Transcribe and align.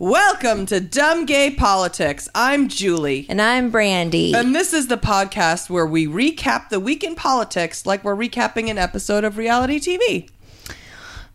Welcome 0.00 0.66
to 0.66 0.78
Dumb 0.78 1.26
Gay 1.26 1.50
Politics. 1.50 2.28
I'm 2.32 2.68
Julie. 2.68 3.26
And 3.28 3.42
I'm 3.42 3.68
Brandy. 3.68 4.32
And 4.32 4.54
this 4.54 4.72
is 4.72 4.86
the 4.86 4.96
podcast 4.96 5.68
where 5.70 5.84
we 5.84 6.06
recap 6.06 6.68
the 6.68 6.78
week 6.78 7.02
in 7.02 7.16
politics 7.16 7.84
like 7.84 8.04
we're 8.04 8.14
recapping 8.14 8.70
an 8.70 8.78
episode 8.78 9.24
of 9.24 9.36
reality 9.36 9.80
TV. 9.80 10.30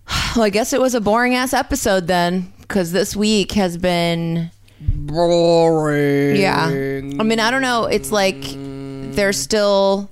well, 0.38 0.46
I 0.46 0.50
guess 0.50 0.72
it 0.72 0.80
was 0.80 0.96
a 0.96 1.02
boring 1.02 1.36
ass 1.36 1.52
episode 1.52 2.08
then, 2.08 2.54
because 2.62 2.94
this 2.94 3.18
week 3.18 3.52
has 3.52 3.76
been. 3.76 4.50
Boring. 4.80 6.38
Yeah. 6.38 6.68
I 6.68 7.02
mean, 7.02 7.42
I 7.42 7.52
don't 7.52 7.62
know. 7.62 7.84
It's 7.84 8.14
like 8.14 8.46
they're 9.14 9.34
still 9.34 10.10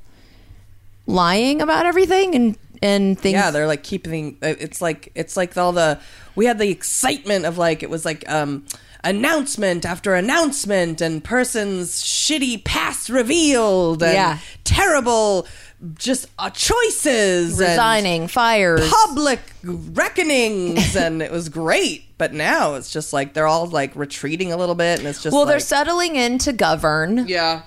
lying 1.08 1.62
about 1.62 1.86
everything 1.86 2.36
and 2.36 2.58
and 2.82 3.20
things. 3.20 3.34
Yeah, 3.34 3.52
they're 3.52 3.68
like 3.68 3.84
keeping. 3.84 4.38
It's 4.42 4.82
like 4.82 5.12
it's 5.16 5.36
like 5.38 5.58
all 5.58 5.72
the 5.72 6.00
we 6.36 6.46
had 6.46 6.58
the 6.60 6.70
excitement 6.70 7.46
of 7.46 7.58
like 7.58 7.84
it 7.84 7.90
was 7.90 8.06
like 8.06 8.30
um 8.30 8.66
announcement 9.04 9.84
after 9.84 10.14
announcement 10.14 11.02
and 11.02 11.24
person's 11.24 12.04
shitty 12.04 12.64
past 12.64 13.10
revealed 13.10 14.04
and 14.04 14.14
Yeah. 14.14 14.38
terrible 14.64 15.48
just 15.96 16.28
uh, 16.38 16.52
choices 16.52 17.60
and 17.60 17.70
resigning, 17.70 18.28
fires. 18.28 18.88
public 19.08 19.40
reckonings 19.64 20.96
and 20.96 21.22
it 21.22 21.32
was 21.32 21.50
great 21.50 22.04
but 22.18 22.34
now 22.34 22.76
it's 22.76 22.92
just 22.92 23.14
like 23.14 23.34
they're 23.34 23.48
all 23.48 23.66
like 23.66 23.96
retreating 23.96 24.52
a 24.54 24.58
little 24.58 24.76
bit 24.76 25.00
and 25.00 25.08
it's 25.08 25.24
just 25.24 25.34
well, 25.34 25.46
they're 25.46 25.60
settling 25.60 26.16
in 26.16 26.38
to 26.38 26.54
govern. 26.54 27.28
yeah 27.28 27.64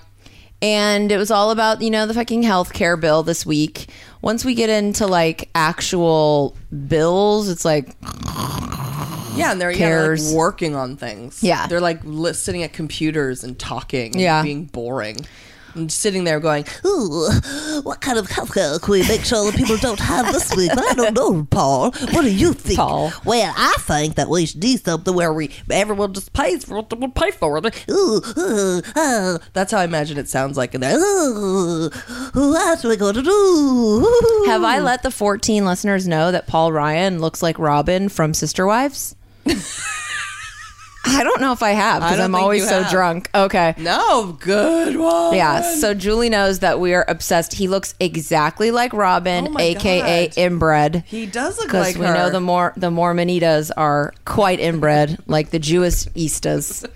and 0.61 1.11
it 1.11 1.17
was 1.17 1.31
all 1.31 1.51
about 1.51 1.81
you 1.81 1.89
know 1.89 2.05
the 2.05 2.13
fucking 2.13 2.43
health 2.43 2.73
care 2.73 2.97
bill 2.97 3.23
this 3.23 3.45
week 3.45 3.87
once 4.21 4.43
we 4.45 4.55
get 4.55 4.69
into 4.69 5.05
like 5.05 5.49
actual 5.53 6.55
bills 6.87 7.49
it's 7.49 7.65
like 7.65 7.95
Yeah, 9.35 9.51
and 9.51 9.59
they're 9.59 9.71
yeah, 9.71 10.07
like 10.07 10.33
working 10.33 10.75
on 10.75 10.95
things. 10.95 11.43
Yeah. 11.43 11.67
they're 11.67 11.81
like 11.81 11.99
li- 12.05 12.31
sitting 12.33 12.63
at 12.63 12.71
computers 12.71 13.43
and 13.43 13.59
talking. 13.59 14.13
and 14.13 14.21
Yeah. 14.21 14.41
being 14.43 14.63
boring. 14.65 15.17
And 15.75 15.91
sitting 15.91 16.23
there 16.23 16.39
going, 16.39 16.65
Ooh, 16.85 17.29
what 17.83 18.01
kind 18.01 18.17
of 18.17 18.27
healthcare 18.27 18.81
can 18.81 18.91
we 18.91 19.07
make 19.07 19.25
sure 19.25 19.51
that 19.51 19.57
people 19.57 19.77
don't 19.77 19.99
have 19.99 20.31
this 20.31 20.55
week? 20.55 20.71
But 20.73 20.85
I 20.85 20.93
don't 20.93 21.13
know, 21.13 21.45
Paul. 21.49 21.91
What 21.91 22.21
do 22.21 22.31
you 22.33 22.53
think? 22.53 22.77
Paul. 22.77 23.11
Well, 23.25 23.53
I 23.55 23.75
think 23.79 24.15
that 24.15 24.29
we 24.29 24.45
should 24.45 24.61
do 24.61 24.77
something 24.77 25.13
where 25.13 25.33
we 25.33 25.51
everyone 25.69 26.13
just 26.13 26.33
pays 26.33 26.63
for 26.65 26.75
what 26.77 26.89
they 26.89 26.97
will 26.97 27.09
pay 27.09 27.31
for. 27.31 27.57
Ooh, 27.57 28.21
ooh, 28.37 28.81
uh, 28.95 29.37
"That's 29.53 29.71
how 29.71 29.79
I 29.79 29.83
imagine 29.83 30.17
it 30.17 30.29
sounds 30.29 30.57
like 30.57 30.73
in 30.73 30.81
there." 30.81 30.97
ooh, 30.97 31.89
what 32.33 32.85
are 32.85 32.89
we 32.89 32.95
going 32.95 33.15
to 33.15 33.21
do? 33.21 34.45
have 34.45 34.63
i 34.63 34.79
let 34.79 35.03
the 35.03 35.11
14 35.11 35.65
listeners 35.65 36.07
know 36.07 36.31
that 36.31 36.47
paul 36.47 36.71
ryan 36.71 37.19
looks 37.19 37.41
like 37.43 37.57
robin 37.59 38.09
from 38.09 38.33
sister 38.33 38.65
wives 38.65 39.15
i 41.07 41.23
don't 41.23 41.39
know 41.41 41.51
if 41.51 41.61
i 41.63 41.71
have 41.71 42.01
because 42.01 42.19
i'm 42.19 42.35
always 42.35 42.67
so 42.67 42.83
drunk 42.89 43.29
okay 43.35 43.73
No, 43.77 44.35
good 44.39 44.95
one. 44.97 45.35
yeah, 45.35 45.61
so 45.75 45.93
Julie 45.93 46.29
knows 46.29 46.59
that 46.59 46.79
we 46.79 46.93
are 46.93 47.05
obsessed. 47.07 47.53
He 47.53 47.67
looks 47.67 47.93
exactly 47.99 48.71
like 48.71 48.93
Robin, 48.93 49.47
Oh 49.47 49.51
my 49.51 49.61
aka 49.61 50.27
God. 50.27 50.37
inbred. 50.37 51.03
he 51.07 51.25
does 51.25 51.57
look 51.57 51.67
because 51.67 51.87
like 51.87 51.95
we 51.97 52.05
her. 52.05 52.13
know 52.13 52.29
the 52.29 52.39
more 52.41 52.73
the 52.77 52.89
Mormonitas 52.89 53.71
are 53.77 54.13
quite 54.25 54.59
inbred, 54.59 55.19
like 55.27 55.49
the 55.51 55.59
Jewish 55.59 56.05
Eastas. 56.15 56.85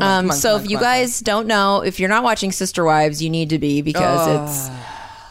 Um, 0.00 0.30
on, 0.30 0.36
so 0.36 0.48
come 0.48 0.54
on, 0.58 0.64
if 0.64 0.70
you 0.72 0.76
come 0.78 0.86
on, 0.86 0.92
guys 0.92 1.20
don't 1.20 1.46
know, 1.46 1.82
if 1.84 2.00
you're 2.00 2.08
not 2.08 2.24
watching 2.24 2.50
Sister 2.50 2.82
Wives, 2.84 3.22
you 3.22 3.30
need 3.30 3.50
to 3.50 3.60
be 3.60 3.80
because 3.80 4.26
it's 4.26 4.68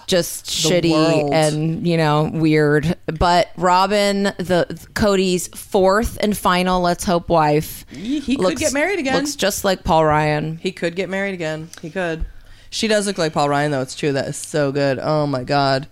just 0.07 0.45
shitty 0.45 0.91
world. 0.91 1.33
and 1.33 1.87
you 1.87 1.97
know 1.97 2.29
weird. 2.33 2.97
But 3.05 3.49
Robin, 3.57 4.23
the 4.23 4.87
Kody's 4.93 5.47
fourth 5.49 6.17
and 6.21 6.37
final 6.37 6.81
Let's 6.81 7.03
Hope 7.03 7.29
wife, 7.29 7.85
He, 7.89 8.19
he 8.19 8.35
could 8.35 8.57
get 8.57 8.73
married 8.73 8.99
again. 8.99 9.15
Looks 9.15 9.35
just 9.35 9.63
like 9.63 9.83
Paul 9.83 10.05
Ryan. 10.05 10.57
he 10.57 10.71
could 10.71 10.95
get 10.95 11.09
married 11.09 11.33
again. 11.33 11.69
He 11.81 11.89
could. 11.89 12.25
She 12.69 12.87
does 12.87 13.05
look 13.05 13.17
like 13.17 13.33
Paul 13.33 13.49
Ryan, 13.49 13.71
though. 13.71 13.81
It's 13.81 13.95
true. 13.95 14.13
That 14.13 14.27
is 14.27 14.37
so 14.37 14.71
good. 14.71 14.99
Oh 14.99 15.27
my 15.27 15.43
god. 15.43 15.87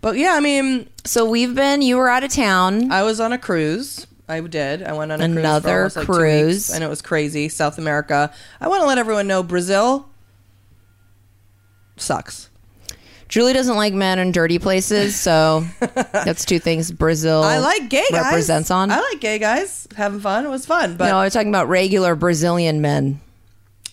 But 0.00 0.16
yeah, 0.16 0.34
I 0.34 0.40
mean, 0.40 0.88
So 1.04 1.28
we've 1.28 1.54
been. 1.54 1.82
You 1.82 1.96
were 1.96 2.08
out 2.08 2.24
of 2.24 2.30
town. 2.30 2.92
I 2.92 3.02
was 3.02 3.20
on 3.20 3.32
a 3.32 3.38
cruise. 3.38 4.06
I 4.28 4.40
did. 4.40 4.82
I 4.82 4.92
went 4.94 5.12
on 5.12 5.20
a 5.20 5.24
cruise 5.24 5.34
for 5.34 5.40
Another 5.40 5.76
almost, 5.78 5.96
like, 5.96 6.06
two 6.06 6.12
cruise. 6.12 6.70
and 6.70 6.82
it 6.84 6.88
was 6.88 7.02
crazy. 7.02 7.48
South 7.50 7.76
America. 7.78 8.32
I 8.60 8.68
want 8.68 8.80
to 8.82 8.86
let 8.86 8.96
everyone 8.98 9.26
know 9.26 9.42
Brazil 9.42 10.08
sucks. 11.96 12.48
Julie 13.34 13.52
doesn't 13.52 13.74
like 13.74 13.92
men 13.92 14.20
in 14.20 14.30
dirty 14.30 14.60
places, 14.60 15.18
so 15.18 15.66
that's 16.12 16.44
two 16.44 16.60
things 16.60 16.92
Brazil. 16.92 17.42
I 17.42 17.58
like 17.58 17.88
gay 17.88 18.04
guys. 18.12 18.22
represents 18.26 18.70
on. 18.70 18.92
I 18.92 19.00
like 19.00 19.18
gay 19.18 19.40
guys 19.40 19.88
having 19.96 20.20
fun. 20.20 20.46
It 20.46 20.50
was 20.50 20.66
fun. 20.66 20.96
But 20.96 21.08
no, 21.08 21.18
I 21.18 21.24
was 21.24 21.32
talking 21.32 21.48
about 21.48 21.68
regular 21.68 22.14
Brazilian 22.14 22.80
men. 22.80 23.20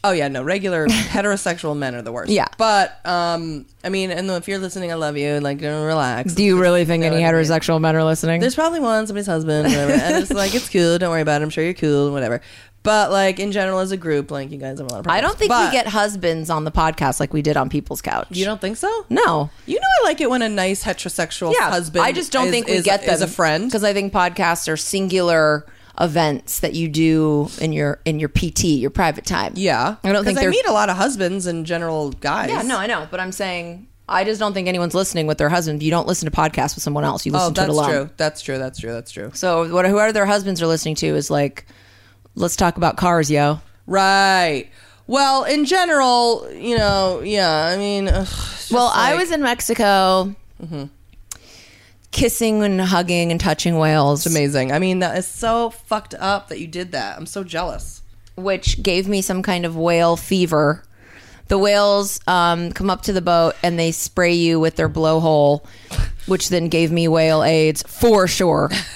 oh 0.03 0.11
yeah, 0.11 0.27
no, 0.27 0.43
regular 0.43 0.85
heterosexual 0.87 1.75
men 1.75 1.95
are 1.95 2.03
the 2.03 2.11
worst. 2.11 2.29
Yeah. 2.29 2.49
But 2.59 3.03
um, 3.03 3.65
I 3.83 3.89
mean, 3.89 4.11
and 4.11 4.29
if 4.29 4.47
you're 4.47 4.59
listening, 4.59 4.91
I 4.91 4.93
love 4.93 5.17
you. 5.17 5.39
Like, 5.39 5.59
relax. 5.59 6.35
Do 6.35 6.43
you 6.43 6.61
really 6.61 6.85
think 6.85 7.03
any 7.03 7.23
heterosexual 7.23 7.81
men 7.81 7.95
are 7.95 8.03
listening? 8.03 8.41
There's 8.41 8.53
probably 8.53 8.79
one, 8.79 9.07
somebody's 9.07 9.25
husband, 9.25 9.69
whatever. 9.69 9.93
and 9.93 10.17
it's 10.17 10.31
like 10.31 10.53
it's 10.53 10.69
cool. 10.69 10.99
Don't 10.99 11.09
worry 11.09 11.21
about 11.21 11.41
it. 11.41 11.45
I'm 11.45 11.49
sure 11.49 11.63
you're 11.63 11.73
cool, 11.73 12.11
whatever. 12.11 12.41
But 12.83 13.11
like 13.11 13.39
in 13.39 13.51
general, 13.51 13.79
as 13.79 13.91
a 13.91 13.97
group, 13.97 14.31
like 14.31 14.49
you 14.51 14.57
guys 14.57 14.79
have 14.79 14.87
a 14.87 14.91
lot 14.91 14.99
of. 14.99 15.03
Problems. 15.03 15.17
I 15.17 15.21
don't 15.21 15.37
think 15.37 15.49
But 15.49 15.67
we 15.67 15.71
get 15.71 15.87
husbands 15.87 16.49
on 16.49 16.63
the 16.63 16.71
podcast 16.71 17.19
like 17.19 17.31
we 17.33 17.41
did 17.43 17.55
on 17.55 17.69
People's 17.69 18.01
Couch. 18.01 18.27
You 18.31 18.43
don't 18.45 18.59
think 18.59 18.77
so? 18.77 19.05
No. 19.09 19.49
You 19.67 19.75
know, 19.79 19.87
I 20.01 20.03
like 20.05 20.19
it 20.19 20.29
when 20.31 20.41
a 20.41 20.49
nice 20.49 20.83
heterosexual 20.83 21.53
Yeah, 21.53 21.69
husband. 21.69 22.03
I 22.03 22.11
just 22.11 22.31
don't 22.31 22.45
is- 22.47 22.51
think 22.51 22.67
we 22.67 22.73
is- 22.73 22.83
get 22.85 23.05
them 23.05 23.13
is 23.13 23.21
a 23.21 23.27
friend. 23.27 23.65
because 23.65 23.83
I 23.83 23.93
think 23.93 24.11
podcasts 24.11 24.67
are 24.67 24.77
singular 24.77 25.65
events 25.99 26.59
that 26.61 26.73
you 26.73 26.87
do 26.87 27.49
in 27.59 27.73
your 27.73 27.99
in 28.05 28.19
your 28.19 28.29
PT, 28.29 28.63
your 28.79 28.89
private 28.89 29.25
time. 29.25 29.53
Yeah, 29.55 29.97
I 30.03 30.11
don't 30.11 30.23
think 30.25 30.39
I 30.39 30.47
meet 30.47 30.65
a 30.65 30.71
lot 30.71 30.89
of 30.89 30.97
husbands 30.97 31.45
and 31.45 31.65
general 31.65 32.11
guys. 32.11 32.49
Yeah, 32.49 32.61
no, 32.63 32.77
I 32.77 32.87
know, 32.87 33.07
but 33.11 33.19
I'm 33.19 33.31
saying 33.31 33.87
I 34.09 34.23
just 34.23 34.39
don't 34.39 34.53
think 34.53 34.67
anyone's 34.67 34.95
listening 34.95 35.27
with 35.27 35.37
their 35.37 35.49
husband. 35.49 35.83
You 35.83 35.91
don't 35.91 36.07
listen 36.07 36.29
to 36.29 36.35
podcasts 36.35 36.73
with 36.75 36.83
someone 36.83 37.03
else. 37.03 37.25
You 37.25 37.31
listen 37.31 37.51
Oh, 37.51 37.53
to 37.53 37.63
it 37.63 37.69
alone. 37.69 38.09
that's 38.17 38.41
true. 38.41 38.57
That's 38.57 38.79
true. 38.79 38.91
That's 38.91 39.11
true. 39.11 39.27
That's 39.27 39.31
true. 39.31 39.31
So 39.35 39.71
what 39.73 39.85
whoever 39.85 40.11
their 40.11 40.25
husbands 40.25 40.61
are 40.63 40.67
listening 40.67 40.95
to 40.95 41.07
is 41.15 41.29
like, 41.29 41.67
let's 42.35 42.55
talk 42.55 42.77
about 42.77 42.97
cars, 42.97 43.29
yo. 43.31 43.59
Right. 43.87 44.69
Well, 45.07 45.43
in 45.43 45.65
general, 45.65 46.47
you 46.53 46.77
know, 46.77 47.21
yeah. 47.23 47.65
I 47.65 47.77
mean, 47.77 48.07
ugh, 48.07 48.27
it's 48.27 48.71
Well, 48.71 48.91
I 48.93 49.15
was 49.15 49.31
in 49.31 49.41
Mexico, 49.41 50.35
kissing 52.11 52.63
and 52.63 52.79
hugging 52.81 53.31
and 53.31 53.39
touching 53.39 53.77
whales, 53.77 54.25
amazing. 54.25 54.71
I 54.71 54.79
mean, 54.79 54.99
that 54.99 55.17
is 55.17 55.27
so 55.27 55.69
fucked 55.69 56.13
up 56.15 56.49
that 56.49 56.59
you 56.59 56.67
did 56.67 56.91
that. 56.93 57.17
I'm 57.17 57.25
so 57.25 57.43
jealous. 57.43 58.01
which 58.35 58.81
gave 58.81 59.07
me 59.07 59.21
some 59.21 59.43
kind 59.43 59.65
of 59.65 59.75
whale 59.75 60.15
fever. 60.15 60.83
The 61.51 61.57
whales 61.57 62.21
um, 62.27 62.71
come 62.71 62.89
up 62.89 63.01
to 63.03 63.11
the 63.11 63.21
boat 63.21 63.55
and 63.61 63.77
they 63.77 63.91
spray 63.91 64.31
you 64.31 64.57
with 64.57 64.77
their 64.77 64.87
blowhole, 64.87 65.65
which 66.25 66.47
then 66.47 66.69
gave 66.69 66.93
me 66.93 67.09
whale 67.09 67.43
AIDS 67.43 67.83
for 67.85 68.25
sure. 68.25 68.69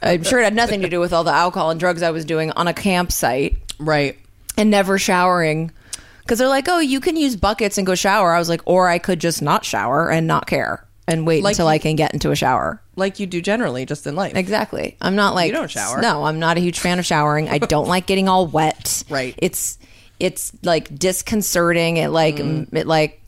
I'm 0.00 0.22
sure 0.22 0.38
it 0.38 0.44
had 0.44 0.54
nothing 0.54 0.82
to 0.82 0.88
do 0.88 1.00
with 1.00 1.12
all 1.12 1.24
the 1.24 1.32
alcohol 1.32 1.70
and 1.70 1.80
drugs 1.80 2.02
I 2.02 2.12
was 2.12 2.24
doing 2.24 2.52
on 2.52 2.68
a 2.68 2.72
campsite 2.72 3.56
Right. 3.80 4.16
and 4.56 4.70
never 4.70 4.96
showering. 4.96 5.72
Because 6.20 6.38
they're 6.38 6.46
like, 6.46 6.68
oh, 6.68 6.78
you 6.78 7.00
can 7.00 7.16
use 7.16 7.34
buckets 7.34 7.78
and 7.78 7.84
go 7.84 7.96
shower. 7.96 8.32
I 8.32 8.38
was 8.38 8.48
like, 8.48 8.62
or 8.64 8.88
I 8.88 8.98
could 8.98 9.18
just 9.18 9.42
not 9.42 9.64
shower 9.64 10.08
and 10.08 10.28
not 10.28 10.46
care 10.46 10.86
and 11.08 11.26
wait 11.26 11.42
Like 11.42 11.54
until 11.54 11.66
you- 11.66 11.70
I 11.72 11.78
can 11.78 11.96
get 11.96 12.12
into 12.14 12.30
a 12.30 12.36
shower. 12.36 12.80
like 12.94 13.18
you 13.18 13.26
do 13.26 13.40
generally, 13.42 13.86
just 13.86 14.06
in 14.06 14.14
life. 14.14 14.36
Exactly. 14.36 14.96
I'm 15.00 15.16
not 15.16 15.34
like 15.34 15.48
You 15.48 15.54
don't 15.54 15.68
shower. 15.68 16.00
No, 16.00 16.22
I'm 16.26 16.38
not 16.38 16.56
a 16.56 16.60
huge 16.60 16.78
fan 16.78 17.00
of 17.00 17.04
showering. 17.04 17.48
I 17.48 17.58
don't 17.58 17.88
like 17.88 18.06
getting 18.06 18.28
all 18.28 18.46
wet. 18.46 19.02
Right. 19.10 19.34
It's 19.38 19.80
it's 20.22 20.52
like 20.62 20.96
disconcerting. 20.96 21.96
It 21.96 22.08
like 22.08 22.36
mm. 22.36 22.72
it 22.72 22.86
like 22.86 23.20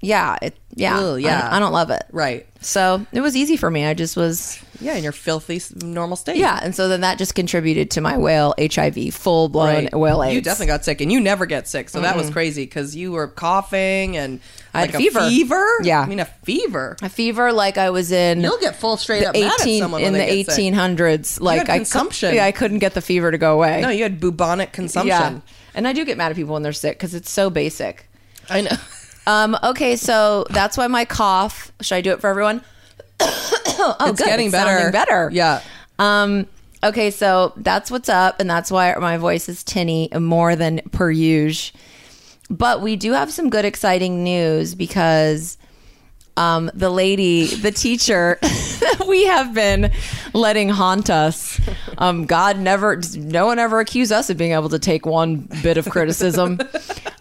yeah, 0.00 0.36
it 0.42 0.58
yeah. 0.74 0.98
Ugh, 0.98 1.20
yeah. 1.20 1.48
I, 1.50 1.56
I 1.56 1.60
don't 1.60 1.72
love 1.72 1.90
it. 1.90 2.02
Right. 2.12 2.46
So 2.60 3.06
it 3.12 3.20
was 3.20 3.36
easy 3.36 3.56
for 3.56 3.70
me. 3.70 3.84
I 3.84 3.94
just 3.94 4.16
was 4.16 4.58
Yeah, 4.80 4.94
in 4.96 5.02
your 5.02 5.12
filthy 5.12 5.60
normal 5.76 6.16
state. 6.16 6.36
yeah, 6.36 6.58
and 6.62 6.74
so 6.74 6.88
then 6.88 7.02
that 7.02 7.16
just 7.18 7.34
contributed 7.34 7.90
to 7.92 8.00
my 8.00 8.18
whale 8.18 8.54
HIV, 8.58 9.14
full 9.14 9.48
blown 9.48 9.84
Right. 9.84 9.94
whale 9.94 10.22
AIDS. 10.22 10.34
You 10.34 10.40
definitely 10.40 10.66
got 10.66 10.84
sick, 10.84 11.00
and 11.00 11.12
you 11.12 11.20
never 11.20 11.46
get 11.46 11.68
sick, 11.68 11.88
so 11.88 12.00
that 12.00 12.16
was 12.16 12.30
crazy 12.30 12.64
because 12.64 12.96
you 12.96 13.12
were 13.12 13.28
coughing 13.28 14.16
and 14.16 14.40
I 14.74 14.80
had 14.80 14.94
a 14.94 14.98
fever. 14.98 15.28
Fever? 15.28 15.66
Yeah. 15.82 16.00
I 16.00 16.06
mean 16.06 16.20
a 16.20 16.24
fever. 16.24 16.96
a 17.00 17.08
fever 17.08 17.52
like 17.52 17.78
I 17.78 17.90
was 17.90 18.10
in 18.10 18.40
You'll 18.40 18.58
get 18.58 18.76
full 18.76 18.96
straight 18.96 19.24
up 19.24 19.34
mad 19.34 19.52
at 19.60 19.60
18 19.60 19.80
someone 19.80 20.02
in 20.02 20.12
the 20.12 20.18
get 20.18 20.48
1800s. 20.48 21.40
Like 21.40 21.68
I 21.68 21.76
consumption. 21.76 22.34
yeah, 22.34 22.44
I 22.44 22.52
couldn't 22.52 22.80
get 22.80 22.94
the 22.94 23.02
fever 23.02 23.30
to 23.30 23.38
go 23.38 23.54
away. 23.54 23.80
No, 23.80 23.90
you 23.90 24.02
had 24.02 24.20
bubonic 24.20 24.72
consumption. 24.72 25.08
yeah, 25.08 25.40
and 25.74 25.86
I 25.86 25.92
do 25.92 26.04
get 26.04 26.16
mad 26.16 26.30
at 26.30 26.36
people 26.36 26.54
when 26.54 26.62
they're 26.62 26.72
sick 26.72 26.98
because 26.98 27.14
it's 27.14 27.30
so 27.30 27.50
basic. 27.50 28.08
I 28.48 28.62
know. 28.62 28.76
Um, 29.26 29.56
okay, 29.62 29.96
so 29.96 30.44
that's 30.50 30.76
why 30.76 30.86
my 30.86 31.06
cough. 31.06 31.72
Should 31.80 31.94
I 31.94 32.00
do 32.02 32.12
it 32.12 32.20
for 32.20 32.28
everyone? 32.28 32.62
oh, 33.20 33.96
it's 34.00 34.20
good. 34.20 34.26
getting 34.26 34.50
better. 34.50 34.70
sounding 34.70 34.92
better. 34.92 35.30
Yeah. 35.32 35.62
Um, 35.98 36.46
okay, 36.82 37.10
so 37.10 37.54
that's 37.56 37.90
what's 37.90 38.10
up, 38.10 38.38
and 38.38 38.50
that's 38.50 38.70
why 38.70 38.94
my 38.96 39.16
voice 39.16 39.48
is 39.48 39.64
tinny 39.64 40.10
more 40.14 40.56
than 40.56 40.82
per 40.92 41.10
usual. 41.10 41.78
But 42.50 42.82
we 42.82 42.96
do 42.96 43.12
have 43.12 43.32
some 43.32 43.48
good, 43.48 43.64
exciting 43.64 44.22
news 44.22 44.74
because 44.74 45.56
um, 46.36 46.70
the 46.74 46.90
lady, 46.90 47.46
the 47.46 47.70
teacher 47.70 48.38
that 48.42 49.04
we 49.08 49.24
have 49.26 49.54
been 49.54 49.90
letting 50.32 50.68
haunt 50.68 51.10
us. 51.10 51.60
Um, 51.98 52.26
God 52.26 52.58
never, 52.58 53.00
no 53.16 53.46
one 53.46 53.58
ever 53.58 53.80
accused 53.80 54.12
us 54.12 54.30
of 54.30 54.36
being 54.36 54.52
able 54.52 54.68
to 54.70 54.78
take 54.78 55.06
one 55.06 55.48
bit 55.62 55.76
of 55.76 55.88
criticism. 55.88 56.58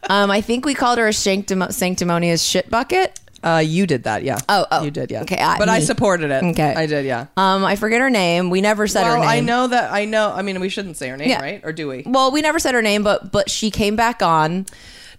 Um, 0.09 0.29
I 0.29 0.41
think 0.41 0.65
we 0.65 0.73
called 0.73 0.97
her 0.97 1.07
a 1.07 1.11
sanctim- 1.11 1.71
sanctimonious 1.71 2.43
shit 2.43 2.69
bucket. 2.69 3.21
Uh, 3.41 3.63
you 3.65 3.87
did 3.87 4.03
that, 4.03 4.23
yeah. 4.23 4.37
Oh, 4.49 4.65
oh. 4.69 4.83
you 4.83 4.91
did, 4.91 5.09
yeah. 5.09 5.21
Okay, 5.21 5.37
I- 5.37 5.57
but 5.57 5.69
I 5.69 5.79
supported 5.79 6.29
it. 6.29 6.43
Okay. 6.43 6.73
I 6.75 6.85
did, 6.87 7.05
yeah. 7.05 7.27
Um, 7.37 7.63
I 7.63 7.77
forget 7.77 8.01
her 8.01 8.09
name. 8.09 8.49
We 8.49 8.59
never 8.59 8.85
said 8.85 9.05
her 9.05 9.17
name. 9.17 9.27
I 9.27 9.39
know 9.39 9.67
that. 9.67 9.93
I 9.93 10.03
know. 10.03 10.33
I 10.33 10.41
mean, 10.41 10.59
we 10.59 10.67
shouldn't 10.67 10.97
say 10.97 11.07
her 11.07 11.15
name, 11.15 11.29
Yeah. 11.29 11.41
right? 11.41 11.61
Or 11.63 11.71
do 11.71 11.87
we? 11.87 12.03
Well, 12.05 12.31
we 12.33 12.41
never 12.41 12.59
said 12.59 12.73
her 12.73 12.81
name, 12.81 13.01
but 13.01 13.31
but 13.31 13.49
she 13.49 13.71
came 13.71 13.95
back 13.95 14.21
on. 14.21 14.65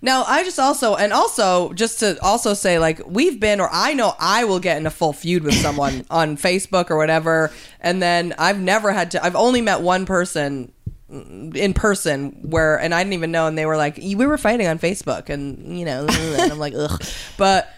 Now, 0.04 0.24
I 0.24 0.44
just 0.44 0.58
also, 0.58 0.96
and 0.96 1.14
also, 1.14 1.72
just 1.72 2.00
to 2.00 2.22
also 2.22 2.52
say, 2.52 2.78
like, 2.78 3.00
we've 3.06 3.40
been, 3.40 3.58
or 3.58 3.70
I 3.72 3.94
know 3.94 4.14
I 4.20 4.44
will 4.44 4.60
get 4.60 4.76
in 4.76 4.86
a 4.86 4.90
full 4.90 5.14
feud 5.14 5.42
with 5.42 5.54
someone 5.54 6.04
on 6.10 6.36
Facebook 6.36 6.90
or 6.90 6.98
whatever. 6.98 7.50
And 7.80 8.02
then 8.02 8.34
I've 8.36 8.60
never 8.60 8.92
had 8.92 9.12
to, 9.12 9.24
I've 9.24 9.34
only 9.34 9.62
met 9.62 9.80
one 9.80 10.04
person 10.04 10.72
in 11.08 11.72
person 11.72 12.32
where, 12.42 12.78
and 12.78 12.94
I 12.94 13.02
didn't 13.02 13.14
even 13.14 13.32
know, 13.32 13.46
and 13.46 13.56
they 13.56 13.64
were 13.64 13.78
like, 13.78 13.96
we 13.96 14.14
were 14.14 14.36
fighting 14.36 14.66
on 14.66 14.78
Facebook, 14.78 15.30
and, 15.30 15.78
you 15.78 15.86
know, 15.86 16.06
and 16.06 16.52
I'm 16.52 16.58
like, 16.58 16.74
ugh. 16.76 17.02
But, 17.38 17.72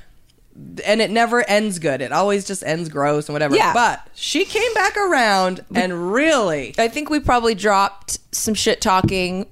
and 0.85 1.01
it 1.01 1.13
never 1.13 1.49
ends 1.49 1.79
good. 1.79 2.01
It 2.01 2.11
always 2.11 2.45
just 2.45 2.65
ends 2.65 2.89
gross 2.89 3.29
and 3.29 3.35
whatever. 3.35 3.55
Yeah. 3.55 3.73
But 3.73 4.05
she 4.17 4.45
came 4.45 4.75
back 4.75 4.97
around 4.97 5.65
and 5.77 6.13
really, 6.13 6.75
I 6.77 6.89
think 6.89 7.09
we 7.09 7.21
probably 7.21 7.55
dropped 7.55 8.19
some 8.33 8.55
shit 8.55 8.81
talking 8.81 9.47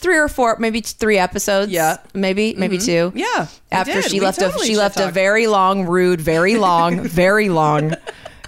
three 0.00 0.16
or 0.16 0.28
four, 0.28 0.56
maybe 0.58 0.80
three 0.80 1.18
episodes. 1.18 1.70
Yeah. 1.70 1.98
maybe 2.14 2.54
maybe 2.54 2.78
two. 2.78 3.12
yeah. 3.14 3.46
After 3.70 4.02
she 4.02 4.18
We 4.18 4.26
left 4.26 4.40
totally 4.40 4.66
a 4.66 4.70
she 4.70 4.76
left 4.76 4.98
a 4.98 5.10
very 5.10 5.46
long, 5.46 5.84
rude, 5.84 6.20
very 6.20 6.56
long, 6.56 7.00
very 7.08 7.48
long 7.48 7.94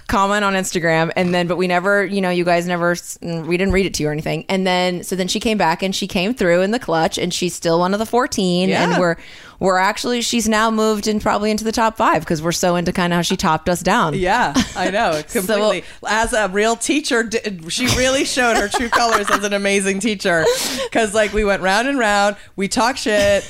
comment 0.07 0.43
on 0.43 0.53
Instagram, 0.53 1.11
and 1.15 1.33
then 1.33 1.47
but 1.47 1.57
we 1.57 1.67
never, 1.67 2.05
you 2.05 2.21
know, 2.21 2.29
you 2.29 2.43
guys 2.45 2.67
never, 2.67 2.95
we 3.21 3.57
didn't 3.57 3.71
read 3.73 3.85
it 3.85 3.93
to 3.95 4.03
you 4.03 4.09
or 4.09 4.11
anything, 4.11 4.45
and 4.49 4.65
then 4.67 5.03
so 5.03 5.15
then 5.15 5.27
she 5.27 5.39
came 5.39 5.57
back 5.57 5.81
and 5.83 5.95
she 5.95 6.07
came 6.07 6.33
through 6.33 6.61
in 6.61 6.71
the 6.71 6.79
clutch, 6.79 7.17
and 7.17 7.33
she's 7.33 7.53
still 7.55 7.79
one 7.79 7.93
of 7.93 7.99
the 7.99 8.05
fourteen, 8.05 8.69
Yeah. 8.69 8.83
and 8.91 8.99
we're 8.99 9.15
we're 9.59 9.77
actually 9.77 10.21
she's 10.21 10.49
now 10.49 10.69
moved 10.69 11.07
in 11.07 11.19
probably 11.21 11.49
into 11.49 11.63
the 11.63 11.71
top 11.71 11.95
five 11.95 12.21
because 12.21 12.41
we're 12.41 12.51
so 12.51 12.75
into 12.75 12.91
kind 12.91 13.13
of 13.13 13.17
how 13.17 13.21
she 13.21 13.37
topped 13.37 13.69
us 13.69 13.81
down. 13.81 14.13
Yeah, 14.13 14.53
I 14.75 14.89
know 14.91 15.21
completely. 15.31 15.83
as 16.07 16.33
a 16.33 16.49
real 16.49 16.75
teacher, 16.75 17.29
she 17.69 17.85
really 17.95 18.25
showed 18.25 18.57
her 18.57 18.67
true 18.67 18.89
colors 18.89 19.29
as 19.31 19.43
an 19.43 19.53
amazing 19.53 19.99
teacher. 20.01 20.45
Because 20.83 21.13
like 21.13 21.31
we 21.33 21.45
went 21.45 21.61
round 21.61 21.87
and 21.87 21.97
round, 21.97 22.35
we 22.57 22.67
talked 22.67 22.99
shit, 22.99 23.49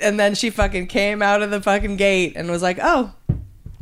and 0.00 0.20
then 0.20 0.34
she 0.36 0.50
fucking 0.50 0.86
came 0.86 1.20
out 1.20 1.42
of 1.42 1.50
the 1.50 1.60
fucking 1.60 1.96
gate 1.96 2.34
and 2.36 2.48
was 2.48 2.62
like, 2.62 2.78
"Oh, 2.80 3.12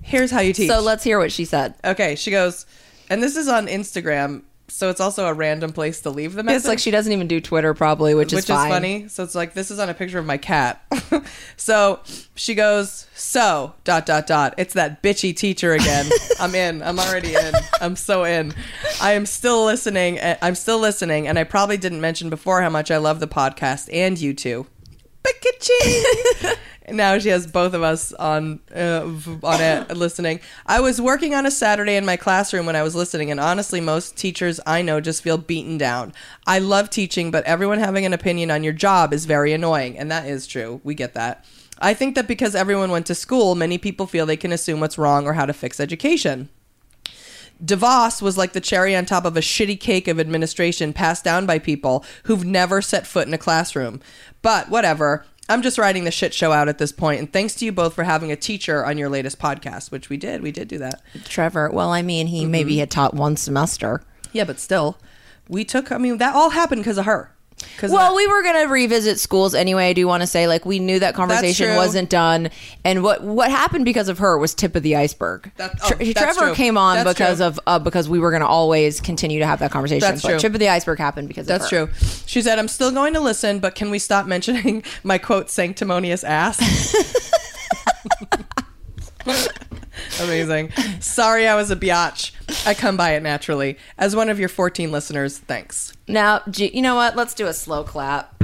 here's 0.09 0.31
how 0.31 0.41
you 0.41 0.53
teach." 0.53 0.69
So 0.71 0.81
let's 0.81 1.05
hear 1.05 1.19
what 1.19 1.31
she 1.33 1.45
said. 1.45 1.75
okay, 1.85 2.15
she 2.17 2.31
goes, 2.31 2.67
and 3.11 3.23
this 3.23 3.37
is 3.37 3.49
on 3.49 3.67
Instagram, 3.67 4.43
so 4.71 4.91
it's 4.91 5.01
also 5.01 5.27
a 5.27 5.33
random 5.33 5.73
place 5.73 6.01
to 6.03 6.11
leave 6.11 6.35
the 6.35 6.43
message. 6.43 6.59
It's 6.59 6.67
like 6.67 6.79
she 6.79 6.91
doesn't 6.91 7.11
even 7.13 7.27
do 7.27 7.41
Twitter 7.41 7.73
probably, 7.73 8.15
which, 8.15 8.33
is 8.33 8.37
which 8.37 8.51
is 8.51 8.57
funny. 8.57 9.09
So 9.09 9.23
it's 9.23 9.35
like 9.35 9.55
this 9.55 9.71
is 9.71 9.79
on 9.79 9.89
a 9.89 9.95
picture 9.95 10.19
of 10.19 10.27
my 10.27 10.37
cat. 10.37 10.83
so 11.57 12.01
she 12.35 12.55
goes, 12.55 13.07
so 13.15 13.75
dot 13.85 14.05
dot 14.05 14.27
dot. 14.27 14.55
It's 14.59 14.75
that 14.75 15.03
bitchy 15.03 15.35
teacher 15.35 15.73
again. 15.73 16.11
I'm 16.41 16.55
in. 16.55 16.83
I'm 16.83 16.99
already 16.99 17.35
in. 17.35 17.53
I'm 17.81 17.97
so 17.97 18.25
in. 18.25 18.53
I 19.01 19.13
am 19.13 19.25
still 19.25 19.65
listening. 19.65 20.19
eh, 20.19 20.37
I'm 20.43 20.55
still 20.55 20.79
listening, 20.79 21.27
and 21.29 21.39
I 21.39 21.45
probably 21.45 21.79
didn't 21.79 22.01
mention 22.03 22.29
before 22.29 22.61
how 22.61 22.69
much 22.71 22.91
I 22.91 22.99
love 22.99 23.21
the 23.21 23.29
podcast 23.29 23.89
and 23.93 24.19
you 24.19 24.35
two. 24.35 24.67
Bitchy. 25.25 26.55
now 26.93 27.19
she 27.19 27.29
has 27.29 27.47
both 27.47 27.75
of 27.75 27.83
us 27.83 28.13
on 28.13 28.61
uh, 28.75 29.03
on 29.43 29.61
it 29.61 29.91
listening. 29.97 30.41
I 30.67 30.81
was 30.81 31.01
working 31.01 31.35
on 31.35 31.47
a 31.47 31.51
Saturday 31.51 31.97
in 31.97 32.05
my 32.05 32.17
classroom 32.17 32.67
when 32.67 32.77
I 32.77 32.83
was 32.83 32.95
listening, 32.95 33.31
and 33.31 33.41
honestly, 33.41 33.81
most 33.81 34.17
teachers 34.17 34.61
I 34.67 34.83
know 34.83 35.01
just 35.01 35.23
feel 35.23 35.39
beaten 35.39 35.79
down. 35.79 36.13
I 36.47 36.59
love 36.59 36.91
teaching, 36.91 37.31
but 37.31 37.45
everyone 37.45 37.79
having 37.79 38.05
an 38.05 38.13
opinion 38.13 38.51
on 38.51 38.65
your 38.65 38.73
job 38.73 39.13
is 39.13 39.25
very 39.25 39.53
annoying, 39.53 39.99
and 39.99 40.11
that 40.11 40.27
is 40.27 40.47
true. 40.47 40.81
We 40.85 40.95
get 40.95 41.15
that. 41.15 41.45
I 41.81 41.95
think 41.95 42.15
that 42.17 42.27
because 42.27 42.55
everyone 42.55 42.91
went 42.91 43.07
to 43.07 43.15
school, 43.15 43.55
many 43.55 43.79
people 43.79 44.07
feel 44.07 44.27
they 44.27 44.37
can 44.37 44.53
assume 44.53 44.81
what's 44.81 44.99
wrong 44.99 45.27
or 45.27 45.35
how 45.35 45.47
to 45.47 45.53
fix 45.53 45.79
education. 45.79 46.49
DeVos 47.65 48.23
was 48.23 48.39
like 48.39 48.53
the 48.53 48.61
cherry 48.61 48.95
on 48.95 49.05
top 49.05 49.25
of 49.25 49.37
a 49.37 49.41
shitty 49.41 49.79
cake 49.81 50.07
of 50.07 50.21
administration 50.21 50.93
passed 50.93 51.25
down 51.25 51.45
by 51.45 51.59
people 51.59 52.05
who've 52.25 52.45
never 52.45 52.81
set 52.81 53.07
foot 53.07 53.27
in 53.27 53.35
a 53.35 53.39
classroom. 53.39 54.01
But 54.43 54.69
whatever. 54.69 55.25
I'm 55.49 55.63
just 55.63 55.79
writing 55.79 56.05
the 56.05 56.11
shit 56.11 56.35
show 56.35 56.53
out 56.53 56.69
at 56.69 56.79
this 56.79 56.93
point, 56.93 57.21
and 57.21 57.33
thanks 57.33 57.55
to 57.57 57.65
you 57.65 57.73
both 57.73 57.95
for 57.95 58.05
having 58.05 58.31
a 58.31 58.37
teacher 58.37 58.85
on 58.85 58.99
your 58.99 59.09
latest 59.09 59.39
podcast, 59.39 59.91
which 59.91 60.09
we 60.11 60.17
did. 60.19 60.43
We 60.43 60.53
did 60.53 60.69
do 60.69 60.79
that. 60.79 61.01
Trevor. 61.25 61.71
Well, 61.71 61.91
I 61.91 62.03
mean, 62.03 62.27
he 62.27 62.45
maybe 62.45 62.73
Mm-hmm. 62.73 62.81
had 62.81 62.91
taught 62.91 63.15
one 63.15 63.37
semester. 63.37 64.03
Yeah, 64.33 64.45
but 64.45 64.61
still, 64.61 64.99
we 65.49 65.65
took. 65.65 65.91
I 65.91 65.97
mean, 65.99 66.19
that 66.19 66.35
all 66.35 66.51
happened 66.51 66.83
because 66.83 66.99
of 66.99 67.07
her. 67.07 67.33
Well, 67.83 68.15
we 68.17 68.27
were 68.27 68.43
going 68.43 68.57
to 68.67 68.73
revisit 68.73 69.21
schools 69.21 69.55
anyway. 69.55 69.89
I 69.89 69.93
do 69.93 70.07
want 70.07 70.23
to 70.23 70.27
say, 70.27 70.47
like, 70.49 70.67
we 70.67 70.79
knew 70.79 70.99
that 70.99 71.15
conversation 71.15 71.77
wasn't 71.77 72.11
done, 72.11 72.51
and 72.85 73.03
what 73.03 73.23
what 73.23 73.51
happened 73.51 73.85
because 73.85 74.09
of 74.09 74.19
her 74.19 74.37
was 74.39 74.55
tip 74.55 74.75
of 74.77 74.83
the 74.83 74.97
iceberg. 74.97 75.51
That- 75.57 75.75
oh, 75.85 75.89
Tre- 75.91 76.13
Trevor 76.13 76.41
true. 76.41 76.55
came 76.55 76.77
on 76.77 76.97
That's 77.05 77.11
because 77.17 77.39
true. 77.39 77.47
of 77.47 77.61
uh, 77.67 77.79
because 77.79 78.09
we 78.09 78.19
were 78.19 78.31
going 78.31 78.43
to 78.43 78.49
always 78.49 79.01
continue 79.01 79.39
to 79.41 79.47
have 79.47 79.59
that 79.61 79.71
conversation. 79.71 80.01
That's 80.01 80.23
but 80.23 80.29
true. 80.31 80.39
Tip 80.39 80.55
of 80.55 80.61
the 80.61 80.69
iceberg 80.69 80.99
happened 80.99 81.29
because 81.29 81.47
That's 81.47 81.65
of 81.67 81.71
her. 81.71 81.87
true. 81.87 81.95
She 82.27 82.43
said, 82.43 82.59
I'm 82.59 82.69
still 82.69 82.91
going 82.91 83.15
to 83.15 83.21
listen, 83.21 83.59
but 83.61 83.75
can 83.75 83.91
we 83.91 83.99
stop 83.99 84.27
mentioning 84.27 84.83
my 85.05 85.19
quote 85.19 85.49
sanctimonious 85.51 86.25
ass? 86.25 86.59
Amazing. 90.23 90.73
Sorry 91.01 91.47
I 91.47 91.55
was 91.55 91.71
a 91.71 91.77
biatch. 91.77 92.33
I 92.67 92.75
come 92.75 92.97
by 92.97 93.13
it 93.13 93.23
naturally. 93.23 93.79
As 93.97 94.17
one 94.17 94.29
of 94.29 94.41
your 94.41 94.49
14 94.49 94.91
listeners, 94.91 95.39
thanks. 95.39 95.93
Now, 96.09 96.43
you 96.57 96.83
know 96.83 96.97
what? 96.97 97.15
Let's 97.15 97.35
do 97.35 97.47
a 97.47 97.53
slow 97.53 97.85
clap. 97.85 98.35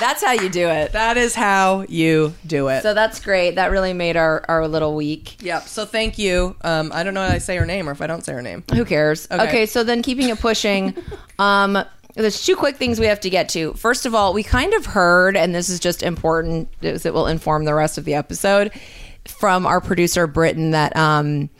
That's 0.00 0.22
how 0.22 0.32
you 0.32 0.48
do 0.48 0.68
it. 0.68 0.92
That 0.92 1.16
is 1.16 1.34
how 1.34 1.84
you 1.88 2.34
do 2.46 2.68
it. 2.68 2.82
So 2.82 2.92
that's 2.92 3.18
great. 3.18 3.54
That 3.54 3.70
really 3.70 3.94
made 3.94 4.18
our, 4.18 4.44
our 4.46 4.68
little 4.68 4.94
week. 4.94 5.42
yep. 5.42 5.62
So 5.62 5.86
thank 5.86 6.18
you. 6.18 6.54
Um, 6.60 6.90
I 6.92 7.02
don't 7.02 7.14
know 7.14 7.24
if 7.24 7.32
I 7.32 7.38
say 7.38 7.56
her 7.56 7.64
name 7.64 7.88
or 7.88 7.92
if 7.92 8.02
I 8.02 8.06
don't 8.06 8.22
say 8.22 8.34
her 8.34 8.42
name. 8.42 8.62
Who 8.74 8.84
cares? 8.84 9.26
Okay. 9.30 9.48
Okay. 9.48 9.66
so 9.66 9.84
then 9.84 10.02
keeping 10.02 10.28
it 10.28 10.38
pushing. 10.38 10.94
um, 11.38 11.82
there's 12.14 12.44
two 12.44 12.56
quick 12.56 12.76
things 12.76 12.98
we 12.98 13.06
have 13.06 13.20
to 13.20 13.30
get 13.30 13.48
to. 13.50 13.72
First 13.74 14.06
of 14.06 14.14
all, 14.14 14.32
we 14.32 14.42
kind 14.42 14.72
of 14.74 14.86
heard, 14.86 15.36
and 15.36 15.54
this 15.54 15.68
is 15.68 15.78
just 15.78 16.02
important 16.02 16.70
because 16.80 17.04
it 17.06 17.12
will 17.14 17.26
inform 17.26 17.64
the 17.64 17.74
rest 17.74 17.98
of 17.98 18.04
the 18.04 18.14
episode, 18.14 18.72
from 19.28 19.66
our 19.66 19.80
producer 19.80 20.26
Britton 20.26 20.72
that 20.72 20.96
um, 20.96 21.50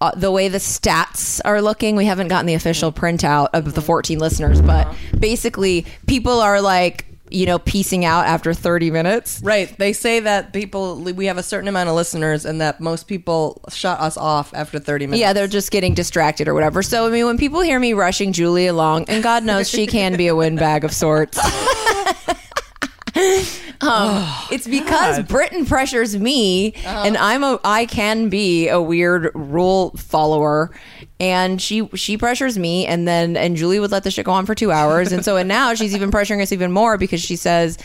uh, 0.00 0.12
the 0.16 0.30
way 0.30 0.48
the 0.48 0.58
stats 0.58 1.40
are 1.44 1.62
looking, 1.62 1.96
we 1.96 2.04
haven't 2.04 2.28
gotten 2.28 2.46
the 2.46 2.54
official 2.54 2.92
printout 2.92 3.48
of 3.52 3.74
the 3.74 3.82
14 3.82 4.18
listeners, 4.18 4.60
but 4.60 4.92
basically, 5.18 5.86
people 6.06 6.40
are 6.40 6.60
like, 6.60 7.04
you 7.30 7.46
know, 7.46 7.58
piecing 7.58 8.04
out 8.04 8.26
after 8.26 8.54
30 8.54 8.90
minutes. 8.90 9.40
Right. 9.42 9.76
They 9.76 9.92
say 9.92 10.20
that 10.20 10.52
people, 10.52 10.96
we 11.00 11.26
have 11.26 11.36
a 11.36 11.42
certain 11.42 11.68
amount 11.68 11.88
of 11.90 11.94
listeners 11.94 12.44
and 12.44 12.60
that 12.60 12.80
most 12.80 13.06
people 13.06 13.60
shut 13.68 14.00
us 14.00 14.16
off 14.16 14.54
after 14.54 14.78
30 14.78 15.08
minutes. 15.08 15.20
Yeah, 15.20 15.32
they're 15.32 15.46
just 15.46 15.70
getting 15.70 15.94
distracted 15.94 16.48
or 16.48 16.54
whatever. 16.54 16.82
So, 16.82 17.06
I 17.06 17.10
mean, 17.10 17.26
when 17.26 17.36
people 17.36 17.60
hear 17.60 17.78
me 17.78 17.92
rushing 17.92 18.32
Julie 18.32 18.66
along, 18.66 19.04
and 19.08 19.22
God 19.22 19.44
knows 19.44 19.68
she 19.68 19.86
can 19.86 20.16
be 20.16 20.28
a 20.28 20.34
windbag 20.34 20.84
of 20.84 20.92
sorts. 20.92 21.38
Um, 23.80 24.26
it's 24.50 24.66
because 24.66 25.20
Britton 25.22 25.64
pressures 25.64 26.18
me, 26.18 26.72
and 26.84 27.16
I'm 27.16 27.44
a 27.44 27.60
I 27.62 27.86
can 27.86 28.28
be 28.28 28.66
a 28.66 28.80
weird 28.82 29.30
rule 29.36 29.90
follower, 29.96 30.72
and 31.20 31.62
she 31.62 31.88
she 31.94 32.18
pressures 32.18 32.58
me, 32.58 32.86
and 32.86 33.06
then 33.06 33.36
and 33.36 33.56
Julie 33.56 33.78
would 33.78 33.92
let 33.92 34.02
the 34.02 34.10
shit 34.10 34.26
go 34.26 34.32
on 34.32 34.46
for 34.46 34.56
two 34.56 34.72
hours, 34.72 35.12
and 35.12 35.24
so 35.24 35.36
and 35.36 35.48
now 35.48 35.74
she's 35.74 35.94
even 35.94 36.10
pressuring 36.10 36.42
us 36.42 36.50
even 36.50 36.72
more 36.72 36.98
because 36.98 37.20
she 37.20 37.36
says 37.36 37.78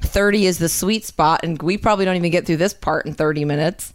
thirty 0.00 0.46
is 0.46 0.58
the 0.58 0.68
sweet 0.68 1.04
spot, 1.04 1.40
and 1.44 1.62
we 1.62 1.78
probably 1.78 2.04
don't 2.04 2.16
even 2.16 2.32
get 2.32 2.44
through 2.44 2.56
this 2.56 2.74
part 2.74 3.06
in 3.06 3.14
thirty 3.14 3.44
minutes. 3.44 3.94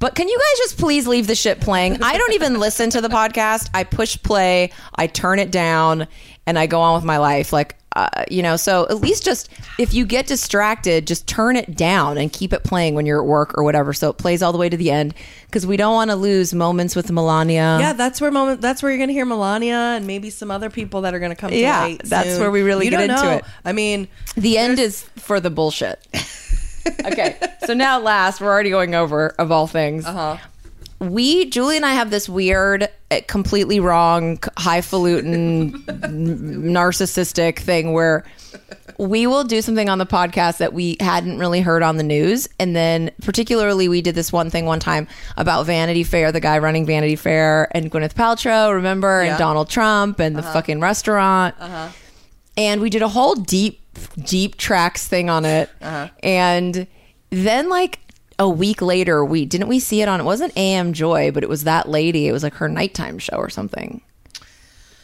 But 0.00 0.16
can 0.16 0.26
you 0.28 0.36
guys 0.36 0.58
just 0.58 0.78
please 0.78 1.06
leave 1.06 1.28
the 1.28 1.36
shit 1.36 1.60
playing? 1.60 2.02
I 2.02 2.18
don't 2.18 2.32
even 2.32 2.58
listen 2.58 2.90
to 2.90 3.00
the 3.00 3.08
podcast. 3.08 3.70
I 3.72 3.84
push 3.84 4.20
play, 4.20 4.72
I 4.96 5.06
turn 5.06 5.38
it 5.38 5.52
down, 5.52 6.08
and 6.44 6.58
I 6.58 6.66
go 6.66 6.80
on 6.80 6.96
with 6.96 7.04
my 7.04 7.18
life. 7.18 7.52
Like, 7.52 7.77
uh, 7.98 8.24
you 8.30 8.42
know, 8.42 8.56
so 8.56 8.86
at 8.88 8.98
least 9.00 9.24
just 9.24 9.48
if 9.78 9.92
you 9.92 10.06
get 10.06 10.26
distracted, 10.26 11.06
just 11.06 11.26
turn 11.26 11.56
it 11.56 11.76
down 11.76 12.16
and 12.18 12.32
keep 12.32 12.52
it 12.52 12.62
playing 12.64 12.94
when 12.94 13.06
you're 13.06 13.20
at 13.20 13.26
work 13.26 13.56
or 13.58 13.64
whatever. 13.64 13.92
So 13.92 14.10
it 14.10 14.18
plays 14.18 14.42
all 14.42 14.52
the 14.52 14.58
way 14.58 14.68
to 14.68 14.76
the 14.76 14.90
end 14.90 15.14
because 15.46 15.66
we 15.66 15.76
don't 15.76 15.94
want 15.94 16.10
to 16.10 16.16
lose 16.16 16.54
moments 16.54 16.94
with 16.94 17.10
Melania. 17.10 17.78
Yeah, 17.80 17.92
that's 17.94 18.20
where 18.20 18.30
moment. 18.30 18.60
That's 18.60 18.82
where 18.82 18.90
you're 18.92 18.98
going 18.98 19.08
to 19.08 19.14
hear 19.14 19.24
Melania 19.26 19.74
and 19.96 20.06
maybe 20.06 20.30
some 20.30 20.50
other 20.50 20.70
people 20.70 21.00
that 21.02 21.14
are 21.14 21.18
going 21.18 21.30
to 21.32 21.36
come. 21.36 21.52
Yeah, 21.52 21.96
that's 22.04 22.30
soon. 22.30 22.40
where 22.40 22.50
we 22.50 22.62
really 22.62 22.84
You 22.84 22.90
get 22.90 23.00
into 23.10 23.14
know. 23.22 23.30
it. 23.32 23.44
I 23.64 23.72
mean, 23.72 24.08
The 24.36 24.58
end 24.58 24.78
is 24.78 25.02
for 25.16 25.40
the 25.40 25.50
bullshit. 25.50 25.98
okay, 27.04 27.36
so 27.66 27.74
now 27.74 27.98
last, 27.98 28.40
we're 28.40 28.48
already 28.48 28.70
going 28.70 28.94
over 28.94 29.28
of 29.38 29.50
all 29.52 29.66
things. 29.66 30.04
Uh 30.06 30.10
Uh-huh. 30.10 30.36
We, 31.00 31.46
Julie 31.46 31.76
and 31.76 31.86
I 31.86 31.92
have 31.92 32.10
this 32.10 32.28
weird, 32.28 32.88
eh, 33.10 33.20
completely 33.20 33.78
wrong, 33.78 34.38
highfalutin, 34.56 35.72
narcissistic 35.84 37.58
thing 37.60 37.92
where 37.92 38.24
we 38.98 39.28
will 39.28 39.44
do 39.44 39.62
something 39.62 39.88
on 39.88 39.98
the 39.98 40.06
podcast 40.06 40.58
that 40.58 40.72
we 40.72 40.96
hadn't 40.98 41.38
really 41.38 41.60
heard 41.60 41.84
on 41.84 41.98
the 41.98 42.02
news. 42.02 42.48
And 42.58 42.74
then, 42.74 43.12
particularly, 43.22 43.88
we 43.88 44.02
did 44.02 44.16
this 44.16 44.32
one 44.32 44.50
thing 44.50 44.66
one 44.66 44.80
time 44.80 45.06
about 45.36 45.66
Vanity 45.66 46.02
Fair, 46.02 46.32
the 46.32 46.40
guy 46.40 46.58
running 46.58 46.84
Vanity 46.84 47.14
Fair, 47.14 47.68
and 47.76 47.92
Gwyneth 47.92 48.14
Paltrow, 48.14 48.74
remember? 48.74 49.22
Yeah. 49.22 49.30
And 49.30 49.38
Donald 49.38 49.70
Trump 49.70 50.18
and 50.18 50.34
the 50.34 50.40
uh-huh. 50.40 50.52
fucking 50.52 50.80
restaurant 50.80 51.54
uh-huh. 51.58 51.88
and 52.56 52.80
we 52.80 52.90
did 52.90 53.02
a 53.02 53.08
whole 53.08 53.34
deep 53.34 53.80
deep 54.24 54.56
tracks 54.56 55.06
thing 55.06 55.28
on 55.28 55.44
it 55.44 55.70
uh-huh. 55.80 56.08
and 56.22 56.86
then 57.30 57.68
like 57.68 57.98
a 58.38 58.48
week 58.48 58.80
later 58.80 59.24
we 59.24 59.44
didn't 59.44 59.68
we 59.68 59.80
see 59.80 60.00
it 60.00 60.08
on 60.08 60.20
it 60.20 60.24
wasn't 60.24 60.56
am 60.56 60.92
joy 60.92 61.30
but 61.30 61.42
it 61.42 61.48
was 61.48 61.64
that 61.64 61.88
lady. 61.88 62.28
It 62.28 62.32
was 62.32 62.42
like 62.42 62.54
her 62.54 62.68
nighttime 62.68 63.18
show 63.18 63.36
or 63.36 63.50
something. 63.50 64.00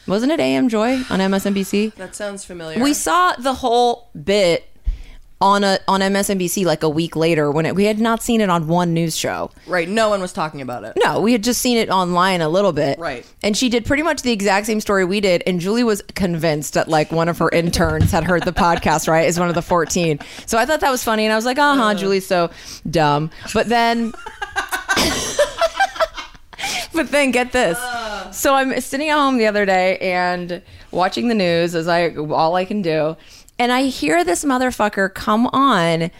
Wasn't 0.06 0.30
it 0.30 0.40
am 0.40 0.68
joy 0.68 0.96
on 1.10 1.20
msnbc 1.20 1.94
that 1.94 2.14
sounds 2.14 2.44
familiar. 2.44 2.82
we 2.82 2.94
saw 2.94 3.32
the 3.36 3.54
whole 3.54 4.10
bit 4.22 4.68
on 5.40 5.64
a 5.64 5.78
on 5.88 6.00
msnbc 6.00 6.64
like 6.64 6.82
a 6.82 6.88
week 6.88 7.16
later 7.16 7.50
when 7.50 7.66
it, 7.66 7.74
we 7.74 7.84
had 7.84 7.98
not 7.98 8.22
seen 8.22 8.40
it 8.40 8.48
on 8.48 8.66
one 8.68 8.94
news 8.94 9.16
show 9.16 9.50
right. 9.66 9.88
No 9.88 10.08
one 10.08 10.20
was 10.20 10.32
talking 10.32 10.60
about 10.62 10.84
it. 10.84 10.94
no, 11.02 11.20
we 11.20 11.32
had 11.32 11.42
just 11.42 11.60
seen 11.60 11.76
it 11.76 11.90
online 11.90 12.40
a 12.40 12.48
little 12.48 12.72
bit. 12.72 12.98
Right. 12.98 13.26
And 13.42 13.56
she 13.56 13.68
did 13.68 13.84
pretty 13.84 14.02
much 14.02 14.22
the 14.22 14.32
exact 14.32 14.66
same 14.66 14.80
story 14.80 15.04
we 15.04 15.20
did. 15.20 15.42
And 15.46 15.60
Julie 15.60 15.84
was 15.84 16.02
convinced 16.14 16.74
that 16.74 16.88
like 16.88 17.10
one 17.12 17.28
of 17.28 17.38
her 17.38 17.48
interns 17.50 18.10
had 18.10 18.24
heard 18.24 18.44
the 18.44 18.52
podcast, 18.52 19.08
right? 19.08 19.26
Is 19.26 19.38
one 19.38 19.48
of 19.48 19.54
the 19.54 19.62
14. 19.62 20.18
So 20.46 20.58
I 20.58 20.66
thought 20.66 20.80
that 20.80 20.90
was 20.90 21.02
funny. 21.04 21.24
And 21.24 21.32
I 21.32 21.36
was 21.36 21.44
like, 21.44 21.58
uh 21.58 21.74
huh, 21.74 21.94
Julie's 21.94 22.26
so 22.26 22.50
dumb. 22.90 23.30
But 23.52 23.68
then. 23.68 24.12
but 26.92 27.10
then 27.10 27.30
get 27.30 27.52
this. 27.52 27.78
So 28.32 28.54
I'm 28.54 28.80
sitting 28.80 29.08
at 29.10 29.16
home 29.16 29.38
the 29.38 29.46
other 29.46 29.66
day 29.66 29.98
and 29.98 30.62
watching 30.90 31.28
the 31.28 31.34
news 31.34 31.74
as 31.74 31.88
I 31.88 32.14
all 32.14 32.54
I 32.56 32.64
can 32.64 32.82
do, 32.82 33.16
and 33.58 33.72
I 33.72 33.84
hear 33.84 34.24
this 34.24 34.44
motherfucker 34.44 35.12
come 35.12 35.46
on, 35.48 36.10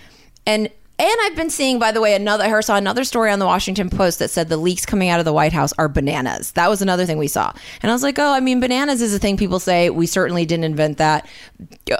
and 0.47 0.71
and 0.97 1.17
I've 1.23 1.35
been 1.35 1.51
seeing, 1.51 1.81
by 1.81 1.91
the 1.91 2.01
way, 2.01 2.15
another. 2.15 2.45
I 2.45 2.61
saw 2.61 2.77
another 2.77 3.03
story 3.03 3.33
on 3.33 3.41
the 3.41 3.47
Washington 3.47 3.91
Post 3.91 4.21
that 4.21 4.31
said 4.31 4.49
the 4.49 4.57
leaks 4.57 4.87
coming 4.87 5.09
out 5.09 5.19
of 5.19 5.25
the 5.25 5.33
White 5.33 5.53
House 5.53 5.73
are 5.77 5.89
bananas. 5.89 6.53
That 6.53 6.71
was 6.71 6.83
another 6.83 7.05
thing 7.05 7.19
we 7.19 7.27
saw, 7.27 7.53
and 7.83 7.91
I 7.91 7.95
was 7.95 8.03
like, 8.03 8.19
oh, 8.19 8.33
I 8.33 8.41
mean, 8.41 8.61
bananas 8.61 9.03
is 9.03 9.13
a 9.13 9.19
thing 9.19 9.37
people 9.37 9.59
say. 9.59 9.91
We 9.91 10.07
certainly 10.07 10.47
didn't 10.47 10.65
invent 10.65 10.99
that. 10.99 11.29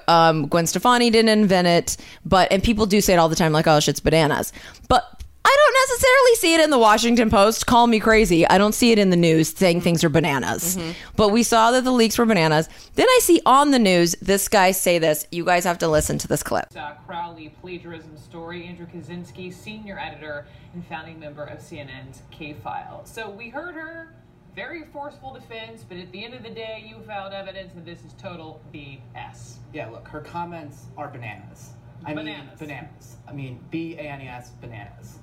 Um, 0.07 0.47
Gwen 0.47 0.67
Stefani 0.67 1.11
didn't 1.11 1.31
invent 1.31 1.67
it, 1.67 1.97
but 2.25 2.51
and 2.53 2.63
people 2.63 2.87
do 2.87 3.01
say 3.01 3.15
it 3.15 3.17
all 3.17 3.29
the 3.29 3.37
time, 3.37 3.53
like, 3.53 3.67
oh, 3.67 3.81
shit's 3.81 4.01
bananas, 4.01 4.53
but. 4.89 5.21
I 5.47 5.57
don't 5.57 5.75
necessarily 5.91 6.35
see 6.37 6.55
it 6.55 6.61
in 6.65 6.71
the 6.71 6.79
Washington 6.79 7.29
Post. 7.29 7.67
Call 7.67 7.87
me 7.87 8.01
crazy. 8.01 8.47
I 8.49 8.57
don't 8.57 8.75
see 8.75 8.93
it 8.93 8.99
in 8.99 9.11
the 9.11 9.17
news 9.17 9.49
saying 9.55 9.83
things 9.83 10.03
are 10.03 10.09
bananas. 10.09 10.79
But 11.17 11.29
we 11.31 11.43
saw 11.43 11.71
that 11.73 11.85
the 11.85 11.93
leaks 11.93 12.17
were 12.17 12.25
bananas. 12.25 12.69
Then 12.95 13.07
I 13.09 13.19
see 13.23 13.43
on 13.45 13.71
the 13.71 13.79
news 13.79 14.17
this 14.23 14.49
guy 14.49 14.71
say 14.71 14.99
this. 14.99 15.27
You 15.31 15.45
guys 15.45 15.65
have 15.65 15.79
to 15.79 15.89
listen 15.89 16.17
to 16.19 16.29
this 16.29 16.43
clip. 16.43 16.67
uh, 16.77 16.93
Crowley 17.07 17.51
plagiarism 17.61 18.17
story. 18.17 18.65
Andrew 18.67 18.87
Kaczynski, 18.87 19.53
senior 19.53 19.99
editor 19.99 20.47
and 20.73 20.85
founding 20.87 21.21
member 21.21 21.45
of 21.45 21.59
CNN's 21.59 22.23
K 22.31 22.55
File. 22.55 23.03
So 23.05 23.29
we 23.29 23.51
heard 23.51 23.75
her 23.75 24.15
very 24.57 24.85
forceful 24.93 25.35
defense, 25.35 25.85
but 25.87 25.99
at 25.99 26.11
the 26.13 26.25
end 26.25 26.33
of 26.33 26.43
the 26.43 26.51
day, 26.51 26.85
you 26.89 27.03
found 27.07 27.35
evidence 27.35 27.73
that 27.75 27.85
this 27.85 27.99
is 28.05 28.13
total 28.15 28.63
BS. 28.73 29.57
Yeah, 29.75 29.91
look, 29.91 30.09
her 30.09 30.21
comments 30.21 30.85
are 30.97 31.09
bananas. 31.09 31.71
I 32.07 32.13
Bananas. 32.15 32.61
mean, 32.61 32.69
bananas. 32.69 33.17
I 33.29 33.33
mean, 33.33 33.61
B 33.71 33.95
A 33.99 34.03
N 34.03 34.21
E 34.21 34.27
S, 34.29 34.51
bananas. 34.61 35.19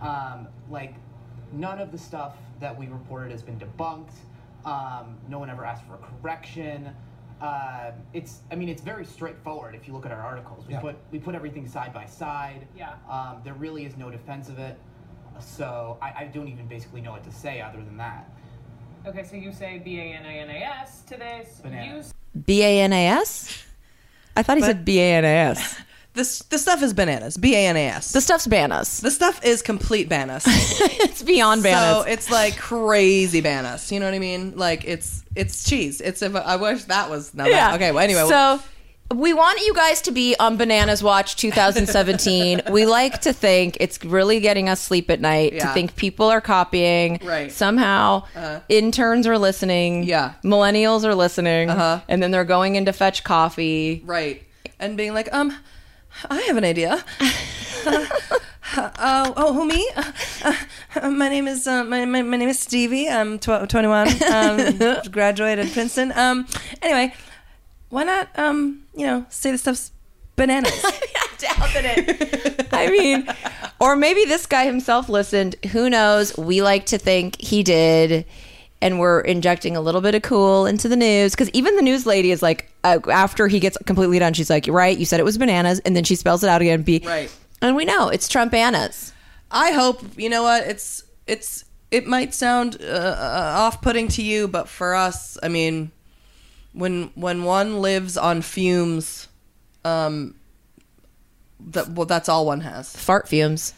Um, 0.00 0.48
like, 0.70 0.94
none 1.52 1.80
of 1.80 1.92
the 1.92 1.98
stuff 1.98 2.36
that 2.60 2.76
we 2.76 2.86
reported 2.86 3.30
has 3.30 3.42
been 3.42 3.58
debunked. 3.58 4.12
Um, 4.64 5.16
no 5.28 5.38
one 5.38 5.48
ever 5.50 5.64
asked 5.64 5.84
for 5.86 5.94
a 5.94 5.98
correction. 5.98 6.90
Uh, 7.40 7.92
it's, 8.14 8.40
I 8.50 8.54
mean, 8.54 8.68
it's 8.68 8.82
very 8.82 9.04
straightforward 9.04 9.74
if 9.74 9.86
you 9.86 9.92
look 9.92 10.06
at 10.06 10.12
our 10.12 10.20
articles. 10.20 10.66
We 10.66 10.74
Yeah. 10.74 10.80
put 10.80 10.96
we 11.12 11.18
put 11.18 11.34
everything 11.34 11.68
side 11.68 11.92
by 11.92 12.06
side. 12.06 12.66
Yeah. 12.76 12.94
Um, 13.10 13.40
there 13.44 13.54
really 13.54 13.84
is 13.84 13.96
no 13.96 14.10
defense 14.10 14.48
of 14.48 14.58
it. 14.58 14.78
So 15.38 15.98
I, 16.00 16.12
I 16.20 16.24
don't 16.32 16.48
even 16.48 16.66
basically 16.66 17.02
know 17.02 17.12
what 17.12 17.24
to 17.24 17.32
say 17.32 17.60
other 17.60 17.78
than 17.78 17.96
that. 17.98 18.30
Okay, 19.06 19.22
so 19.22 19.36
you 19.36 19.52
say 19.52 19.78
B 19.78 19.98
A 20.00 20.14
N 20.14 20.24
A 20.24 20.28
N 20.28 20.50
A 20.50 20.62
S 20.64 21.02
to 21.02 21.16
this. 21.16 21.60
Bananas. 21.62 22.12
You 22.34 22.40
B 22.40 22.62
A 22.62 22.80
N 22.80 22.92
A 22.92 23.06
S? 23.08 23.64
I 24.34 24.42
thought 24.42 24.56
he 24.56 24.62
said 24.62 24.84
B 24.84 24.98
A 24.98 25.14
N 25.16 25.24
A 25.24 25.28
S. 25.28 25.78
This 26.16 26.38
the 26.38 26.58
stuff 26.58 26.82
is 26.82 26.94
bananas. 26.94 27.36
B 27.36 27.54
A 27.54 27.66
N 27.66 27.76
A 27.76 27.88
S. 27.88 28.12
The 28.12 28.22
stuff's 28.22 28.46
bananas. 28.46 29.00
The 29.00 29.10
stuff 29.10 29.44
is 29.44 29.60
complete 29.60 30.08
bananas. 30.08 30.44
it's 30.46 31.22
beyond 31.22 31.62
bananas. 31.62 32.04
So 32.04 32.10
it's 32.10 32.30
like 32.30 32.56
crazy 32.56 33.42
bananas. 33.42 33.92
You 33.92 34.00
know 34.00 34.06
what 34.06 34.14
I 34.14 34.18
mean? 34.18 34.56
Like 34.56 34.84
it's 34.86 35.22
it's 35.34 35.62
cheese. 35.62 36.00
It's 36.00 36.22
if 36.22 36.34
I 36.34 36.56
wish 36.56 36.84
that 36.84 37.10
was 37.10 37.34
now. 37.34 37.44
That, 37.44 37.74
okay. 37.74 37.92
Well, 37.92 38.02
anyway. 38.02 38.26
So 38.28 38.60
we 39.14 39.34
want 39.34 39.60
you 39.60 39.74
guys 39.74 40.00
to 40.02 40.10
be 40.10 40.34
on 40.40 40.56
Bananas 40.56 41.02
Watch 41.02 41.36
2017. 41.36 42.62
we 42.70 42.86
like 42.86 43.20
to 43.20 43.32
think 43.32 43.76
it's 43.78 44.02
really 44.04 44.40
getting 44.40 44.68
us 44.70 44.80
sleep 44.80 45.10
at 45.10 45.20
night 45.20 45.60
to 45.60 45.68
think 45.68 45.96
people 45.96 46.26
are 46.26 46.40
copying. 46.40 47.20
Right. 47.22 47.52
Somehow 47.52 48.24
interns 48.70 49.26
are 49.26 49.38
listening. 49.38 50.04
Yeah. 50.04 50.32
Millennials 50.42 51.04
are 51.04 51.14
listening. 51.14 51.70
Uh-huh. 51.70 52.00
And 52.08 52.22
then 52.22 52.30
they're 52.30 52.44
going 52.44 52.76
in 52.76 52.86
to 52.86 52.92
fetch 52.92 53.22
coffee. 53.22 54.02
right, 54.04 54.42
and 54.78 54.96
being 54.96 55.14
like, 55.14 55.32
um, 55.32 55.56
I 56.30 56.40
have 56.42 56.56
an 56.56 56.64
idea. 56.64 57.04
Uh, 58.76 59.32
oh, 59.36 59.54
who 59.54 59.64
me? 59.64 59.88
Uh, 59.96 60.54
uh, 60.96 61.08
my 61.10 61.28
name 61.28 61.46
is 61.46 61.66
uh, 61.66 61.84
my, 61.84 62.04
my 62.04 62.20
my 62.20 62.36
name 62.36 62.48
is 62.48 62.58
Stevie. 62.58 63.08
I'm 63.08 63.38
tw- 63.38 63.68
21. 63.68 64.08
Um, 64.30 65.00
graduated 65.10 65.72
Princeton. 65.72 66.12
Um, 66.12 66.46
anyway, 66.82 67.14
why 67.88 68.02
not 68.02 68.28
um, 68.38 68.82
you 68.94 69.06
know, 69.06 69.24
say 69.30 69.52
the 69.52 69.58
stuff's 69.58 69.92
bananas? 70.34 70.72
I 70.84 70.90
doubt 71.38 71.70
it. 71.74 72.68
I 72.72 72.90
mean, 72.90 73.26
or 73.80 73.96
maybe 73.96 74.24
this 74.24 74.46
guy 74.46 74.66
himself 74.66 75.08
listened. 75.08 75.54
Who 75.70 75.88
knows? 75.88 76.36
We 76.36 76.60
like 76.60 76.86
to 76.86 76.98
think 76.98 77.40
he 77.40 77.62
did. 77.62 78.26
And 78.86 79.00
we're 79.00 79.20
injecting 79.20 79.76
a 79.76 79.80
little 79.80 80.00
bit 80.00 80.14
of 80.14 80.22
cool 80.22 80.64
into 80.64 80.88
the 80.88 80.94
news 80.94 81.32
because 81.32 81.50
even 81.50 81.74
the 81.74 81.82
news 81.82 82.06
lady 82.06 82.30
is 82.30 82.40
like, 82.40 82.70
uh, 82.84 83.00
after 83.10 83.48
he 83.48 83.58
gets 83.58 83.76
completely 83.84 84.20
done, 84.20 84.32
she's 84.32 84.48
like, 84.48 84.68
right. 84.68 84.96
You 84.96 85.04
said 85.04 85.18
it 85.18 85.24
was 85.24 85.38
bananas," 85.38 85.80
and 85.80 85.96
then 85.96 86.04
she 86.04 86.14
spells 86.14 86.44
it 86.44 86.48
out 86.48 86.62
again. 86.62 86.82
B. 86.82 87.02
Right. 87.04 87.28
And 87.60 87.74
we 87.74 87.84
know 87.84 88.08
it's 88.10 88.28
Trump 88.28 88.52
Trumpanas. 88.52 89.10
I 89.50 89.72
hope 89.72 90.04
you 90.16 90.28
know 90.28 90.44
what 90.44 90.68
it's 90.68 91.02
it's 91.26 91.64
it 91.90 92.06
might 92.06 92.32
sound 92.32 92.76
uh, 92.80 92.84
uh, 92.84 93.54
off-putting 93.58 94.08
to 94.08 94.22
you, 94.22 94.46
but 94.48 94.68
for 94.68 94.94
us, 94.94 95.36
I 95.42 95.48
mean, 95.48 95.90
when 96.72 97.10
when 97.14 97.42
one 97.42 97.80
lives 97.80 98.16
on 98.16 98.42
fumes, 98.42 99.28
um, 99.84 100.34
that 101.60 101.88
well, 101.90 102.06
that's 102.06 102.28
all 102.28 102.46
one 102.46 102.60
has. 102.60 102.94
Fart 102.94 103.28
fumes. 103.28 103.74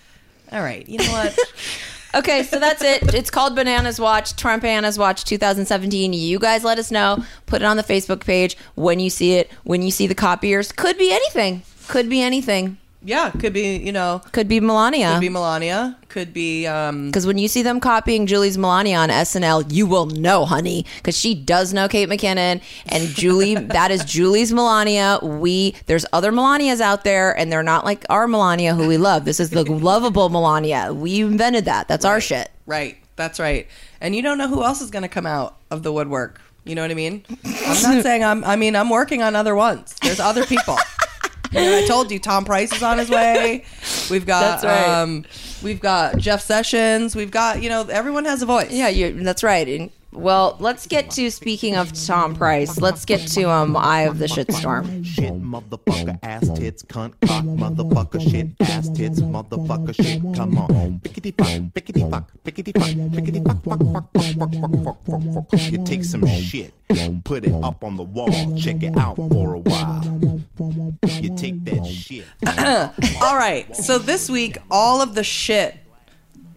All 0.50 0.60
right, 0.60 0.86
you 0.88 0.98
know 0.98 1.12
what? 1.12 1.38
Okay, 2.14 2.42
so 2.42 2.58
that's 2.58 2.82
it. 2.82 3.14
It's 3.14 3.30
called 3.30 3.54
Bananas 3.54 4.00
Watch, 4.00 4.34
Trump 4.34 4.62
Trumpanas 4.62 4.98
Watch 4.98 5.24
2017. 5.24 6.14
You 6.14 6.38
guys 6.38 6.64
let 6.64 6.78
us 6.78 6.90
know. 6.90 7.22
Put 7.46 7.60
it 7.60 7.66
on 7.66 7.76
the 7.76 7.82
Facebook 7.82 8.24
page 8.24 8.56
when 8.76 8.98
you 8.98 9.10
see 9.10 9.34
it, 9.34 9.50
when 9.64 9.82
you 9.82 9.90
see 9.90 10.06
the 10.06 10.14
copiers. 10.14 10.72
Could 10.72 10.96
be 10.96 11.12
anything. 11.12 11.62
Could 11.86 12.08
be 12.08 12.22
anything. 12.22 12.78
Yeah, 13.00 13.30
could 13.30 13.52
be, 13.52 13.76
you 13.76 13.92
know, 13.92 14.20
Could 14.32 14.48
be 14.48 14.58
Melania. 14.58 15.12
could 15.12 15.20
be 15.20 15.28
Melania, 15.28 15.96
could 16.08 16.32
be 16.32 16.66
um 16.66 17.06
Because 17.06 17.26
when 17.26 17.38
you 17.38 17.46
see 17.46 17.62
them 17.62 17.78
copying 17.78 18.26
Julie's 18.26 18.58
Melania 18.58 18.96
on 18.98 19.08
SNL, 19.08 19.72
you 19.72 19.86
will 19.86 20.06
know, 20.06 20.44
honey, 20.44 20.84
because 20.96 21.16
she 21.16 21.34
does 21.34 21.72
know 21.72 21.86
Kate 21.86 22.08
McKinnon 22.08 22.60
and 22.86 23.08
Julie. 23.08 23.54
that 23.76 23.90
is 23.92 24.04
Julie's 24.04 24.52
Melania. 24.52 25.20
We 25.22 25.76
there's 25.86 26.06
other 26.12 26.32
Melanias 26.32 26.80
out 26.80 27.04
there, 27.04 27.38
and 27.38 27.52
they're 27.52 27.62
not 27.62 27.84
like 27.84 28.04
our 28.10 28.26
Melania 28.26 28.74
who 28.74 28.88
we 28.88 28.98
love. 28.98 29.24
This 29.24 29.38
is 29.38 29.50
the 29.50 29.62
lovable 29.72 30.28
Melania. 30.28 30.92
We 30.92 31.20
invented 31.20 31.66
that. 31.66 31.86
That's 31.86 32.04
our 32.04 32.20
shit. 32.20 32.50
Right. 32.66 32.98
That's 33.14 33.38
right. 33.38 33.68
And 34.00 34.14
you 34.14 34.22
don't 34.22 34.38
know 34.38 34.48
who 34.48 34.64
else 34.64 34.80
is 34.80 34.90
going 34.90 35.02
to 35.02 35.08
come 35.08 35.26
out 35.26 35.56
of 35.70 35.82
the 35.82 35.92
woodwork. 35.92 36.40
You 36.64 36.74
know 36.74 36.82
what 36.82 36.90
I 36.90 36.94
mean? 36.94 37.24
I'm 37.44 37.82
not 37.82 38.02
saying 38.02 38.24
I'm. 38.24 38.44
I 38.44 38.56
mean, 38.56 38.76
I'm 38.76 38.90
working 38.90 39.22
on 39.22 39.34
other 39.36 39.54
ones. 39.54 39.94
There's 40.02 40.20
other 40.20 40.44
people. 40.44 40.76
I 41.52 41.84
told 41.86 42.10
you 42.10 42.18
Tom 42.18 42.44
Price 42.44 42.72
is 42.72 42.82
on 42.82 42.98
his 42.98 43.10
way. 43.10 43.64
We've 44.10 44.26
got 44.26 44.62
right. 44.64 45.00
um, 45.02 45.24
we've 45.62 45.80
got 45.80 46.18
Jeff 46.18 46.42
Sessions. 46.42 47.14
We've 47.16 47.30
got 47.30 47.62
you 47.62 47.68
know 47.68 47.82
everyone 47.82 48.24
has 48.24 48.42
a 48.42 48.46
voice. 48.46 48.70
Yeah, 48.70 48.88
you, 48.88 49.12
that's 49.22 49.42
right. 49.42 49.68
And, 49.68 49.90
well, 50.10 50.56
let's 50.58 50.86
get 50.86 51.10
to 51.12 51.30
speaking 51.30 51.76
of 51.76 51.92
Tom 51.92 52.34
Price. 52.34 52.80
Let's 52.80 53.04
get 53.04 53.20
to 53.28 53.50
um 53.50 53.76
Eye 53.76 54.02
of 54.02 54.18
the 54.18 54.26
Shitstorm. 54.26 55.04
Shit, 55.04 55.34
motherfucker, 55.34 56.18
ass 56.22 56.48
tits, 56.58 56.82
cunt, 56.82 57.12
cock, 57.26 57.44
motherfucker, 57.44 58.20
shit, 58.30 58.48
ass 58.60 58.88
tits, 58.88 59.20
motherfucker, 59.20 59.94
shit. 59.94 60.22
Come 60.34 60.56
on, 60.58 61.00
pickety 61.00 61.32
fuck, 61.36 61.74
pickety 61.74 62.10
fuck, 62.10 62.30
pickety 62.42 62.72
fuck, 62.72 63.12
pickety 63.12 63.40
fuck, 63.44 63.62
fuck, 63.64 63.80
fuck, 63.92 64.12
fuck, 64.14 64.34
fuck, 64.34 64.84
fuck, 64.84 65.04
fuck, 65.04 65.50
fuck. 65.50 65.72
You 65.72 65.84
take 65.84 66.04
some 66.04 66.26
shit, 66.26 66.72
put 67.24 67.44
it 67.44 67.52
up 67.62 67.84
on 67.84 67.96
the 67.96 68.02
wall, 68.02 68.56
check 68.56 68.82
it 68.82 68.96
out 68.96 69.16
for 69.16 69.54
a 69.54 69.58
while. 69.58 70.07
You 71.20 71.36
take 71.36 71.64
that 71.64 71.84
shit. 71.86 72.24
All 73.22 73.36
right. 73.36 73.74
So 73.74 73.98
this 73.98 74.30
week, 74.30 74.58
all 74.70 75.02
of 75.02 75.14
the 75.14 75.24
shit 75.24 75.76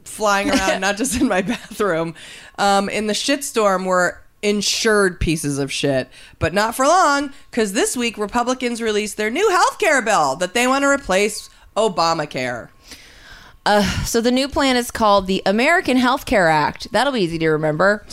flying 0.04 0.50
around, 0.50 0.82
not 0.82 0.98
just 0.98 1.20
in 1.20 1.28
my 1.28 1.42
bathroom, 1.42 2.16
um, 2.58 2.90
in 2.90 3.08
the 3.08 3.14
shitstorm 3.14 3.86
were 3.86 4.22
insured 4.44 5.20
pieces 5.20 5.58
of 5.58 5.72
shit, 5.72 6.10
but 6.40 6.54
not 6.54 6.76
for 6.76 6.86
long, 6.86 7.32
because 7.50 7.74
this 7.74 7.96
week 7.96 8.18
Republicans 8.18 8.82
released 8.82 9.18
their 9.18 9.30
new 9.30 9.50
health 9.50 9.80
care 9.80 10.02
bill 10.02 10.36
that 10.36 10.54
they 10.54 10.68
want 10.68 10.84
to 10.84 10.90
replace 10.90 11.50
Obamacare. 11.76 12.70
So 14.06 14.22
the 14.22 14.32
new 14.32 14.48
plan 14.48 14.76
is 14.76 14.90
called 14.90 15.28
the 15.28 15.42
American 15.46 15.98
Health 15.98 16.26
Care 16.26 16.48
Act. 16.50 16.92
That'll 16.92 17.14
be 17.14 17.22
easy 17.22 17.38
to 17.40 17.50
remember. 17.50 18.06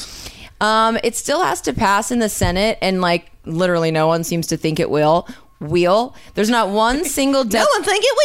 Um, 0.61 0.99
it 1.03 1.17
still 1.17 1.43
has 1.43 1.61
to 1.63 1.73
pass 1.73 2.11
in 2.11 2.19
the 2.19 2.29
Senate, 2.29 2.79
and 2.83 3.01
like 3.01 3.31
literally, 3.45 3.91
no 3.91 4.07
one 4.07 4.25
seems 4.25 4.47
to 4.49 4.57
think 4.57 4.79
it 4.79 4.91
will. 4.91 5.27
Wheel. 5.61 6.15
There's 6.35 6.51
not 6.51 6.71
one 6.71 7.05
single. 7.19 7.45
De- 7.45 7.59
No 7.59 7.67
one 7.75 7.83
think 7.83 8.05
it 8.07 8.17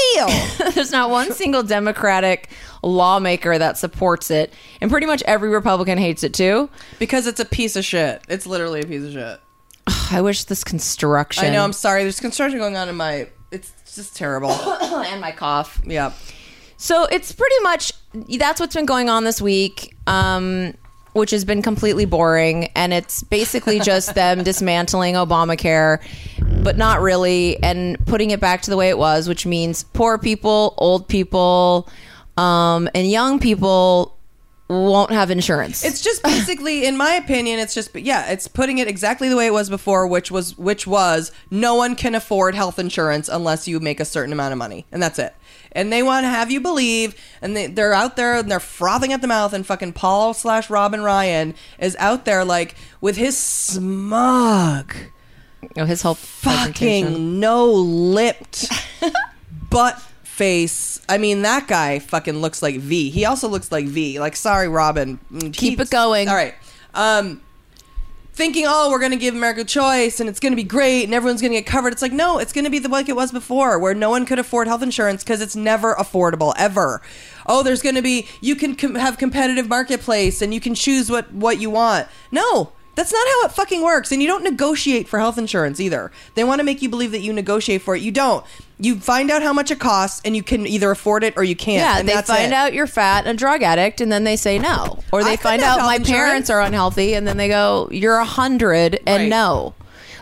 will. 0.59 0.71
There's 0.71 0.91
not 0.91 1.09
one 1.09 1.31
single 1.33 1.63
Democratic 1.63 2.49
lawmaker 2.83 3.57
that 3.57 3.77
supports 3.77 4.29
it, 4.29 4.53
and 4.81 4.91
pretty 4.91 5.07
much 5.07 5.23
every 5.23 5.49
Republican 5.49 5.97
hates 5.97 6.23
it 6.23 6.33
too. 6.33 6.69
because 6.99 7.27
it's 7.27 7.39
a 7.39 7.45
piece 7.45 7.75
of 7.75 7.83
shit. 7.85 8.21
It's 8.29 8.45
literally 8.45 8.81
a 8.81 8.85
piece 8.85 9.03
of 9.03 9.13
shit. 9.13 9.39
I 10.11 10.21
wish 10.21 10.43
this 10.45 10.63
construction. 10.63 11.45
I 11.45 11.49
know. 11.49 11.63
I'm 11.63 11.73
sorry. 11.73 12.03
There's 12.03 12.19
construction 12.19 12.59
going 12.59 12.77
on 12.77 12.87
in 12.89 12.95
my. 12.95 13.27
It's 13.51 13.71
just 13.95 14.15
terrible. 14.15 14.51
and 14.81 15.19
my 15.21 15.31
cough. 15.31 15.81
yeah. 15.85 16.11
So 16.77 17.05
it's 17.05 17.31
pretty 17.31 17.55
much 17.63 17.93
that's 18.37 18.59
what's 18.59 18.75
been 18.75 18.85
going 18.85 19.09
on 19.09 19.23
this 19.23 19.41
week, 19.41 19.95
um, 20.07 20.73
which 21.13 21.31
has 21.31 21.45
been 21.45 21.61
completely 21.61 22.05
boring, 22.05 22.65
and 22.75 22.93
it's 22.93 23.23
basically 23.23 23.79
just 23.79 24.13
them 24.15 24.43
dismantling 24.43 25.15
Obamacare, 25.15 25.99
but 26.63 26.77
not 26.77 27.01
really, 27.01 27.61
and 27.63 28.03
putting 28.05 28.31
it 28.31 28.39
back 28.39 28.61
to 28.63 28.69
the 28.69 28.77
way 28.77 28.89
it 28.89 28.97
was, 28.97 29.27
which 29.27 29.45
means 29.45 29.83
poor 29.83 30.17
people, 30.17 30.73
old 30.77 31.07
people, 31.07 31.89
um, 32.37 32.89
and 32.93 33.09
young 33.09 33.39
people 33.39 34.17
won't 34.69 35.11
have 35.11 35.29
insurance. 35.29 35.83
It's 35.83 36.01
just 36.01 36.23
basically, 36.23 36.85
in 36.85 36.97
my 36.97 37.13
opinion, 37.13 37.59
it's 37.59 37.73
just 37.73 37.95
yeah, 37.95 38.31
it's 38.31 38.47
putting 38.47 38.77
it 38.79 38.87
exactly 38.87 39.29
the 39.29 39.35
way 39.35 39.45
it 39.45 39.53
was 39.53 39.69
before, 39.69 40.07
which 40.07 40.31
was 40.31 40.57
which 40.57 40.87
was 40.87 41.31
no 41.51 41.75
one 41.75 41.95
can 41.95 42.15
afford 42.15 42.55
health 42.55 42.79
insurance 42.79 43.29
unless 43.29 43.67
you 43.67 43.79
make 43.79 43.99
a 43.99 44.05
certain 44.05 44.33
amount 44.33 44.51
of 44.51 44.57
money, 44.57 44.85
and 44.91 45.01
that's 45.01 45.19
it. 45.19 45.35
And 45.75 45.91
they 45.91 46.03
want 46.03 46.23
to 46.23 46.29
have 46.29 46.51
you 46.51 46.61
believe, 46.61 47.15
and 47.41 47.57
they, 47.57 47.67
they're 47.67 47.93
out 47.93 48.15
there 48.15 48.35
and 48.35 48.49
they're 48.51 48.59
frothing 48.59 49.11
at 49.11 49.21
the 49.21 49.27
mouth, 49.27 49.53
and 49.53 49.65
fucking 49.65 49.93
Paul 49.93 50.33
slash 50.33 50.69
Robin 50.69 51.01
Ryan 51.01 51.55
is 51.79 51.95
out 51.99 52.25
there 52.25 52.45
like 52.45 52.75
with 53.01 53.17
his 53.17 53.35
smug, 53.37 54.93
oh, 55.77 55.85
his 55.85 56.01
whole 56.01 56.13
fucking 56.15 57.39
no 57.39 57.71
lipped 57.71 58.71
butt 59.69 59.99
face. 60.23 61.01
I 61.09 61.17
mean, 61.17 61.41
that 61.43 61.67
guy 61.67 61.99
fucking 61.99 62.37
looks 62.37 62.61
like 62.61 62.75
V. 62.77 63.09
He 63.09 63.25
also 63.25 63.47
looks 63.47 63.71
like 63.71 63.85
V. 63.87 64.19
Like, 64.19 64.35
sorry, 64.35 64.67
Robin. 64.67 65.19
Mm, 65.31 65.53
Keep 65.53 65.79
he's- 65.79 65.87
it 65.87 65.91
going. 65.91 66.29
All 66.29 66.35
right. 66.35 66.53
Um, 66.93 67.41
thinking, 68.33 68.65
oh, 68.67 68.89
we're 68.89 68.99
gonna 68.99 69.15
give 69.15 69.35
America 69.35 69.63
choice 69.63 70.19
and 70.19 70.27
it's 70.27 70.39
gonna 70.39 70.55
be 70.55 70.63
great 70.63 71.03
and 71.03 71.13
everyone's 71.13 71.41
gonna 71.41 71.53
get 71.53 71.65
covered. 71.65 71.93
It's 71.93 72.01
like, 72.01 72.11
no, 72.11 72.39
it's 72.39 72.51
gonna 72.51 72.69
be 72.69 72.79
the 72.79 72.89
like 72.89 73.07
it 73.07 73.15
was 73.15 73.31
before, 73.31 73.79
where 73.79 73.93
no 73.93 74.09
one 74.09 74.25
could 74.25 74.39
afford 74.39 74.67
health 74.67 74.81
insurance 74.81 75.23
because 75.23 75.41
it's 75.41 75.55
never 75.55 75.95
affordable 75.95 76.53
ever. 76.57 77.01
Oh, 77.45 77.63
there's 77.63 77.81
gonna 77.81 78.01
be 78.01 78.27
you 78.41 78.55
can 78.55 78.75
com- 78.75 78.95
have 78.95 79.17
competitive 79.17 79.69
marketplace 79.69 80.41
and 80.41 80.53
you 80.53 80.59
can 80.59 80.75
choose 80.75 81.09
what 81.09 81.31
what 81.31 81.59
you 81.59 81.69
want. 81.69 82.07
No. 82.31 82.73
That's 82.95 83.11
not 83.11 83.25
how 83.25 83.45
it 83.47 83.51
fucking 83.53 83.81
works. 83.81 84.11
And 84.11 84.21
you 84.21 84.27
don't 84.27 84.43
negotiate 84.43 85.07
for 85.07 85.17
health 85.17 85.39
insurance 85.39 85.79
either. 85.79 86.11
They 86.35 86.43
want 86.43 86.59
to 86.59 86.63
make 86.63 86.83
you 86.83 86.89
believe 86.89 87.11
that 87.13 87.21
you 87.21 87.33
negotiate 87.33 87.81
for 87.81 87.95
it. 87.95 88.03
You 88.03 88.11
don't. 88.11 88.45
You 88.83 88.99
find 88.99 89.31
out 89.31 89.41
how 89.41 89.53
much 89.53 89.71
it 89.71 89.79
costs 89.79 90.21
and 90.25 90.35
you 90.35 90.43
can 90.43 90.67
either 90.67 90.91
afford 90.91 91.23
it 91.23 91.35
or 91.37 91.43
you 91.43 91.55
can't. 91.55 91.79
Yeah, 91.79 92.01
they 92.15 92.21
find 92.21 92.51
it. 92.51 92.53
out 92.53 92.73
you're 92.73 92.85
fat 92.85 93.19
and 93.25 93.29
a 93.29 93.33
drug 93.37 93.63
addict, 93.63 94.01
and 94.01 94.11
then 94.11 94.25
they 94.25 94.35
say 94.35 94.59
no. 94.59 94.99
Or 95.13 95.23
they 95.23 95.37
couldn't 95.37 95.61
find 95.61 95.63
out 95.63 95.77
my 95.79 95.95
insurance. 95.95 96.09
parents 96.09 96.49
are 96.49 96.61
unhealthy, 96.61 97.13
and 97.13 97.25
then 97.25 97.37
they 97.37 97.47
go, 97.47 97.87
"You're 97.91 98.17
a 98.17 98.25
hundred 98.25 98.99
and 99.07 99.23
Right. 99.23 99.29
no." 99.29 99.73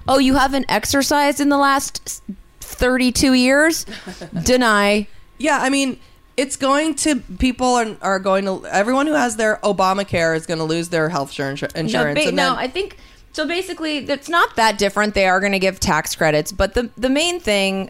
Oh, 0.07 0.19
you 0.19 0.35
haven't 0.35 0.65
exercised 0.69 1.39
in 1.39 1.49
the 1.49 1.57
last 1.57 2.21
thirty-two 2.59 3.33
years? 3.33 3.85
Deny. 4.43 5.07
Yeah, 5.39 5.57
I 5.59 5.69
mean, 5.71 5.99
it's 6.37 6.55
going 6.55 6.93
to 6.95 7.15
people 7.39 7.67
are, 7.67 7.97
are 8.01 8.19
going 8.19 8.45
to 8.45 8.63
everyone 8.67 9.07
who 9.07 9.13
has 9.13 9.37
their 9.37 9.57
Obamacare 9.63 10.35
is 10.35 10.45
going 10.45 10.59
to 10.59 10.65
lose 10.65 10.89
their 10.89 11.09
health 11.09 11.31
insurance. 11.39 11.73
No, 11.93 12.13
ba- 12.13 12.31
no, 12.31 12.55
I 12.55 12.67
think 12.67 12.97
so. 13.31 13.47
Basically, 13.47 13.97
it's 13.97 14.29
not 14.29 14.55
that 14.55 14.77
different. 14.77 15.15
They 15.15 15.27
are 15.27 15.39
going 15.39 15.51
to 15.53 15.59
give 15.59 15.79
tax 15.79 16.15
credits, 16.15 16.51
but 16.51 16.75
the 16.75 16.91
the 16.95 17.09
main 17.09 17.39
thing 17.39 17.89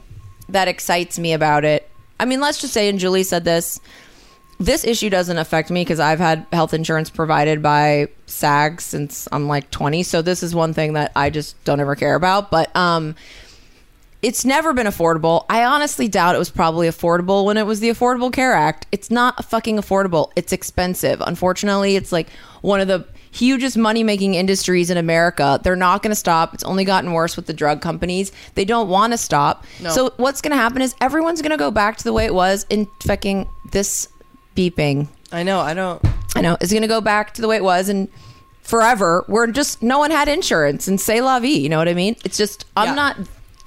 that 0.53 0.67
excites 0.67 1.19
me 1.19 1.33
about 1.33 1.65
it, 1.65 1.89
I 2.19 2.25
mean, 2.25 2.39
let's 2.39 2.61
just 2.61 2.73
say, 2.73 2.87
and 2.87 2.99
Julie 2.99 3.23
said 3.23 3.43
this. 3.43 3.79
This 4.59 4.83
issue 4.85 5.09
doesn't 5.09 5.39
affect 5.39 5.71
me 5.71 5.81
because 5.81 5.99
I've 5.99 6.19
had 6.19 6.45
health 6.53 6.75
insurance 6.75 7.09
provided 7.09 7.63
by 7.63 8.09
SAG 8.27 8.79
since 8.79 9.27
I'm 9.31 9.47
like 9.47 9.71
20. 9.71 10.03
So 10.03 10.21
this 10.21 10.43
is 10.43 10.53
one 10.53 10.75
thing 10.75 10.93
that 10.93 11.11
I 11.15 11.31
just 11.31 11.61
don't 11.63 11.79
ever 11.79 11.95
care 11.95 12.13
about. 12.13 12.51
But 12.51 12.75
um, 12.75 13.15
it's 14.21 14.45
never 14.45 14.71
been 14.71 14.85
affordable. 14.85 15.45
I 15.49 15.63
honestly 15.63 16.07
doubt 16.07 16.35
it 16.35 16.37
was 16.37 16.51
probably 16.51 16.87
affordable 16.87 17.43
when 17.43 17.57
it 17.57 17.65
was 17.65 17.79
the 17.79 17.89
Affordable 17.89 18.31
Care 18.31 18.53
Act. 18.53 18.85
It's 18.91 19.09
not 19.09 19.43
fucking 19.45 19.77
affordable. 19.77 20.31
It's 20.35 20.53
expensive. 20.53 21.21
Unfortunately, 21.21 21.95
it's 21.95 22.11
like 22.11 22.29
one 22.61 22.79
of 22.81 22.87
the 22.87 23.07
hugest 23.31 23.77
money 23.77 24.03
making 24.03 24.35
industries 24.35 24.89
in 24.89 24.97
America. 24.97 25.59
They're 25.63 25.75
not 25.75 26.03
going 26.03 26.11
to 26.11 26.15
stop. 26.15 26.53
It's 26.53 26.63
only 26.63 26.83
gotten 26.85 27.13
worse 27.13 27.35
with 27.35 27.45
the 27.47 27.53
drug 27.53 27.81
companies. 27.81 28.31
They 28.55 28.65
don't 28.65 28.89
want 28.89 29.13
to 29.13 29.17
stop. 29.17 29.65
So 29.89 30.13
what's 30.17 30.41
going 30.41 30.51
to 30.51 30.57
happen 30.57 30.81
is 30.81 30.95
everyone's 31.01 31.41
going 31.41 31.51
to 31.51 31.57
go 31.57 31.71
back 31.71 31.97
to 31.97 32.03
the 32.03 32.13
way 32.13 32.25
it 32.25 32.33
was 32.33 32.65
in 32.69 32.87
fucking 33.05 33.47
this 33.71 34.07
beeping. 34.55 35.07
I 35.31 35.43
know, 35.43 35.59
I 35.61 35.73
don't. 35.73 36.03
I 36.35 36.41
know 36.41 36.57
is 36.61 36.71
going 36.71 36.81
to 36.81 36.87
go 36.89 36.99
back 37.01 37.33
to 37.35 37.41
the 37.41 37.47
way 37.47 37.55
it 37.55 37.63
was 37.63 37.87
and 37.89 38.09
forever. 38.61 39.25
We're 39.27 39.47
just 39.47 39.81
no 39.81 39.97
one 39.99 40.11
had 40.11 40.27
insurance 40.27 40.87
and 40.87 40.99
say 40.99 41.21
la 41.21 41.39
vie. 41.39 41.47
You 41.47 41.69
know 41.69 41.77
what 41.77 41.87
I 41.87 41.93
mean? 41.93 42.15
It's 42.25 42.37
just 42.37 42.65
I'm 42.75 42.89
Yeah. 42.89 42.95
not 42.95 43.17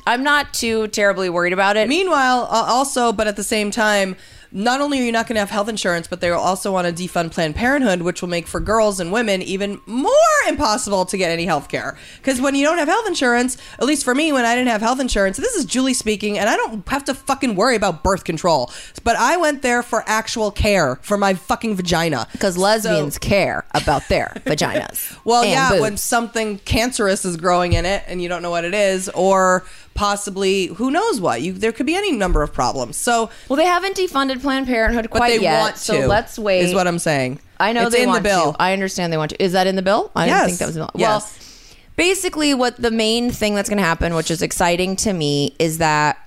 I'm 0.06 0.22
not 0.22 0.52
too 0.52 0.88
terribly 0.88 1.30
worried 1.30 1.54
about 1.54 1.76
it. 1.78 1.88
Meanwhile, 1.88 2.42
uh, 2.50 2.64
also, 2.68 3.10
but 3.12 3.26
at 3.26 3.36
the 3.36 3.42
same 3.44 3.70
time, 3.70 4.16
not 4.56 4.80
only 4.80 5.00
are 5.00 5.04
you 5.04 5.10
not 5.10 5.26
going 5.26 5.34
to 5.34 5.40
have 5.40 5.50
health 5.50 5.68
insurance, 5.68 6.06
but 6.06 6.20
they 6.20 6.30
will 6.30 6.38
also 6.38 6.70
want 6.72 6.86
to 6.86 6.92
defund 6.92 7.32
Planned 7.32 7.56
Parenthood, 7.56 8.02
which 8.02 8.22
will 8.22 8.28
make 8.28 8.46
for 8.46 8.60
girls 8.60 9.00
and 9.00 9.10
women 9.10 9.42
even 9.42 9.80
more 9.84 10.12
impossible 10.48 11.04
to 11.06 11.16
get 11.18 11.30
any 11.32 11.44
health 11.44 11.68
care. 11.68 11.98
Because 12.18 12.40
when 12.40 12.54
you 12.54 12.64
don't 12.64 12.78
have 12.78 12.86
health 12.86 13.08
insurance, 13.08 13.56
at 13.80 13.84
least 13.84 14.04
for 14.04 14.14
me, 14.14 14.32
when 14.32 14.44
I 14.44 14.54
didn't 14.54 14.68
have 14.68 14.80
health 14.80 15.00
insurance, 15.00 15.36
this 15.38 15.56
is 15.56 15.64
Julie 15.64 15.92
speaking, 15.92 16.38
and 16.38 16.48
I 16.48 16.56
don't 16.56 16.88
have 16.88 17.04
to 17.06 17.14
fucking 17.14 17.56
worry 17.56 17.74
about 17.74 18.04
birth 18.04 18.22
control. 18.22 18.70
But 19.02 19.16
I 19.16 19.36
went 19.36 19.62
there 19.62 19.82
for 19.82 20.04
actual 20.06 20.52
care 20.52 20.96
for 21.02 21.18
my 21.18 21.34
fucking 21.34 21.74
vagina. 21.74 22.28
because 22.30 22.56
lesbians 22.56 23.14
So- 23.14 23.20
care 23.20 23.64
about 23.72 24.08
their 24.08 24.40
vaginas. 24.46 25.18
Well, 25.24 25.44
yeah, 25.44 25.70
boobs. 25.70 25.80
when 25.82 25.96
something 25.96 26.58
cancerous 26.60 27.24
is 27.24 27.36
growing 27.36 27.72
in 27.72 27.84
it 27.86 28.04
and 28.06 28.22
you 28.22 28.28
don't 28.28 28.40
know 28.42 28.50
what 28.50 28.64
it 28.64 28.74
is, 28.74 29.08
or 29.08 29.64
possibly 29.94 30.66
who 30.66 30.90
knows 30.90 31.20
what 31.20 31.40
you 31.42 31.52
there 31.52 31.72
could 31.72 31.86
be 31.86 31.94
any 31.94 32.12
number 32.12 32.42
of 32.42 32.52
problems. 32.52 32.96
So, 32.96 33.30
well, 33.48 33.56
they 33.56 33.64
haven't 33.64 33.96
defunded 33.96 34.40
Planned 34.42 34.66
Parenthood 34.66 35.04
but 35.10 35.16
quite 35.18 35.38
they 35.38 35.42
yet. 35.42 35.60
want 35.60 35.76
to. 35.76 35.80
so 35.80 36.06
let's 36.06 36.38
wait. 36.38 36.60
Is 36.64 36.74
what 36.74 36.86
I'm 36.86 36.98
saying. 36.98 37.38
I 37.60 37.72
know 37.72 37.86
it's 37.86 37.94
they 37.94 38.02
in 38.02 38.08
want 38.08 38.22
the 38.22 38.28
bill. 38.28 38.52
to. 38.52 38.62
I 38.62 38.72
understand 38.72 39.12
they 39.12 39.16
want 39.16 39.30
to. 39.30 39.42
Is 39.42 39.52
that 39.52 39.66
in 39.66 39.76
the 39.76 39.82
bill? 39.82 40.10
I 40.16 40.26
Yes. 40.26 40.38
didn't 40.40 40.46
think 40.48 40.58
that 40.58 40.66
was 40.66 40.76
in 40.76 40.80
the 40.82 40.86
bill. 40.92 41.00
Yes. 41.00 41.38
Well, 41.38 41.86
basically, 41.96 42.54
what 42.54 42.76
the 42.76 42.90
main 42.90 43.30
thing 43.30 43.54
that's 43.54 43.68
going 43.68 43.78
to 43.78 43.84
happen, 43.84 44.14
which 44.14 44.30
is 44.30 44.42
exciting 44.42 44.96
to 44.96 45.12
me, 45.12 45.54
is 45.58 45.78
that 45.78 46.18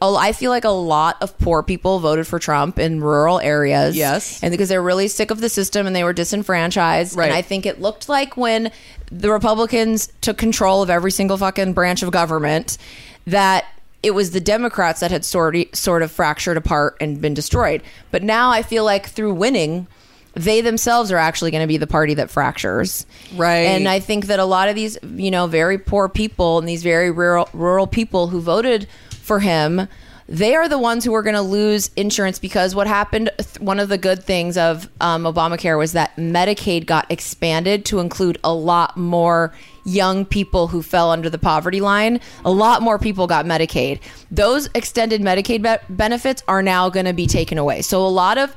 I 0.00 0.32
feel 0.32 0.50
like 0.50 0.64
a 0.64 0.70
lot 0.70 1.16
of 1.20 1.36
poor 1.38 1.62
people 1.62 1.98
voted 1.98 2.26
for 2.26 2.38
Trump 2.38 2.78
in 2.78 3.00
rural 3.00 3.40
areas. 3.40 3.96
Yes. 3.96 4.42
And 4.42 4.52
because 4.52 4.68
they're 4.68 4.82
really 4.82 5.08
sick 5.08 5.30
of 5.30 5.40
the 5.40 5.48
system 5.48 5.86
and 5.86 5.96
they 5.96 6.04
were 6.04 6.12
disenfranchised. 6.12 7.16
Right. 7.16 7.26
And 7.26 7.34
I 7.34 7.42
think 7.42 7.66
it 7.66 7.80
looked 7.80 8.08
like 8.08 8.36
when 8.36 8.70
the 9.10 9.30
Republicans 9.30 10.12
took 10.20 10.38
control 10.38 10.82
of 10.82 10.90
every 10.90 11.10
single 11.10 11.36
fucking 11.36 11.72
branch 11.72 12.02
of 12.02 12.10
government 12.12 12.78
that 13.26 13.64
it 14.02 14.12
was 14.12 14.30
the 14.30 14.40
Democrats 14.40 15.00
that 15.00 15.10
had 15.10 15.24
sort 15.24 15.56
of, 15.56 15.64
sort 15.72 16.02
of 16.02 16.12
fractured 16.12 16.56
apart 16.56 16.96
and 17.00 17.20
been 17.20 17.34
destroyed. 17.34 17.82
But 18.12 18.22
now 18.22 18.50
I 18.50 18.62
feel 18.62 18.84
like 18.84 19.06
through 19.08 19.34
winning, 19.34 19.88
they 20.34 20.60
themselves 20.60 21.10
are 21.10 21.16
actually 21.16 21.50
going 21.50 21.62
to 21.62 21.66
be 21.66 21.78
the 21.78 21.88
party 21.88 22.14
that 22.14 22.30
fractures. 22.30 23.04
Right. 23.34 23.62
And 23.62 23.88
I 23.88 23.98
think 23.98 24.26
that 24.26 24.38
a 24.38 24.44
lot 24.44 24.68
of 24.68 24.76
these, 24.76 24.96
you 25.02 25.32
know, 25.32 25.48
very 25.48 25.78
poor 25.78 26.08
people 26.08 26.58
and 26.58 26.68
these 26.68 26.84
very 26.84 27.10
rural 27.10 27.48
rural 27.52 27.88
people 27.88 28.28
who 28.28 28.40
voted 28.40 28.86
for 29.28 29.38
him, 29.38 29.86
they 30.28 30.54
are 30.54 30.68
the 30.68 30.78
ones 30.78 31.04
who 31.04 31.14
are 31.14 31.22
going 31.22 31.36
to 31.36 31.42
lose 31.42 31.90
insurance 31.96 32.38
because 32.38 32.74
what 32.74 32.86
happened. 32.86 33.30
One 33.60 33.80
of 33.80 33.88
the 33.88 33.96
good 33.96 34.22
things 34.24 34.58
of 34.58 34.88
um, 35.00 35.24
Obamacare 35.24 35.78
was 35.78 35.92
that 35.92 36.14
Medicaid 36.16 36.84
got 36.84 37.10
expanded 37.10 37.84
to 37.86 38.00
include 38.00 38.38
a 38.44 38.52
lot 38.52 38.96
more 38.96 39.54
young 39.84 40.26
people 40.26 40.66
who 40.66 40.82
fell 40.82 41.10
under 41.10 41.30
the 41.30 41.38
poverty 41.38 41.80
line. 41.80 42.20
A 42.44 42.50
lot 42.50 42.82
more 42.82 42.98
people 42.98 43.26
got 43.26 43.46
Medicaid. 43.46 44.00
Those 44.30 44.68
extended 44.74 45.22
Medicaid 45.22 45.62
be- 45.62 45.94
benefits 45.94 46.42
are 46.46 46.62
now 46.62 46.90
going 46.90 47.06
to 47.06 47.14
be 47.14 47.26
taken 47.26 47.56
away. 47.56 47.80
So 47.80 48.04
a 48.04 48.08
lot 48.08 48.36
of 48.36 48.54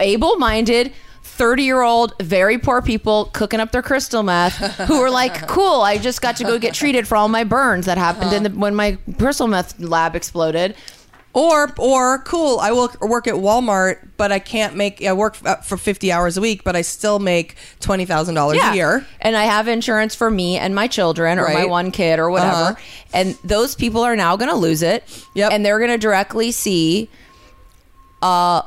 able 0.00 0.36
minded 0.36 0.92
30 1.36 1.62
year 1.64 1.82
old, 1.82 2.14
very 2.20 2.58
poor 2.58 2.80
people 2.80 3.26
cooking 3.26 3.60
up 3.60 3.70
their 3.70 3.82
crystal 3.82 4.22
meth 4.22 4.56
who 4.86 5.00
were 5.00 5.10
like, 5.10 5.46
cool, 5.48 5.82
I 5.82 5.98
just 5.98 6.22
got 6.22 6.36
to 6.36 6.44
go 6.44 6.58
get 6.58 6.74
treated 6.74 7.06
for 7.06 7.16
all 7.16 7.28
my 7.28 7.44
burns 7.44 7.86
that 7.86 7.98
happened 7.98 8.32
in 8.32 8.42
the, 8.44 8.50
when 8.50 8.74
my 8.74 8.98
crystal 9.18 9.46
meth 9.46 9.78
lab 9.78 10.16
exploded. 10.16 10.74
Or 11.34 11.70
or 11.76 12.20
cool, 12.20 12.58
I 12.60 12.72
will 12.72 12.90
work 13.02 13.26
at 13.26 13.34
Walmart, 13.34 14.08
but 14.16 14.32
I 14.32 14.38
can't 14.38 14.74
make. 14.74 15.04
I 15.04 15.12
work 15.12 15.34
for 15.34 15.76
fifty 15.76 16.10
hours 16.10 16.38
a 16.38 16.40
week, 16.40 16.64
but 16.64 16.74
I 16.74 16.80
still 16.80 17.18
make 17.18 17.56
twenty 17.78 18.06
thousand 18.06 18.36
dollars 18.36 18.56
a 18.62 18.74
year. 18.74 19.06
And 19.20 19.36
I 19.36 19.44
have 19.44 19.68
insurance 19.68 20.14
for 20.14 20.30
me 20.30 20.56
and 20.56 20.74
my 20.74 20.86
children 20.86 21.38
or 21.38 21.52
my 21.52 21.66
one 21.66 21.90
kid 21.90 22.18
or 22.18 22.30
whatever. 22.30 22.52
Uh-huh. 22.52 22.74
And 23.12 23.34
those 23.44 23.74
people 23.74 24.00
are 24.00 24.16
now 24.16 24.38
going 24.38 24.48
to 24.48 24.56
lose 24.56 24.80
it. 24.80 25.04
Yep. 25.34 25.52
And 25.52 25.62
they're 25.62 25.78
going 25.78 25.90
to 25.90 25.98
directly 25.98 26.52
see 26.52 27.10
uh, 28.22 28.62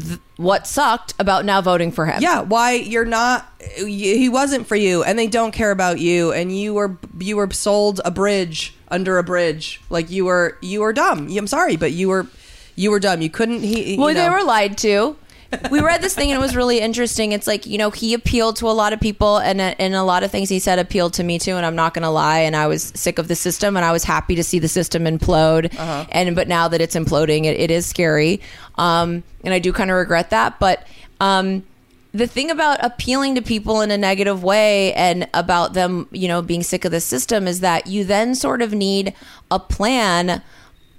th- 0.00 0.20
what 0.36 0.66
sucked 0.66 1.14
about 1.18 1.44
now 1.44 1.60
voting 1.60 1.92
for 1.92 2.06
him. 2.06 2.22
Yeah, 2.22 2.40
why 2.40 2.72
you're 2.72 3.04
not? 3.04 3.46
He 3.76 4.28
wasn't 4.28 4.66
for 4.66 4.76
you, 4.76 5.02
and 5.02 5.18
they 5.18 5.26
don't 5.26 5.52
care 5.52 5.70
about 5.70 5.98
you, 5.98 6.32
and 6.32 6.56
you 6.56 6.74
were 6.74 6.96
you 7.18 7.36
were 7.36 7.50
sold 7.50 8.00
a 8.04 8.10
bridge 8.10 8.74
under 8.88 9.18
a 9.18 9.22
bridge. 9.24 9.80
Like 9.90 10.10
you 10.10 10.24
were 10.24 10.58
you 10.60 10.80
were 10.80 10.92
dumb. 10.92 11.28
I'm 11.36 11.46
sorry, 11.46 11.76
but 11.76 11.92
you 11.92 12.08
were 12.08 12.26
you 12.76 12.90
were 12.90 13.00
dumb. 13.00 13.22
You 13.22 13.30
couldn't. 13.30 13.62
He. 13.62 13.96
Well, 13.98 14.10
you 14.10 14.14
they 14.16 14.28
were 14.28 14.42
lied 14.42 14.76
to. 14.78 15.16
We 15.70 15.80
read 15.80 16.02
this 16.02 16.14
thing 16.14 16.30
and 16.30 16.38
it 16.38 16.40
was 16.40 16.56
really 16.56 16.80
interesting. 16.80 17.32
It's 17.32 17.46
like 17.46 17.66
you 17.66 17.78
know 17.78 17.90
he 17.90 18.14
appealed 18.14 18.56
to 18.56 18.66
a 18.66 18.72
lot 18.72 18.92
of 18.92 19.00
people 19.00 19.38
and 19.38 19.60
and 19.60 19.94
a 19.94 20.02
lot 20.02 20.22
of 20.22 20.30
things 20.30 20.48
he 20.48 20.58
said 20.58 20.78
appealed 20.78 21.14
to 21.14 21.24
me 21.24 21.38
too. 21.38 21.56
And 21.56 21.66
I'm 21.66 21.76
not 21.76 21.94
going 21.94 22.02
to 22.02 22.10
lie. 22.10 22.40
And 22.40 22.54
I 22.56 22.66
was 22.66 22.92
sick 22.94 23.18
of 23.18 23.28
the 23.28 23.36
system 23.36 23.76
and 23.76 23.84
I 23.84 23.92
was 23.92 24.04
happy 24.04 24.34
to 24.34 24.44
see 24.44 24.58
the 24.58 24.68
system 24.68 25.04
implode. 25.04 25.72
Uh-huh. 25.78 26.06
And 26.10 26.34
but 26.34 26.48
now 26.48 26.68
that 26.68 26.80
it's 26.80 26.96
imploding, 26.96 27.44
it, 27.44 27.58
it 27.58 27.70
is 27.70 27.86
scary. 27.86 28.40
Um, 28.76 29.22
and 29.44 29.54
I 29.54 29.58
do 29.58 29.72
kind 29.72 29.90
of 29.90 29.96
regret 29.96 30.30
that. 30.30 30.58
But 30.58 30.86
um, 31.20 31.64
the 32.12 32.26
thing 32.28 32.50
about 32.50 32.78
appealing 32.82 33.34
to 33.34 33.42
people 33.42 33.80
in 33.80 33.90
a 33.90 33.98
negative 33.98 34.44
way 34.44 34.92
and 34.94 35.28
about 35.34 35.72
them, 35.72 36.08
you 36.12 36.28
know, 36.28 36.42
being 36.42 36.62
sick 36.62 36.84
of 36.84 36.92
the 36.92 37.00
system 37.00 37.48
is 37.48 37.60
that 37.60 37.88
you 37.88 38.04
then 38.04 38.36
sort 38.36 38.62
of 38.62 38.72
need 38.72 39.12
a 39.50 39.58
plan 39.58 40.40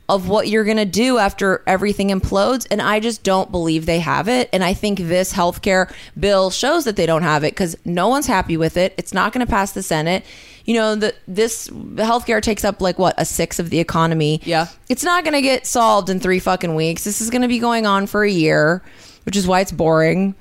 of 0.08 0.30
what 0.30 0.48
you're 0.48 0.63
going 0.63 0.78
to 0.78 0.86
do 0.86 1.18
after 1.18 1.63
everything 1.65 2.10
implodes. 2.10 2.68
And 2.70 2.82
I 2.82 3.00
just 3.00 3.24
don't 3.24 3.52
believe 3.52 3.86
they 3.86 4.00
have 4.00 4.28
it. 4.28 4.50
And 4.54 4.63
I 4.63 4.74
think 4.74 5.00
this 5.00 5.34
healthcare 5.34 5.91
bill 6.20 6.52
shows 6.52 6.86
that 6.86 6.96
they 6.96 7.06
don't 7.06 7.24
have 7.24 7.44
it 7.44 7.54
because 7.54 7.76
no 7.86 8.08
one's 8.08 8.28
happy 8.28 8.56
with 8.58 8.78
it. 8.78 8.94
It's 8.98 9.13
not 9.13 9.34
going 9.34 9.46
to 9.46 9.50
pass 9.50 9.72
the 9.72 9.82
Senate. 9.82 10.24
You 10.65 10.76
know, 10.76 10.96
the, 10.96 11.15
this 11.28 11.68
healthcare 11.70 12.41
takes 12.41 12.63
up 12.63 12.82
like 12.82 13.00
what, 13.00 13.15
a 13.18 13.26
sixth 13.26 13.60
of 13.60 13.70
the 13.70 13.80
economy. 13.80 14.41
Yeah. 14.44 14.68
It's 14.89 15.04
not 15.04 15.24
going 15.24 15.34
to 15.34 15.41
get 15.41 15.65
solved 15.65 16.10
in 16.10 16.20
three 16.20 16.39
fucking 16.39 16.76
weeks. 16.76 17.04
This 17.04 17.22
is 17.22 17.30
going 17.30 17.44
to 17.44 17.48
be 17.48 17.60
going 17.60 17.86
on 17.86 18.08
for 18.08 18.24
a 18.24 18.32
year, 18.32 18.84
which 19.26 19.36
is 19.36 19.48
why 19.48 19.62
it's 19.62 19.72
boring. 19.72 20.36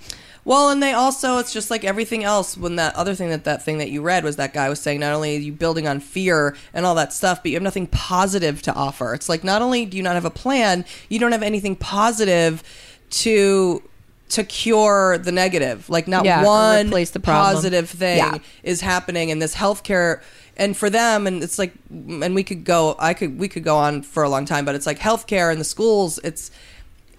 Well, 0.44 0.68
and 0.70 0.82
they 0.82 0.92
also, 0.92 1.38
it's 1.38 1.52
just 1.52 1.70
like 1.70 1.84
everything 1.84 2.22
else. 2.22 2.56
When 2.56 2.76
that 2.76 2.94
other 2.96 3.14
thing 3.14 3.30
that 3.30 3.44
that 3.44 3.62
thing 3.64 3.78
that 3.78 3.90
you 3.90 4.02
read 4.02 4.24
was 4.24 4.36
that 4.36 4.52
guy 4.52 4.68
was 4.68 4.80
saying, 4.80 5.00
not 5.00 5.12
only 5.14 5.36
are 5.36 5.40
you 5.40 5.52
building 5.52 5.88
on 5.88 6.00
fear 6.00 6.54
and 6.74 6.84
all 6.84 6.94
that 6.96 7.12
stuff, 7.12 7.42
but 7.42 7.50
you 7.50 7.56
have 7.56 7.62
nothing 7.62 7.86
positive 7.86 8.60
to 8.62 8.74
offer. 8.74 9.14
It's 9.14 9.28
like 9.28 9.42
not 9.42 9.62
only 9.62 9.86
do 9.86 9.96
you 9.96 10.02
not 10.02 10.14
have 10.14 10.24
a 10.26 10.30
plan, 10.30 10.84
you 11.08 11.18
don't 11.18 11.32
have 11.32 11.42
anything 11.42 11.76
positive 11.76 12.62
to 13.10 13.82
to 14.30 14.42
cure 14.42 15.18
the 15.18 15.30
negative. 15.32 15.88
Like 15.88 16.08
not 16.08 16.24
Yeah, 16.24 16.44
one 16.44 16.90
positive 17.22 17.88
thing 17.90 18.18
Yeah. 18.18 18.38
is 18.62 18.80
happening 18.80 19.28
in 19.28 19.38
this 19.38 19.54
healthcare 19.54 20.22
and 20.56 20.76
for 20.76 20.88
them 20.88 21.26
and 21.26 21.42
it's 21.42 21.58
like 21.58 21.72
and 21.90 22.34
we 22.34 22.42
could 22.42 22.64
go 22.64 22.96
I 22.98 23.12
could 23.14 23.38
we 23.38 23.48
could 23.48 23.64
go 23.64 23.76
on 23.76 24.02
for 24.02 24.22
a 24.22 24.28
long 24.28 24.44
time 24.44 24.64
but 24.64 24.74
it's 24.74 24.86
like 24.86 24.98
healthcare 24.98 25.50
and 25.50 25.60
the 25.60 25.64
schools 25.64 26.18
it's 26.24 26.50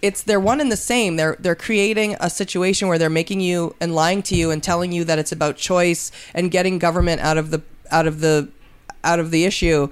it's 0.02 0.24
they're 0.24 0.40
one 0.40 0.62
and 0.62 0.72
the 0.72 0.78
same. 0.78 1.16
They're 1.16 1.36
they're 1.40 1.56
creating 1.56 2.16
a 2.20 2.30
situation 2.30 2.88
where 2.88 2.98
they're 2.98 3.10
making 3.10 3.42
you 3.42 3.76
and 3.80 3.94
lying 3.96 4.22
to 4.24 4.36
you 4.36 4.52
and 4.52 4.62
telling 4.62 4.92
you 4.92 5.04
that 5.06 5.20
it's 5.20 5.32
about 5.32 5.58
choice 5.58 6.12
and 6.34 6.52
getting 6.52 6.80
government 6.80 7.22
out 7.22 7.38
of 7.38 7.52
the 7.52 7.62
out 7.92 8.08
of 8.08 8.20
the 8.20 8.50
out 9.04 9.20
of 9.20 9.32
the 9.32 9.46
issue 9.46 9.90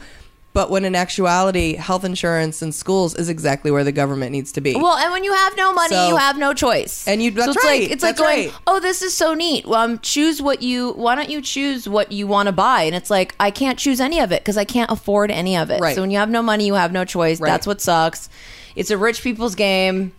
but 0.53 0.69
when 0.69 0.85
in 0.85 0.95
actuality 0.95 1.75
health 1.75 2.03
insurance 2.03 2.61
and 2.61 2.73
schools 2.73 3.15
is 3.15 3.27
exactly 3.29 3.71
where 3.71 3.83
the 3.83 3.91
government 3.91 4.31
needs 4.31 4.51
to 4.53 4.61
be 4.61 4.75
Well, 4.75 4.95
and 4.97 5.11
when 5.11 5.23
you 5.23 5.33
have 5.33 5.57
no 5.57 5.73
money, 5.73 5.95
So- 5.95 6.07
you 6.09 6.15
have 6.17 6.37
no 6.37 6.53
choice. 6.53 7.07
And 7.07 7.21
you- 7.21 7.31
so 7.31 7.35
that's 7.37 7.55
it's 7.55 7.65
right, 7.65 7.81
like 7.81 7.91
it's 7.91 8.01
that's 8.01 8.19
like 8.19 8.35
going, 8.35 8.47
right. 8.49 8.57
oh, 8.67 8.79
this 8.79 9.01
is 9.01 9.13
so 9.15 9.33
neat. 9.33 9.65
Well, 9.65 9.79
um, 9.81 9.99
choose 9.99 10.41
what 10.41 10.61
you. 10.61 10.91
Why 10.93 11.15
don't 11.15 11.29
you 11.29 11.41
choose 11.41 11.89
what 11.89 12.11
you 12.11 12.27
want 12.27 12.47
to 12.47 12.51
buy? 12.53 12.83
And 12.83 12.95
it's 12.95 13.09
like 13.09 13.35
I 13.39 13.51
can't 13.51 13.77
choose 13.79 13.99
any 13.99 14.19
of 14.19 14.31
it 14.31 14.41
because 14.41 14.57
I 14.57 14.65
can't 14.65 14.89
afford 14.91 15.31
any 15.31 15.57
of 15.57 15.69
it. 15.69 15.81
Right. 15.81 15.95
So 15.95 16.01
when 16.01 16.11
you 16.11 16.17
have 16.19 16.29
no 16.29 16.41
money, 16.41 16.65
you 16.65 16.75
have 16.75 16.91
no 16.91 17.03
choice. 17.05 17.39
Right. 17.39 17.49
That's 17.49 17.67
what 17.67 17.81
sucks. 17.81 18.29
It's 18.75 18.91
a 18.91 18.97
rich 18.97 19.21
people's 19.21 19.55
game. 19.55 20.13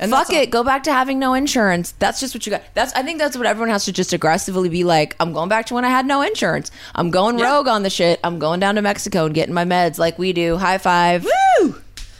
And 0.00 0.12
Fuck 0.12 0.32
it. 0.32 0.50
Go 0.50 0.62
back 0.62 0.84
to 0.84 0.92
having 0.92 1.18
no 1.18 1.34
insurance. 1.34 1.92
That's 1.98 2.20
just 2.20 2.34
what 2.34 2.46
you 2.46 2.50
got. 2.50 2.62
That's. 2.74 2.92
I 2.92 3.02
think 3.02 3.18
that's 3.18 3.36
what 3.36 3.46
everyone 3.46 3.70
has 3.70 3.84
to 3.86 3.92
just 3.92 4.12
aggressively 4.12 4.68
be 4.68 4.84
like. 4.84 5.16
I'm 5.18 5.32
going 5.32 5.48
back 5.48 5.66
to 5.66 5.74
when 5.74 5.84
I 5.84 5.88
had 5.88 6.06
no 6.06 6.22
insurance. 6.22 6.70
I'm 6.94 7.10
going 7.10 7.36
rogue 7.36 7.66
on 7.66 7.82
the 7.82 7.90
shit. 7.90 8.20
I'm 8.22 8.38
going 8.38 8.60
down 8.60 8.76
to 8.76 8.82
Mexico 8.82 9.26
and 9.26 9.34
getting 9.34 9.54
my 9.54 9.64
meds 9.64 9.98
like 9.98 10.18
we 10.18 10.32
do. 10.32 10.56
High 10.56 10.78
five. 10.78 11.24
Woo! 11.24 11.74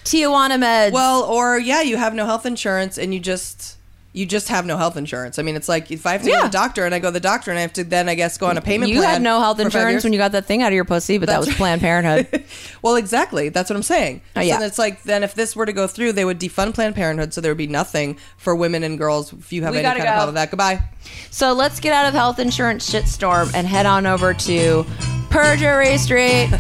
Tijuana 0.05 0.59
meds. 0.59 0.93
Well, 0.93 1.23
or 1.23 1.59
yeah, 1.59 1.83
you 1.83 1.97
have 1.99 2.15
no 2.15 2.27
health 2.27 2.47
insurance 2.47 2.99
and 2.99 3.15
you 3.15 3.21
just 3.21 3.78
you 4.19 4.27
just 4.27 4.49
have 4.49 4.67
no 4.67 4.77
health 4.77 4.97
insurance. 4.97 5.39
I 5.39 5.43
mean, 5.43 5.55
it's 5.55 5.69
like 5.69 5.91
if 5.93 6.05
I 6.05 6.13
have 6.13 6.23
to 6.23 6.27
go 6.29 6.33
Yeah. 6.35 6.41
to 6.43 6.47
the 6.49 6.53
doctor 6.53 6.85
and 6.85 6.93
I 6.95 6.99
go 6.99 7.09
to 7.09 7.13
the 7.13 7.21
doctor 7.21 7.51
and 7.53 7.59
I 7.59 7.63
have 7.63 7.73
to 7.75 7.85
then 7.85 8.09
I 8.09 8.15
guess 8.17 8.37
go 8.37 8.47
on 8.47 8.59
a 8.59 8.61
payment 8.61 8.89
plan. 8.89 8.95
you 8.97 9.01
plan. 9.01 9.13
had 9.13 9.23
no 9.23 9.39
health 9.41 9.59
for 9.59 9.63
five 9.63 9.67
insurance 9.67 9.93
years. 9.93 10.05
when 10.05 10.13
you 10.13 10.19
got 10.19 10.33
that 10.33 10.47
thing 10.47 10.61
out 10.63 10.69
of 10.69 10.75
your 10.75 10.85
pussy, 10.85 11.19
but 11.19 11.27
that 11.27 11.37
That's 11.37 11.47
was. 11.47 11.57
Planned 11.57 11.81
Parenthood. 11.81 12.43
well, 12.83 12.97
exactly. 12.97 13.49
That's 13.49 13.71
what 13.71 13.77
I'm 13.77 13.83
saying. 13.85 14.21
Oh, 14.35 14.41
yeah. 14.41 14.59
So 14.59 14.65
it's 14.67 14.79
like 14.79 15.05
then 15.05 15.23
if 15.23 15.35
this 15.35 15.55
were 15.55 15.67
to 15.67 15.73
go 15.73 15.87
through, 15.87 16.13
they 16.15 16.25
would 16.25 16.41
defund 16.41 16.75
Planned 16.75 16.97
Parenthood, 16.97 17.33
so 17.33 17.41
there 17.41 17.53
would 17.53 17.59
be 17.59 17.69
nothing 17.69 18.19
for 18.39 18.55
women 18.57 18.83
and 18.83 18.99
girls 18.99 19.33
if 19.33 19.53
you 19.53 19.63
have 19.63 19.71
We 19.73 19.79
any 19.79 19.83
gotta 19.85 19.99
kind 20.01 20.09
of 20.09 20.13
go. 20.13 20.17
problem 20.17 20.35
with 20.35 20.35
that. 20.35 20.51
Goodbye. 20.51 20.83
so 21.31 21.53
let's 21.53 21.79
get 21.79 21.93
out 21.93 22.07
of 22.07 22.15
health 22.15 22.39
insurance 22.41 22.91
shitstorm 22.93 23.55
and 23.55 23.67
head 23.69 23.87
on 23.87 24.05
over 24.07 24.35
to 24.35 24.85
Perjury 25.31 25.97
Street. 25.99 26.49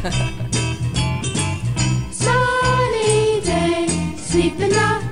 Sunny 2.12 3.40
day, 3.40 3.86
sweeping 4.16 4.68
the 4.70 5.07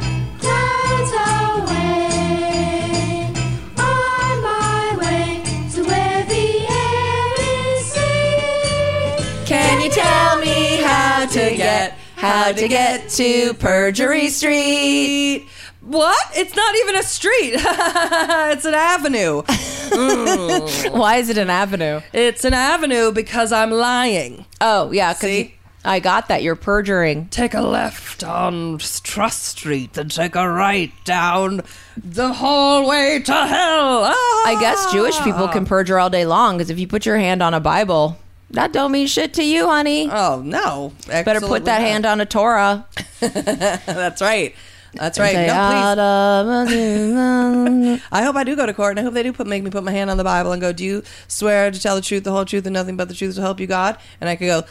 to 11.36 11.56
get 11.56 11.98
how 12.16 12.52
to 12.52 12.68
get 12.68 13.10
to 13.10 13.52
Perjury 13.54 14.28
Street? 14.28 15.46
What? 15.82 16.18
It's 16.34 16.56
not 16.56 16.74
even 16.76 16.96
a 16.96 17.02
street. 17.02 17.52
it's 17.56 18.64
an 18.64 18.74
avenue. 18.74 19.42
Why 20.90 21.16
is 21.16 21.28
it 21.28 21.38
an 21.38 21.50
avenue? 21.50 22.00
It's 22.12 22.44
an 22.44 22.54
avenue 22.54 23.12
because 23.12 23.52
I'm 23.52 23.70
lying. 23.70 24.46
Oh 24.60 24.90
yeah, 24.92 25.12
See? 25.12 25.54
I 25.84 26.00
got 26.00 26.26
that. 26.28 26.42
You're 26.42 26.56
perjuring. 26.56 27.28
Take 27.28 27.54
a 27.54 27.60
left 27.60 28.24
on 28.24 28.78
Trust 28.78 29.44
Street, 29.44 29.92
then 29.92 30.08
take 30.08 30.34
a 30.34 30.50
right 30.50 30.90
down 31.04 31.62
the 31.96 32.32
hallway 32.32 33.20
to 33.20 33.32
hell. 33.32 34.04
Ah! 34.06 34.48
I 34.48 34.56
guess 34.58 34.90
Jewish 34.90 35.16
people 35.20 35.46
can 35.46 35.64
perjure 35.64 36.00
all 36.00 36.10
day 36.10 36.26
long 36.26 36.56
because 36.56 36.70
if 36.70 36.78
you 36.80 36.88
put 36.88 37.06
your 37.06 37.18
hand 37.18 37.40
on 37.40 37.54
a 37.54 37.60
Bible, 37.60 38.18
that 38.50 38.72
don't 38.72 38.92
mean 38.92 39.06
shit 39.06 39.34
to 39.34 39.44
you, 39.44 39.66
honey. 39.66 40.08
Oh 40.10 40.42
no! 40.44 40.92
Better 41.06 41.40
put 41.40 41.64
that 41.66 41.80
hand 41.80 42.06
on 42.06 42.20
a 42.20 42.26
Torah. 42.26 42.86
That's 43.20 44.22
right. 44.22 44.54
That's 44.94 45.18
right. 45.18 45.34
Say, 45.34 45.46
No, 45.48 46.64
please. 46.66 48.02
I 48.12 48.22
hope 48.22 48.36
I 48.36 48.44
do 48.44 48.56
go 48.56 48.64
to 48.64 48.72
court, 48.72 48.92
and 48.92 49.00
I 49.00 49.02
hope 49.02 49.12
they 49.14 49.22
do 49.22 49.32
put 49.32 49.46
make 49.46 49.62
me 49.62 49.70
put 49.70 49.84
my 49.84 49.92
hand 49.92 50.10
on 50.10 50.16
the 50.16 50.24
Bible 50.24 50.52
and 50.52 50.60
go, 50.60 50.72
"Do 50.72 50.84
you 50.84 51.02
swear 51.28 51.70
to 51.70 51.80
tell 51.80 51.96
the 51.96 52.00
truth, 52.00 52.24
the 52.24 52.32
whole 52.32 52.44
truth, 52.44 52.66
and 52.66 52.74
nothing 52.74 52.96
but 52.96 53.08
the 53.08 53.14
truth 53.14 53.34
to 53.34 53.40
help 53.42 53.60
you, 53.60 53.66
God?" 53.66 53.98
And 54.20 54.30
I 54.30 54.36
could 54.36 54.46
go, 54.46 54.64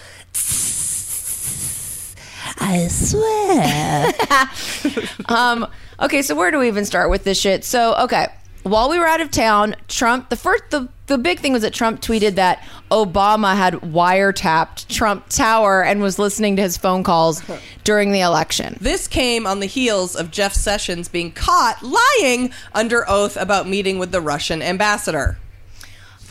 I 2.58 2.88
swear. 2.88 4.14
Um, 5.28 5.68
okay, 6.00 6.22
so 6.22 6.36
where 6.36 6.52
do 6.52 6.60
we 6.60 6.68
even 6.68 6.86
start 6.86 7.10
with 7.10 7.24
this 7.24 7.40
shit? 7.40 7.64
So, 7.64 7.96
okay, 7.96 8.28
while 8.66 8.90
we 8.90 8.98
were 8.98 9.06
out 9.06 9.22
of 9.22 9.30
town, 9.30 9.76
Trump, 9.88 10.30
the 10.30 10.36
first, 10.36 10.64
the, 10.72 10.90
the 11.06 11.20
big 11.20 11.40
thing 11.40 11.54
was 11.54 11.62
that 11.62 11.72
Trump 11.72 12.02
tweeted 12.02 12.34
that 12.34 12.68
Obama 12.90 13.56
had 13.56 13.76
wiretapped 13.76 14.88
Trump 14.88 15.30
Tower 15.30 15.84
and 15.84 16.02
was 16.02 16.18
listening 16.18 16.56
to 16.56 16.64
his 16.64 16.76
phone 16.76 17.04
calls 17.04 17.44
during 17.84 18.12
the 18.12 18.22
election. 18.22 18.76
This 18.82 19.08
came 19.08 19.46
on 19.46 19.60
the 19.60 19.68
heels 19.68 20.16
of 20.16 20.32
Jeff 20.32 20.54
Sessions 20.54 21.08
being 21.08 21.32
caught 21.32 21.84
lying 21.84 22.52
under 22.74 23.08
oath 23.08 23.38
about 23.38 23.68
meeting 23.68 24.00
with 24.00 24.12
the 24.12 24.20
Russian 24.20 24.64
ambassador. 24.64 25.38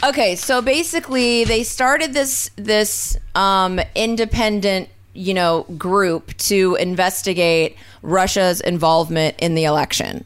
Okay, 0.03 0.35
so 0.35 0.61
basically, 0.61 1.44
they 1.44 1.62
started 1.62 2.14
this 2.14 2.51
this 2.57 3.16
um, 3.37 3.79
independent, 3.94 4.88
you 5.12 5.35
know, 5.35 5.62
group 5.79 6.37
to 6.38 6.77
investigate 6.81 7.77
Russia's 8.03 8.61
involvement 8.61 9.37
in 9.38 9.55
the 9.55 9.64
election. 9.64 10.25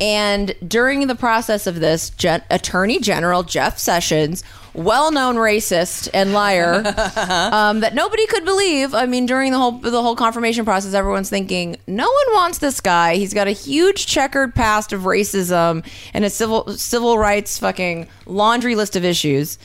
And 0.00 0.54
during 0.66 1.06
the 1.06 1.14
process 1.14 1.66
of 1.66 1.80
this, 1.80 2.10
Gen- 2.10 2.42
Attorney 2.50 2.98
General 3.00 3.42
Jeff 3.42 3.78
Sessions, 3.78 4.42
well-known 4.74 5.36
racist 5.36 6.08
and 6.12 6.32
liar, 6.32 6.82
um, 7.52 7.80
that 7.80 7.94
nobody 7.94 8.26
could 8.26 8.44
believe. 8.44 8.94
I 8.94 9.06
mean, 9.06 9.26
during 9.26 9.52
the 9.52 9.58
whole 9.58 9.72
the 9.72 10.02
whole 10.02 10.16
confirmation 10.16 10.64
process, 10.64 10.92
everyone's 10.92 11.30
thinking, 11.30 11.76
no 11.86 12.04
one 12.04 12.34
wants 12.34 12.58
this 12.58 12.80
guy. 12.80 13.16
He's 13.16 13.32
got 13.32 13.46
a 13.46 13.52
huge 13.52 14.06
checkered 14.06 14.54
past 14.54 14.92
of 14.92 15.02
racism 15.02 15.86
and 16.12 16.24
a 16.24 16.30
civil 16.30 16.68
civil 16.76 17.16
rights 17.18 17.58
fucking 17.58 18.08
laundry 18.26 18.74
list 18.74 18.96
of 18.96 19.04
issues. 19.04 19.58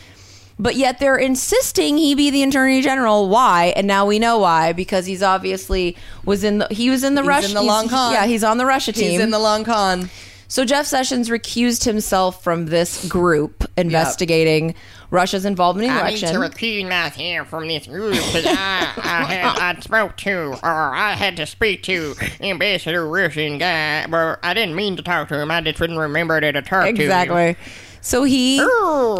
But 0.62 0.76
yet 0.76 1.00
they're 1.00 1.18
insisting 1.18 1.98
he 1.98 2.14
be 2.14 2.30
the 2.30 2.44
attorney 2.44 2.84
general. 2.84 3.30
Why? 3.30 3.74
And 3.76 3.88
now 3.88 4.06
we 4.06 4.20
know 4.20 4.38
why 4.38 4.74
because 4.74 5.08
he's 5.08 5.24
obviously 5.24 5.98
was 6.24 6.44
in 6.44 6.60
the 6.60 6.68
he 6.70 6.92
was 6.92 7.04
in 7.04 7.16
the 7.16 7.22
He's 7.22 7.28
Russia 7.28 7.48
in 7.48 7.54
the 7.56 7.64
long 7.64 7.90
con. 7.90 8.14
Yeah, 8.14 8.28
he's 8.28 8.44
on 8.44 8.60
the 8.60 8.66
Russia 8.68 8.92
team. 8.92 9.10
He's 9.10 9.20
in 9.20 9.32
the 9.32 9.40
long 9.40 9.64
con. 9.64 10.12
So 10.48 10.66
Jeff 10.66 10.86
Sessions 10.86 11.30
recused 11.30 11.86
himself 11.86 12.44
from 12.44 12.66
this 12.66 13.08
group 13.08 13.64
investigating 13.78 14.76
Russia's 15.10 15.46
involvement 15.46 15.88
in 15.88 15.96
the 15.96 16.02
I 16.02 16.10
need 16.10 16.22
election. 16.22 16.42
to 16.42 16.48
recuse 16.48 16.90
myself 16.90 17.48
from 17.48 17.70
this 17.70 17.88
group 17.88 18.16
because 18.16 18.46
I, 18.46 18.92
I, 18.98 19.24
had, 19.24 19.78
I 19.78 19.80
spoke 19.80 20.18
to, 20.18 20.60
or 20.62 20.94
I 20.94 21.14
had 21.14 21.38
to 21.38 21.46
speak 21.46 21.84
to 21.84 22.16
Ambassador 22.42 23.08
Russian 23.08 23.60
guy, 23.60 24.06
but 24.08 24.40
I 24.44 24.54
didn't 24.54 24.76
mean 24.76 24.98
to 24.98 25.02
talk 25.02 25.30
to 25.30 25.42
him. 25.42 25.50
I 25.52 25.62
just 25.62 25.80
didn't 25.80 25.98
remember 25.98 26.42
that 26.42 26.58
I 26.58 26.60
talked 26.60 26.84
to 26.84 26.90
him. 26.90 26.96
Exactly. 26.98 27.56
So 28.02 28.24
he 28.24 28.58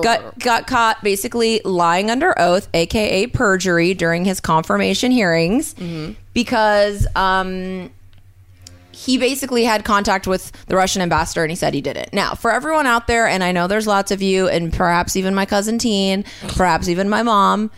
got 0.02 0.38
got 0.40 0.68
caught 0.68 1.04
basically 1.04 1.62
lying 1.64 2.10
under 2.10 2.38
oath, 2.40 2.68
aka 2.74 3.28
perjury, 3.28 3.94
during 3.94 4.26
his 4.26 4.40
confirmation 4.40 5.12
hearings 5.12 5.76
because 6.34 7.06
um, 7.16 7.92
he 8.92 9.18
basically 9.18 9.64
had 9.64 9.84
contact 9.86 10.28
with 10.28 10.52
the 10.68 10.76
Russian 10.76 11.02
ambassador 11.02 11.44
and 11.44 11.52
he 11.52 11.56
said 11.56 11.74
he 11.74 11.82
did 11.82 11.96
it. 11.98 12.10
Now, 12.14 12.34
for 12.36 12.52
everyone 12.52 12.88
out 12.88 13.08
there, 13.08 13.28
and 13.28 13.44
I 13.44 13.52
know 13.52 13.68
there's 13.68 13.88
lots 13.88 14.12
of 14.12 14.22
you, 14.22 14.48
and 14.48 14.72
perhaps 14.74 15.16
even 15.16 15.34
my 15.36 15.46
cousin 15.46 15.78
Teen, 15.78 16.24
perhaps 16.50 16.88
even 16.88 17.08
my 17.10 17.24
mom, 17.24 17.72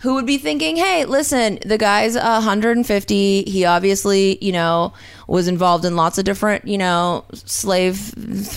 who 0.00 0.14
would 0.14 0.26
be 0.26 0.36
thinking, 0.36 0.76
hey, 0.76 1.06
listen, 1.06 1.58
the 1.64 1.78
guy's 1.78 2.14
150. 2.16 3.42
He 3.44 3.64
obviously, 3.64 4.36
you 4.44 4.52
know, 4.52 4.92
was 5.26 5.48
involved 5.48 5.84
in 5.86 5.96
lots 5.96 6.18
of 6.18 6.24
different, 6.24 6.66
you 6.68 6.76
know, 6.76 7.24
slave 7.32 8.12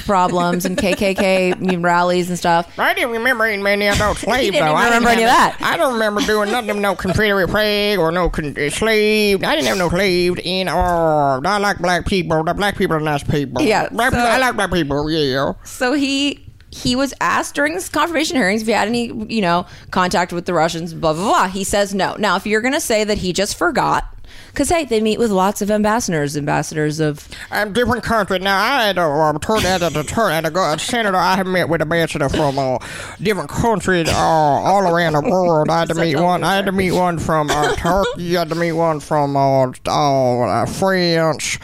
problems 0.05 0.65
and 0.65 0.77
KKK 0.77 1.81
rallies 1.83 2.29
and 2.29 2.37
stuff. 2.37 2.77
I 2.77 2.93
didn't 2.93 3.11
remember 3.11 3.45
any 3.45 3.61
many 3.63 3.87
about 3.87 4.17
slaves, 4.17 4.51
though. 4.57 4.65
I 4.65 4.85
remember 4.85 5.09
any 5.09 5.23
of 5.23 5.29
that. 5.29 5.57
I 5.61 5.77
don't 5.77 5.93
remember 5.93 6.21
doing 6.21 6.51
nothing 6.51 6.71
of 6.71 6.77
no 6.77 6.95
Confederate 6.95 7.49
flag 7.49 7.99
or 7.99 8.11
no 8.11 8.29
con- 8.29 8.55
uh, 8.57 8.69
slave. 8.69 9.43
I 9.43 9.55
didn't 9.55 9.67
have 9.67 9.77
no 9.77 9.89
slaves 9.89 10.39
in 10.43 10.67
or 10.67 11.45
I 11.47 11.57
like 11.57 11.77
black 11.79 12.05
people. 12.05 12.43
The 12.43 12.53
black 12.53 12.77
people 12.77 12.97
are 12.97 12.99
nice 12.99 13.23
people. 13.23 13.61
Yeah, 13.61 13.87
Black 13.89 14.11
so- 14.11 14.17
people, 14.17 14.29
I 14.29 14.37
like 14.39 14.55
black 14.55 14.71
people, 14.71 15.09
yeah. 15.09 15.53
So 15.63 15.93
he 15.93 16.45
he 16.71 16.95
was 16.95 17.13
asked 17.19 17.55
during 17.55 17.73
his 17.73 17.89
confirmation 17.89 18.35
hearings 18.35 18.61
if 18.61 18.67
he 18.67 18.73
had 18.73 18.87
any, 18.87 19.11
you 19.33 19.41
know, 19.41 19.65
contact 19.91 20.31
with 20.31 20.45
the 20.45 20.53
Russians, 20.53 20.93
blah 20.93 21.13
blah 21.13 21.23
blah. 21.23 21.47
He 21.47 21.63
says 21.63 21.93
no. 21.93 22.15
Now, 22.19 22.35
if 22.35 22.45
you're 22.45 22.61
going 22.61 22.73
to 22.73 22.79
say 22.79 23.03
that 23.03 23.19
he 23.19 23.33
just 23.33 23.57
forgot, 23.57 24.15
because 24.59 24.67
hey, 24.67 24.83
they 24.83 24.99
meet 24.99 25.17
with 25.17 25.31
lots 25.31 25.61
of 25.61 25.71
ambassadors, 25.71 26.35
ambassadors 26.35 26.99
of 26.99 27.25
different 27.71 28.03
country 28.03 28.39
now. 28.39 28.61
I 28.61 28.87
had 28.87 28.97
a 28.97 29.03
uh, 29.03 29.39
turn 29.39 29.65
as 29.65 29.81
a 29.81 30.03
turn 30.03 30.33
as 30.33 30.43
a 30.43 30.51
go- 30.51 30.75
senator. 30.75 31.15
I 31.15 31.37
have 31.37 31.47
met 31.47 31.69
with 31.69 31.81
ambassador 31.81 32.27
from 32.27 32.59
uh, 32.59 32.77
different 33.21 33.49
countries 33.49 34.09
uh, 34.09 34.17
all 34.17 34.81
around 34.81 35.13
the 35.13 35.21
world. 35.21 35.69
I 35.69 35.79
had 35.79 35.87
to 35.87 35.95
meet 35.95 36.17
one. 36.17 36.43
I 36.43 36.57
had 36.57 36.65
to 36.65 36.73
meet 36.73 36.91
one 36.91 37.19
from 37.19 37.49
uh, 37.49 37.73
Turkey. 37.77 38.35
I 38.35 38.39
had 38.39 38.49
to 38.49 38.55
meet 38.55 38.73
one 38.73 38.99
from 38.99 39.37
uh, 39.37 39.71
uh, 39.85 40.65
France. 40.65 41.57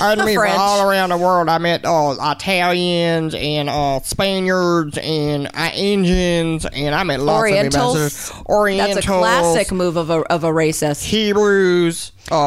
I 0.00 0.08
had 0.08 0.18
to 0.18 0.24
meet 0.24 0.36
from 0.36 0.58
all 0.58 0.88
around 0.88 1.10
the 1.10 1.18
world. 1.18 1.50
I 1.50 1.58
met 1.58 1.84
uh, 1.84 2.16
Italians 2.18 3.34
and 3.34 3.68
uh, 3.68 4.00
Spaniards 4.00 4.96
and 4.96 5.50
uh, 5.52 5.70
Indians, 5.74 6.64
and 6.64 6.94
I 6.94 7.02
met 7.02 7.20
lots 7.20 7.40
Orientals. 7.40 7.94
of 7.94 8.00
ambassadors. 8.00 8.46
Orientals. 8.46 8.94
That's 8.94 9.06
a 9.06 9.08
classic 9.10 9.70
move 9.70 9.98
of 9.98 10.08
a 10.08 10.20
of 10.32 10.44
a 10.44 10.50
racist. 10.50 11.04
Hebrews. 11.04 12.12
Uh, 12.30 12.37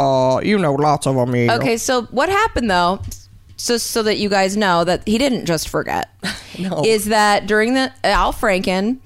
you 0.44 0.58
know, 0.58 0.74
lots 0.74 1.08
of 1.08 1.16
them. 1.16 1.36
Yeah. 1.36 1.56
Okay, 1.56 1.78
so 1.78 2.04
what 2.04 2.30
happened 2.30 2.70
though? 2.70 3.02
So 3.58 3.78
so 3.78 4.04
that 4.04 4.18
you 4.18 4.30
guys 4.30 4.58
know 4.58 4.84
that 4.84 5.08
he 5.08 5.18
didn't 5.18 5.46
just 5.46 5.70
forget. 5.70 6.10
Is 6.86 7.06
that 7.06 7.48
during 7.48 7.74
the 7.74 7.92
Al 8.04 8.34
Franken, 8.34 9.00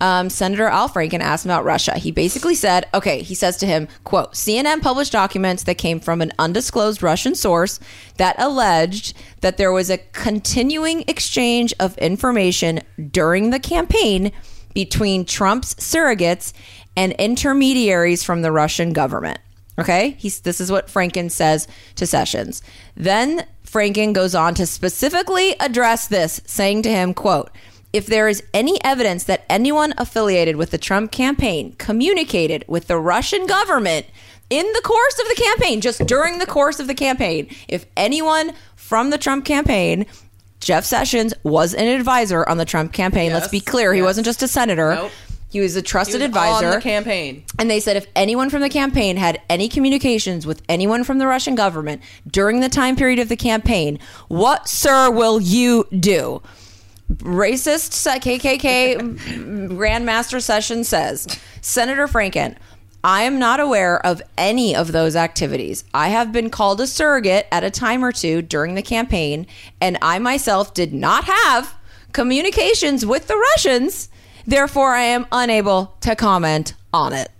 um, 0.00 0.30
Senator 0.30 0.66
Al 0.66 0.88
Franken 0.88 1.20
asked 1.20 1.44
him 1.44 1.50
about 1.50 1.64
Russia. 1.64 1.98
He 1.98 2.10
basically 2.10 2.54
said, 2.54 2.86
okay, 2.94 3.22
he 3.22 3.34
says 3.34 3.56
to 3.58 3.66
him, 3.66 3.86
quote, 4.04 4.32
CNN 4.32 4.80
published 4.80 5.12
documents 5.12 5.64
that 5.64 5.76
came 5.76 6.00
from 6.00 6.22
an 6.22 6.32
undisclosed 6.38 7.02
Russian 7.02 7.34
source 7.34 7.78
that 8.16 8.34
alleged 8.38 9.14
that 9.42 9.58
there 9.58 9.72
was 9.72 9.90
a 9.90 9.98
continuing 9.98 11.04
exchange 11.06 11.74
of 11.78 11.96
information 11.98 12.80
during 13.10 13.50
the 13.50 13.60
campaign 13.60 14.32
between 14.74 15.24
Trump's 15.24 15.74
surrogates 15.74 16.52
and 16.96 17.12
intermediaries 17.12 18.22
from 18.22 18.42
the 18.42 18.52
Russian 18.52 18.92
government. 18.92 19.38
Okay, 19.80 20.16
he's 20.18 20.40
this 20.40 20.60
is 20.60 20.70
what 20.70 20.88
Franken 20.88 21.30
says 21.30 21.66
to 21.96 22.06
Sessions. 22.06 22.62
Then 22.96 23.46
Franken 23.66 24.12
goes 24.12 24.34
on 24.34 24.54
to 24.54 24.66
specifically 24.66 25.54
address 25.60 26.08
this, 26.08 26.40
saying 26.46 26.82
to 26.82 26.90
him, 26.90 27.14
"quote 27.14 27.50
If 27.92 28.06
there 28.06 28.28
is 28.28 28.42
any 28.54 28.82
evidence 28.84 29.24
that 29.24 29.44
anyone 29.48 29.94
affiliated 29.98 30.56
with 30.56 30.70
the 30.70 30.78
Trump 30.78 31.10
campaign 31.10 31.74
communicated 31.78 32.64
with 32.68 32.86
the 32.86 32.98
Russian 32.98 33.46
government 33.46 34.06
in 34.48 34.66
the 34.74 34.82
course 34.82 35.18
of 35.18 35.28
the 35.28 35.42
campaign, 35.42 35.80
just 35.80 36.06
during 36.06 36.38
the 36.38 36.46
course 36.46 36.80
of 36.80 36.86
the 36.86 36.94
campaign, 36.94 37.48
if 37.68 37.86
anyone 37.96 38.52
from 38.76 39.10
the 39.10 39.18
Trump 39.18 39.44
campaign." 39.44 40.06
Jeff 40.60 40.84
Sessions 40.84 41.32
was 41.42 41.72
an 41.72 41.88
advisor 41.88 42.46
on 42.46 42.58
the 42.58 42.66
Trump 42.66 42.92
campaign. 42.92 43.32
Let's 43.32 43.48
be 43.48 43.60
clear. 43.60 43.94
He 43.94 44.00
yes. 44.00 44.04
wasn't 44.04 44.26
just 44.26 44.42
a 44.42 44.48
senator. 44.48 44.94
Nope. 44.94 45.10
He 45.50 45.60
was 45.60 45.76
a 45.76 45.82
trusted 45.82 46.20
He 46.20 46.28
was 46.28 46.28
advisor. 46.28 46.66
on 46.66 46.74
the 46.76 46.80
campaign. 46.80 47.44
And 47.58 47.68
they 47.68 47.80
said 47.80 47.96
if 47.96 48.06
anyone 48.16 48.48
from 48.50 48.62
the 48.62 48.68
campaign 48.68 49.16
had 49.16 49.42
any 49.50 49.68
communications 49.68 50.46
with 50.46 50.62
anyone 50.68 51.04
from 51.04 51.18
the 51.18 51.26
Russian 51.26 51.56
government 51.56 52.02
during 52.26 52.60
the 52.60 52.68
time 52.68 52.96
period 52.96 53.18
of 53.18 53.28
the 53.28 53.36
campaign, 53.36 53.98
what, 54.28 54.68
sir, 54.68 55.10
will 55.10 55.40
you 55.40 55.86
do? 55.90 56.40
Racist 57.16 57.90
KKK 58.20 58.96
Grandmaster 59.70 60.40
Session 60.40 60.84
says 60.84 61.26
Senator 61.60 62.06
Franken, 62.06 62.56
I 63.02 63.22
am 63.22 63.38
not 63.38 63.58
aware 63.58 64.04
of 64.06 64.22
any 64.38 64.76
of 64.76 64.92
those 64.92 65.16
activities. 65.16 65.84
I 65.92 66.08
have 66.08 66.32
been 66.32 66.50
called 66.50 66.80
a 66.80 66.86
surrogate 66.86 67.46
at 67.50 67.64
a 67.64 67.70
time 67.70 68.04
or 68.04 68.12
two 68.12 68.42
during 68.42 68.74
the 68.74 68.82
campaign, 68.82 69.46
and 69.80 69.98
I 70.02 70.18
myself 70.18 70.74
did 70.74 70.92
not 70.92 71.24
have 71.24 71.74
communications 72.12 73.04
with 73.06 73.26
the 73.26 73.36
Russians. 73.36 74.08
Therefore, 74.46 74.94
I 74.94 75.02
am 75.02 75.26
unable 75.32 75.96
to 76.00 76.16
comment 76.16 76.74
on 76.92 77.12
it. 77.12 77.30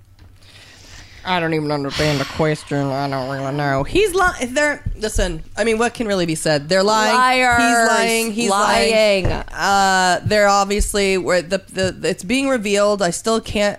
I 1.24 1.38
don't 1.38 1.52
even 1.52 1.70
understand 1.70 2.18
the 2.18 2.24
question. 2.24 2.78
I 2.78 3.08
don't 3.08 3.30
really 3.30 3.54
know. 3.54 3.84
He's 3.84 4.14
lying. 4.14 4.54
They're 4.54 4.82
listen. 4.96 5.42
I 5.56 5.64
mean, 5.64 5.78
what 5.78 5.92
can 5.92 6.06
really 6.06 6.24
be 6.24 6.34
said? 6.34 6.68
They're 6.68 6.82
lying. 6.82 7.14
Liars. 7.14 7.62
He's 7.62 7.98
lying. 7.98 8.32
He's 8.32 8.50
lying. 8.50 9.24
Lying. 9.24 9.44
Uh, 9.48 10.20
they're 10.24 10.48
obviously 10.48 11.18
where 11.18 11.42
the, 11.42 11.58
the 11.58 12.08
it's 12.08 12.24
being 12.24 12.48
revealed. 12.48 13.02
I 13.02 13.10
still 13.10 13.40
can't. 13.40 13.78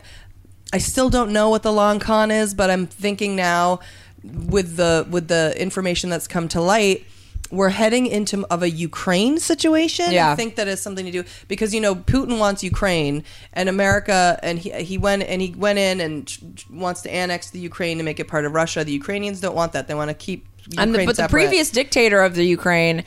I 0.72 0.78
still 0.78 1.10
don't 1.10 1.34
know 1.34 1.50
what 1.50 1.64
the 1.64 1.74
long 1.74 2.00
con 2.00 2.32
is, 2.32 2.54
but 2.54 2.70
I'm 2.70 2.86
thinking 2.86 3.36
now 3.36 3.80
with 4.24 4.76
the 4.76 5.08
with 5.10 5.28
the 5.28 5.54
information 5.60 6.10
that's 6.10 6.28
come 6.28 6.48
to 6.50 6.62
light. 6.62 7.06
We're 7.52 7.70
heading 7.70 8.08
into 8.08 8.46
of 8.50 8.64
a 8.64 8.70
Ukraine 8.70 9.40
situation. 9.40 10.12
Yeah. 10.12 10.32
I 10.32 10.36
think 10.36 10.56
that 10.56 10.68
has 10.68 10.82
something 10.82 11.06
to 11.06 11.12
do 11.12 11.24
because 11.48 11.74
you 11.74 11.82
know 11.82 11.96
Putin 11.96 12.40
wants 12.40 12.64
Ukraine 12.64 13.24
and 13.54 13.70
America, 13.70 14.40
and 14.42 14.58
he 14.60 14.72
he 14.84 14.98
went 14.98 15.24
and 15.24 15.42
he 15.42 15.52
went 15.52 15.80
in 15.80 16.00
and 16.00 16.38
wants 16.70 17.02
to 17.02 17.14
annex 17.14 17.50
the 17.50 17.60
Ukraine 17.60 17.98
to 17.98 18.04
make 18.04 18.20
it 18.20 18.28
part 18.28 18.46
of 18.46 18.54
Russia. 18.54 18.84
The 18.84 18.94
Ukrainians 18.94 19.42
don't 19.42 19.56
want 19.56 19.74
that; 19.74 19.88
they 19.88 19.96
want 19.96 20.10
to 20.10 20.16
keep. 20.16 20.48
Ukraine 20.70 20.80
and 20.80 20.96
the, 20.96 21.06
but 21.06 21.18
the 21.18 21.28
previous 21.28 21.72
dictator 21.72 22.22
of 22.22 22.36
the 22.36 22.46
Ukraine 22.46 23.04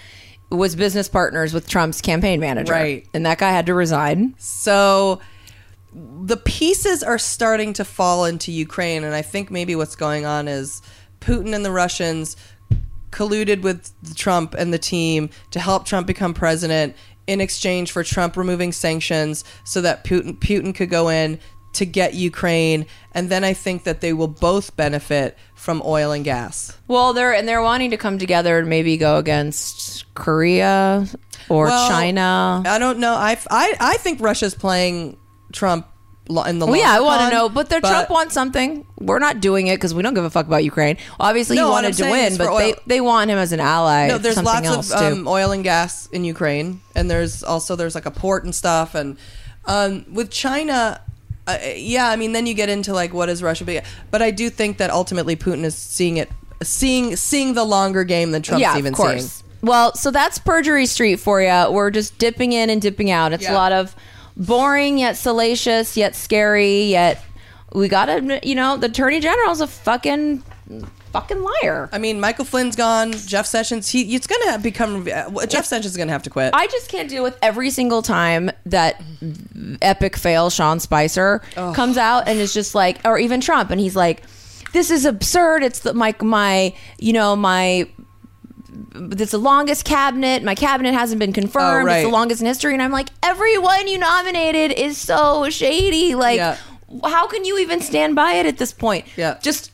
was 0.51 0.77
business 0.77 1.09
partners 1.09 1.53
with 1.55 1.69
Trump's 1.69 2.01
campaign 2.01 2.41
manager. 2.41 2.73
Right. 2.73 3.07
And 3.15 3.27
that 3.27 3.39
guy 3.39 3.51
had 3.51 3.67
to 3.67 3.75
resign. 3.75 4.35
So 4.39 5.21
the 5.95 6.37
pieces 6.37 7.03
are 7.03 7.19
starting 7.19 7.73
to 7.75 7.85
fall 7.85 8.25
into 8.25 8.51
Ukraine, 8.51 9.05
and 9.05 9.15
I 9.15 9.23
think 9.23 9.51
maybe 9.51 9.77
what's 9.77 9.97
going 9.97 10.27
on 10.27 10.49
is 10.49 10.83
Putin 11.21 11.55
and 11.55 11.65
the 11.65 11.71
Russians 11.71 12.37
colluded 13.15 13.63
with 13.63 13.93
Trump 14.17 14.55
and 14.55 14.73
the 14.73 14.79
team 14.79 15.31
to 15.53 15.61
help 15.61 15.87
Trump 15.87 16.07
become 16.07 16.35
president 16.35 16.97
in 17.27 17.41
exchange 17.41 17.93
for 17.93 18.03
Trump 18.03 18.37
removing 18.37 18.73
sanctions 18.73 19.45
so 19.65 19.81
that 19.81 20.05
Putin 20.05 20.37
Putin 20.39 20.75
could 20.75 20.91
go 20.91 21.09
in 21.09 21.39
to 21.75 21.87
get 21.87 22.15
Ukraine 22.15 22.87
and 23.13 23.31
then 23.31 23.43
I 23.45 23.53
think 23.53 23.85
that 23.85 24.01
they 24.01 24.13
will 24.13 24.29
both 24.29 24.77
benefit 24.77 25.39
from 25.55 25.83
oil 25.85 26.13
and 26.13 26.25
gas. 26.25 26.77
Well, 26.89 27.13
they're 27.13 27.33
and 27.33 27.49
they're 27.49 27.63
wanting 27.63 27.91
to 27.91 27.97
come 27.97 28.19
together 28.19 28.59
and 28.59 28.69
maybe 28.69 28.97
go 28.97 29.17
against 29.19 30.13
Korea 30.15 31.07
or 31.49 31.67
Well, 31.67 31.89
China. 31.89 32.63
I 32.67 32.79
don't 32.79 32.99
know. 32.99 33.15
I, 33.15 33.39
I, 33.51 33.75
I 33.81 33.97
think 33.99 34.21
Russia's 34.21 34.55
playing 34.55 35.17
Trump 35.53 35.87
in 36.29 36.59
the 36.59 36.67
Well, 36.67 36.77
yeah, 36.77 36.91
I 36.93 37.01
want 37.01 37.21
to 37.31 37.37
know, 37.37 37.49
but 37.49 37.69
the 37.69 37.81
Trump 37.81 38.09
wants 38.09 38.33
something. 38.35 38.87
We're 38.99 39.19
not 39.19 39.41
doing 39.41 39.67
it 39.67 39.77
because 39.77 39.93
we 39.93 40.03
don't 40.03 40.15
give 40.15 40.25
a 40.25 40.31
fuck 40.31 40.47
about 40.47 40.65
Ukraine. 40.65 40.97
Obviously, 41.21 41.57
No, 41.57 41.67
he 41.67 41.71
wanted 41.71 41.95
to 41.95 42.11
win, 42.11 42.37
but 42.37 42.57
they 42.59 42.75
they 42.87 43.01
want 43.01 43.31
him 43.31 43.39
as 43.39 43.53
an 43.53 43.61
ally. 43.61 44.09
No, 44.09 44.19
there's 44.19 44.43
lots 44.43 44.67
else 44.67 44.91
of 44.91 45.13
um, 45.13 45.29
oil 45.29 45.53
and 45.53 45.63
gas 45.63 46.07
in 46.13 46.25
Ukraine, 46.25 46.81
and 46.95 47.11
there's 47.11 47.43
also 47.45 47.77
there's 47.77 47.95
like 47.95 48.07
a 48.07 48.11
port 48.11 48.45
and 48.45 48.55
stuff. 48.55 48.95
And 48.95 49.19
um, 49.67 50.07
with 50.13 50.31
China, 50.31 51.01
uh, 51.47 51.59
yeah, 51.77 52.09
I 52.09 52.17
mean, 52.17 52.33
then 52.33 52.47
you 52.47 52.55
get 52.55 52.71
into 52.71 52.95
like 52.95 53.13
what 53.13 53.29
is 53.29 53.43
Russia 53.43 53.65
be? 53.65 53.81
But 54.11 54.23
I 54.23 54.31
do 54.31 54.49
think 54.49 54.79
that 54.79 54.91
ultimately 54.91 55.37
Putin 55.37 55.65
is 55.65 55.75
seeing 55.77 56.17
it, 56.17 56.31
seeing 56.63 57.17
seeing 57.17 57.53
the 57.53 57.65
longer 57.65 58.03
game 58.03 58.31
than 58.33 58.41
Trump's 58.41 58.63
yeah, 58.63 58.79
even 58.79 58.95
of 58.95 58.97
course. 58.97 59.43
Well, 59.63 59.95
so 59.95 60.11
that's 60.11 60.39
perjury 60.39 60.87
street 60.87 61.17
for 61.17 61.41
you. 61.43 61.71
We're 61.71 61.91
just 61.91 62.19
dipping 62.19 62.53
in 62.53 62.69
and 62.71 62.81
dipping 62.83 63.11
out. 63.11 63.33
It's 63.33 63.45
Yeah. 63.45 63.53
a 63.53 63.57
lot 63.57 63.73
of 63.73 63.95
boring 64.37 64.99
yet 64.99 65.17
salacious 65.17 65.97
yet 65.97 66.15
scary 66.15 66.85
yet 66.85 67.25
we 67.73 67.89
gotta 67.89 68.41
you 68.43 68.55
know 68.55 68.77
the 68.77 68.87
attorney 68.87 69.21
general's 69.21 69.61
a 69.61 69.67
fucking 69.67 70.43
fucking 71.15 71.41
liar. 71.41 71.89
I 71.93 71.99
mean, 71.99 72.19
Michael 72.19 72.45
Flynn's 72.45 72.75
gone. 72.75 73.13
Jeff 73.13 73.47
Sessions, 73.47 73.89
he 73.89 74.15
it's 74.17 74.27
gonna 74.27 74.59
become 74.59 75.09
uh, 75.13 75.47
Jeff 75.47 75.65
Sessions 75.65 75.93
is 75.93 75.97
gonna 75.97 76.13
have 76.13 76.25
to 76.25 76.31
quit. 76.31 76.53
I 76.53 76.67
just 76.67 76.89
can't 76.91 77.09
deal 77.09 77.23
with 77.23 77.39
every 77.41 77.71
single 77.71 78.03
time 78.03 78.51
that 78.67 79.01
epic 79.81 80.17
fail 80.17 80.51
Sean 80.51 80.81
Spicer 80.81 81.41
comes 81.55 81.97
out 81.97 82.27
and 82.27 82.41
is 82.41 82.53
just 82.53 82.75
like, 82.75 82.99
or 83.05 83.17
even 83.19 83.41
Trump, 83.41 83.71
and 83.71 83.81
he's 83.81 83.95
like, 83.95 84.25
"This 84.73 84.91
is 84.91 85.05
absurd. 85.05 85.63
It's 85.63 85.81
the 85.81 85.95
my 85.95 86.15
my 86.21 86.75
you 86.99 87.13
know 87.13 87.37
my." 87.37 87.89
It's 88.95 89.33
the 89.33 89.39
longest 89.39 89.85
cabinet. 89.85 90.43
My 90.43 90.55
cabinet 90.55 90.95
hasn't 90.95 91.19
been 91.19 91.33
confirmed. 91.33 91.83
Oh, 91.83 91.87
right. 91.87 91.99
It's 91.99 92.07
the 92.07 92.13
longest 92.13 92.41
in 92.41 92.47
history, 92.47 92.73
and 92.73 92.83
I'm 92.83 92.93
like, 92.93 93.09
everyone 93.23 93.87
you 93.89 93.99
nominated 93.99 94.73
is 94.79 94.99
so 94.99 95.49
shady. 95.51 96.15
Like, 96.15 96.37
Yeah. 96.39 96.57
how 97.05 97.27
can 97.27 97.45
you 97.45 97.59
even 97.59 97.81
stand 97.81 98.15
by 98.15 98.35
it 98.35 98.47
at 98.47 98.59
this 98.59 98.73
point? 98.73 99.07
Yeah. 99.17 99.39
just 99.43 99.71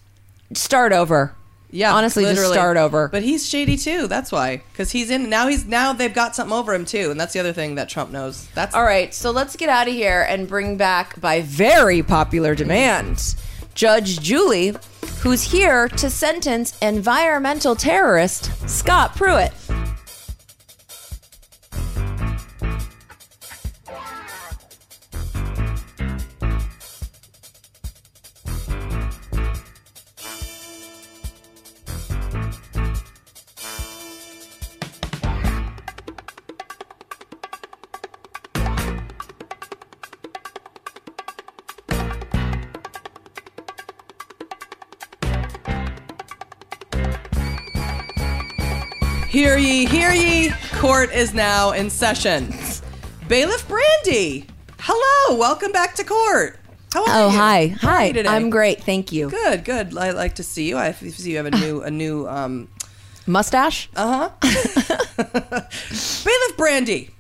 start 0.55 0.93
over. 0.93 1.35
Yeah, 1.73 1.95
honestly, 1.95 2.25
just 2.25 2.45
start 2.53 2.77
over. 2.77 3.07
But 3.07 3.23
he's 3.23 3.49
shady 3.49 3.77
too. 3.77 4.09
That's 4.09 4.33
why, 4.33 4.63
because 4.73 4.91
he's 4.91 5.09
in 5.09 5.31
now. 5.31 5.47
He's 5.47 5.65
now 5.65 5.93
they've 5.93 6.13
got 6.13 6.35
something 6.35 6.53
over 6.53 6.75
him 6.75 6.85
too, 6.85 7.13
and 7.13 7.21
that's 7.21 7.33
the 7.33 7.39
other 7.39 7.53
thing 7.53 7.77
that 7.77 7.89
Trump 7.89 8.11
knows. 8.11 8.49
That's 8.57 8.75
All 8.75 8.83
right, 8.83 9.15
so 9.15 9.31
let's 9.31 9.55
get 9.55 9.69
out 9.69 9.87
of 9.87 9.95
here 9.95 10.27
and 10.29 10.49
bring 10.49 10.77
back, 10.77 11.21
by 11.21 11.43
very 11.43 12.03
popular 12.03 12.57
demand, 12.57 13.37
Judge 13.81 14.21
Julie, 14.21 14.75
who's 15.23 15.41
here 15.41 15.89
to 15.89 16.11
sentence 16.11 16.77
environmental 16.83 17.75
terrorist 17.75 18.51
Scott 18.69 19.17
Pruitt. 19.17 19.55
Court 50.91 51.13
is 51.13 51.33
now 51.33 51.71
in 51.71 51.89
session. 51.89 52.53
Bailiff 53.29 53.69
Brandy, 53.69 54.45
hello, 54.81 55.39
welcome 55.39 55.71
back 55.71 55.95
to 55.95 56.03
court. 56.05 56.59
How 56.93 57.05
are 57.05 57.07
you? 57.07 57.13
Oh, 57.15 57.31
you? 57.31 57.39
hi. 57.39 57.67
How 57.81 57.89
Hi. 57.91 58.11
today? 58.11 58.29
I'm 58.29 58.51
great. 58.51 58.83
Thank 58.83 59.13
you. 59.13 59.31
Good, 59.31 59.65
good. 59.65 59.97
I 59.97 60.11
like 60.11 60.35
to 60.35 60.43
see 60.43 60.69
you. 60.69 60.77
I 60.77 60.91
see 60.91 61.31
you 61.31 61.37
have 61.37 61.47
a 61.47 61.53
new, 61.53 61.83
a 61.83 61.93
new. 61.93 62.27
um 62.27 62.67
Mustache? 63.25 63.89
Uh 63.95 64.31
huh. 64.43 64.49
Bailiff 66.25 66.57
Brandy, 66.57 67.11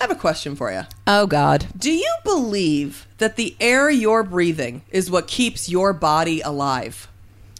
I 0.00 0.04
have 0.04 0.10
a 0.10 0.14
question 0.14 0.56
for 0.56 0.72
you. 0.72 0.84
Oh, 1.06 1.26
God. 1.26 1.66
Do 1.76 1.92
you 1.92 2.14
believe 2.24 3.06
that 3.18 3.36
the 3.36 3.54
air 3.60 3.90
you're 3.90 4.22
breathing 4.22 4.80
is 4.90 5.10
what 5.10 5.26
keeps 5.26 5.68
your 5.68 5.92
body 5.92 6.40
alive? 6.40 7.06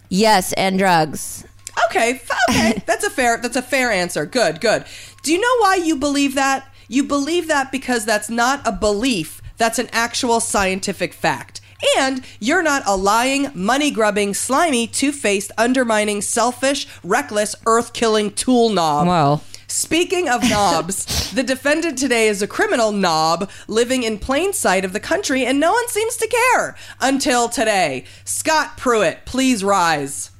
Yes, 0.08 0.54
and 0.54 0.78
drugs. 0.78 1.44
Okay, 1.90 2.20
okay, 2.50 2.82
that's 2.86 3.04
a 3.04 3.10
fair 3.10 3.38
that's 3.38 3.56
a 3.56 3.62
fair 3.62 3.90
answer. 3.90 4.26
Good, 4.26 4.60
good. 4.60 4.84
Do 5.22 5.32
you 5.32 5.40
know 5.40 5.56
why 5.60 5.76
you 5.76 5.96
believe 5.96 6.34
that? 6.34 6.72
You 6.88 7.04
believe 7.04 7.48
that 7.48 7.70
because 7.70 8.04
that's 8.04 8.30
not 8.30 8.66
a 8.66 8.72
belief, 8.72 9.42
that's 9.56 9.78
an 9.78 9.88
actual 9.92 10.40
scientific 10.40 11.12
fact. 11.12 11.60
And 11.96 12.24
you're 12.40 12.62
not 12.62 12.82
a 12.86 12.96
lying, 12.96 13.50
money 13.54 13.90
grubbing, 13.90 14.34
slimy, 14.34 14.86
two 14.86 15.12
faced, 15.12 15.52
undermining, 15.56 16.22
selfish, 16.22 16.88
reckless, 17.04 17.54
earth 17.66 17.92
killing 17.92 18.32
tool 18.32 18.70
knob. 18.70 19.06
Well. 19.06 19.44
Speaking 19.68 20.28
of 20.28 20.42
knobs, 20.50 21.30
the 21.32 21.42
defendant 21.42 21.98
today 21.98 22.28
is 22.28 22.42
a 22.42 22.48
criminal 22.48 22.90
knob 22.90 23.50
living 23.68 24.02
in 24.02 24.18
plain 24.18 24.52
sight 24.54 24.84
of 24.84 24.92
the 24.92 25.00
country, 25.00 25.44
and 25.44 25.60
no 25.60 25.72
one 25.72 25.88
seems 25.88 26.16
to 26.16 26.26
care 26.26 26.74
until 27.00 27.48
today. 27.48 28.04
Scott 28.24 28.76
Pruitt, 28.78 29.26
please 29.26 29.62
rise. 29.62 30.30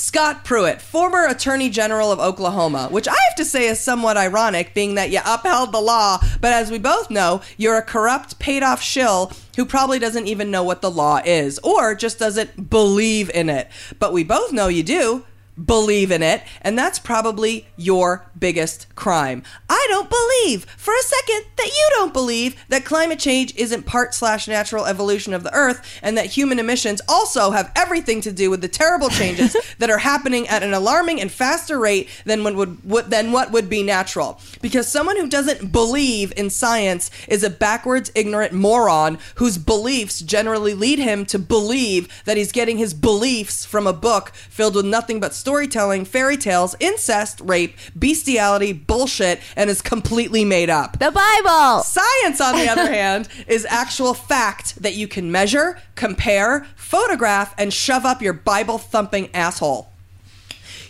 Scott 0.00 0.44
Pruitt, 0.44 0.80
former 0.80 1.26
Attorney 1.26 1.68
General 1.68 2.10
of 2.10 2.18
Oklahoma, 2.18 2.88
which 2.90 3.06
I 3.06 3.14
have 3.28 3.36
to 3.36 3.44
say 3.44 3.68
is 3.68 3.78
somewhat 3.78 4.16
ironic, 4.16 4.72
being 4.72 4.94
that 4.94 5.10
you 5.10 5.20
upheld 5.24 5.72
the 5.72 5.80
law, 5.80 6.18
but 6.40 6.52
as 6.52 6.70
we 6.70 6.78
both 6.78 7.10
know, 7.10 7.42
you're 7.58 7.76
a 7.76 7.82
corrupt, 7.82 8.38
paid 8.38 8.62
off 8.62 8.80
shill 8.80 9.30
who 9.56 9.66
probably 9.66 9.98
doesn't 9.98 10.26
even 10.26 10.50
know 10.50 10.64
what 10.64 10.80
the 10.80 10.90
law 10.90 11.20
is, 11.22 11.58
or 11.58 11.94
just 11.94 12.18
doesn't 12.18 12.70
believe 12.70 13.30
in 13.34 13.50
it. 13.50 13.68
But 13.98 14.14
we 14.14 14.24
both 14.24 14.52
know 14.52 14.68
you 14.68 14.82
do 14.82 15.26
believe 15.64 16.10
in 16.10 16.22
it, 16.22 16.42
and 16.62 16.78
that's 16.78 16.98
probably 16.98 17.66
your 17.76 18.26
biggest 18.38 18.94
crime. 18.94 19.42
I 19.68 19.86
don't 19.90 20.10
believe 20.10 20.64
for 20.76 20.94
a 20.94 21.02
second 21.02 21.44
that 21.56 21.66
you 21.66 21.88
don't 21.96 22.12
believe 22.12 22.56
that 22.68 22.84
climate 22.84 23.18
change 23.18 23.54
isn't 23.56 23.86
part 23.86 24.14
slash 24.14 24.48
natural 24.48 24.86
evolution 24.86 25.34
of 25.34 25.42
the 25.42 25.54
earth, 25.54 25.98
and 26.02 26.16
that 26.16 26.26
human 26.26 26.58
emissions 26.58 27.00
also 27.08 27.50
have 27.50 27.72
everything 27.76 28.20
to 28.22 28.32
do 28.32 28.50
with 28.50 28.60
the 28.60 28.68
terrible 28.68 29.08
changes 29.10 29.56
that 29.78 29.90
are 29.90 29.98
happening 29.98 30.48
at 30.48 30.62
an 30.62 30.74
alarming 30.74 31.20
and 31.20 31.30
faster 31.30 31.78
rate 31.78 32.08
than 32.24 32.44
what 32.44 32.54
would 32.54 32.84
what, 32.84 33.10
than 33.10 33.32
what 33.32 33.50
would 33.52 33.68
be 33.68 33.82
natural. 33.82 34.40
Because 34.60 34.90
someone 34.90 35.16
who 35.16 35.28
doesn't 35.28 35.72
believe 35.72 36.32
in 36.36 36.50
science 36.50 37.10
is 37.28 37.42
a 37.42 37.50
backwards, 37.50 38.10
ignorant 38.14 38.52
moron 38.52 39.18
whose 39.36 39.58
beliefs 39.58 40.20
generally 40.20 40.74
lead 40.74 40.98
him 40.98 41.24
to 41.26 41.38
believe 41.38 42.08
that 42.24 42.36
he's 42.36 42.52
getting 42.52 42.78
his 42.78 42.94
beliefs 42.94 43.64
from 43.64 43.86
a 43.86 43.92
book 43.92 44.30
filled 44.34 44.74
with 44.74 44.86
nothing 44.86 45.20
but 45.20 45.34
storytelling, 45.50 46.04
fairy 46.04 46.36
tales, 46.36 46.76
incest, 46.78 47.40
rape, 47.40 47.76
bestiality, 47.98 48.72
bullshit, 48.72 49.40
and 49.56 49.68
is 49.68 49.82
completely 49.82 50.44
made 50.44 50.70
up. 50.70 51.00
The 51.00 51.10
Bible! 51.10 51.82
Science, 51.82 52.40
on 52.40 52.54
the 52.54 52.68
other 52.68 52.86
hand, 52.92 53.28
is 53.48 53.66
actual 53.68 54.14
fact 54.14 54.80
that 54.80 54.94
you 54.94 55.08
can 55.08 55.32
measure, 55.32 55.76
compare, 55.96 56.68
photograph, 56.76 57.52
and 57.58 57.72
shove 57.72 58.06
up 58.06 58.22
your 58.22 58.32
Bible 58.32 58.78
thumping 58.78 59.28
asshole. 59.34 59.89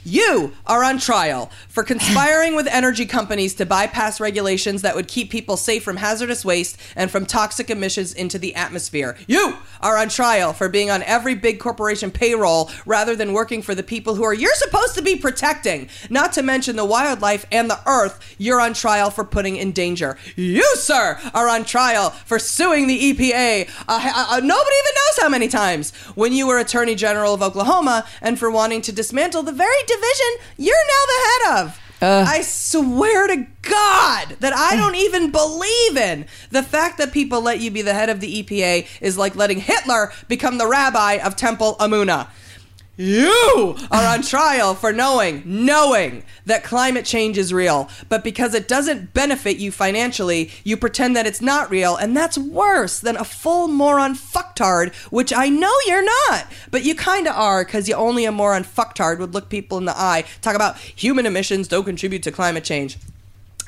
You 0.05 0.53
are 0.67 0.83
on 0.83 0.99
trial 0.99 1.51
for 1.69 1.83
conspiring 1.83 2.55
with 2.55 2.67
energy 2.67 3.05
companies 3.05 3.55
to 3.57 3.67
bypass 3.67 4.21
regulations 4.21 4.83
that 4.83 4.95
would 4.95 5.09
keep 5.09 5.31
people 5.31 5.57
safe 5.57 5.83
from 5.83 5.97
hazardous 5.97 6.45
waste 6.45 6.79
and 6.97 7.11
from 7.11 7.27
toxic 7.27 7.69
emissions 7.69 8.15
into 8.15 8.39
the 8.39 8.55
atmosphere. 8.55 9.17
You 9.27 9.57
are 9.83 9.99
on 9.99 10.09
trial 10.09 10.53
for 10.53 10.69
being 10.69 10.91
on 10.91 11.03
every 11.03 11.35
big 11.35 11.59
corporation 11.61 12.11
payroll 12.11 12.71
rather 12.87 13.15
than 13.15 13.33
working 13.33 13.61
for 13.61 13.75
the 13.75 13.83
people 13.83 14.15
who 14.15 14.25
are 14.25 14.33
you're 14.33 14.55
supposed 14.55 14.95
to 14.95 15.03
be 15.03 15.17
protecting, 15.17 15.89
not 16.09 16.33
to 16.33 16.43
mention 16.43 16.77
the 16.77 16.85
wildlife 16.85 17.45
and 17.53 17.69
the 17.69 17.81
earth 17.87 18.35
you're 18.39 18.61
on 18.61 18.73
trial 18.73 19.11
for 19.11 19.25
putting 19.25 19.57
in 19.57 19.73
danger. 19.73 20.17
You, 20.37 20.77
sir, 20.77 21.21
are 21.35 21.49
on 21.49 21.65
trial 21.65 22.11
for 22.11 22.39
suing 22.39 22.87
the 22.87 23.13
EPA. 23.13 23.69
Uh, 23.87 24.01
uh, 24.03 24.27
uh, 24.31 24.41
nobody 24.41 24.51
even 24.51 24.95
knows 24.95 25.23
how 25.23 25.29
many 25.29 25.49
times 25.49 25.95
when 26.15 26.33
you 26.33 26.47
were 26.47 26.59
Attorney 26.59 26.95
General 26.95 27.35
of 27.35 27.43
Oklahoma 27.43 28.07
and 28.23 28.39
for 28.39 28.51
wanting 28.51 28.81
to 28.83 28.93
dismantle 28.93 29.43
the 29.43 29.53
very 29.53 29.83
division 29.95 30.47
you're 30.57 30.87
now 30.87 31.05
the 31.07 31.23
head 31.27 31.65
of. 31.65 31.81
I 32.03 32.41
swear 32.43 33.27
to 33.27 33.47
God 33.63 34.37
that 34.41 34.55
I 34.55 34.75
don't 34.77 34.95
even 35.07 35.31
believe 35.31 35.97
in 35.97 36.27
the 36.51 36.63
fact 36.63 36.99
that 36.99 37.13
people 37.13 37.43
let 37.43 37.61
you 37.61 37.71
be 37.71 37.83
the 37.83 37.93
head 37.95 38.09
of 38.09 38.21
the 38.21 38.43
EPA 38.43 38.87
is 39.01 39.19
like 39.19 39.37
letting 39.37 39.61
Hitler 39.61 40.13
become 40.29 40.59
the 40.59 40.67
rabbi 40.67 41.15
of 41.15 41.37
Temple 41.37 41.77
Amuna. 41.79 42.29
You 43.01 43.77
are 43.91 44.15
on 44.15 44.21
trial 44.21 44.75
for 44.75 44.93
knowing, 44.93 45.43
knowing 45.47 46.23
that 46.45 46.63
climate 46.63 47.07
change 47.07 47.39
is 47.39 47.51
real. 47.51 47.89
But 48.11 48.23
because 48.23 48.53
it 48.53 48.69
doesn't 48.69 49.15
benefit 49.15 49.57
you 49.57 49.73
financially, 49.73 50.51
you 50.65 50.77
pretend 50.77 51.17
that 51.17 51.27
it's 51.27 51.41
not 51.41 51.71
real. 51.71 51.97
And 51.97 52.15
that's 52.15 52.37
worse 52.37 53.01
than 53.01 53.17
a 53.17 53.25
full 53.25 53.69
moron 53.69 54.15
fucktard, 54.15 54.95
which 55.11 55.33
I 55.33 55.49
know 55.49 55.73
you're 55.87 56.05
not. 56.05 56.47
But 56.71 56.85
you 56.85 56.95
kind 56.95 57.27
of 57.27 57.35
are 57.35 57.65
because 57.65 57.89
you 57.89 57.95
only 57.95 58.27
a 58.27 58.33
moron 58.33 58.65
fucktard 58.65 59.19
would 59.19 59.33
look 59.33 59.49
people 59.49 59.79
in 59.79 59.87
the 59.87 59.99
eye, 59.99 60.25
talk 60.43 60.55
about 60.55 60.77
human 60.77 61.25
emissions 61.25 61.69
don't 61.69 61.85
contribute 61.85 62.23
to 62.25 62.31
climate 62.31 62.65
change. 62.65 62.99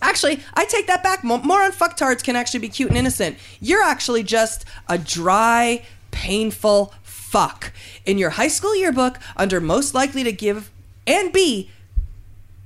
Actually, 0.02 0.40
I 0.52 0.66
take 0.66 0.88
that 0.88 1.02
back. 1.02 1.24
Mo- 1.24 1.38
Moron 1.38 1.72
fucktards 1.72 2.22
can 2.22 2.36
actually 2.36 2.60
be 2.60 2.68
cute 2.68 2.90
and 2.90 2.98
innocent. 2.98 3.38
You're 3.60 3.82
actually 3.82 4.24
just 4.24 4.66
a 4.88 4.98
dry, 4.98 5.82
painful 6.10 6.92
fuck. 7.32 7.72
In 8.04 8.18
your 8.18 8.30
high 8.30 8.48
school 8.48 8.76
yearbook, 8.76 9.18
under 9.38 9.58
most 9.58 9.94
likely 9.94 10.22
to 10.22 10.32
give 10.32 10.70
and 11.06 11.32
be 11.32 11.70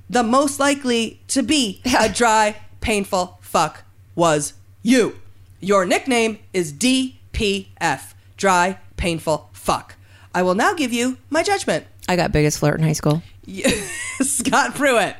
the 0.09 0.23
most 0.23 0.59
likely 0.59 1.21
to 1.29 1.41
be 1.41 1.81
a 1.97 2.09
dry, 2.09 2.57
painful 2.81 3.39
fuck 3.41 3.83
was 4.13 4.53
you. 4.83 5.15
Your 5.61 5.85
nickname 5.85 6.39
is 6.51 6.73
DPF, 6.73 8.13
dry, 8.35 8.79
painful 8.97 9.49
fuck. 9.53 9.95
I 10.35 10.43
will 10.43 10.55
now 10.55 10.73
give 10.73 10.91
you 10.91 11.17
my 11.29 11.43
judgment. 11.43 11.85
I 12.09 12.17
got 12.17 12.33
biggest 12.33 12.59
flirt 12.59 12.77
in 12.77 12.85
high 12.85 12.93
school. 12.93 13.23
Scott 14.21 14.75
Pruitt, 14.75 15.15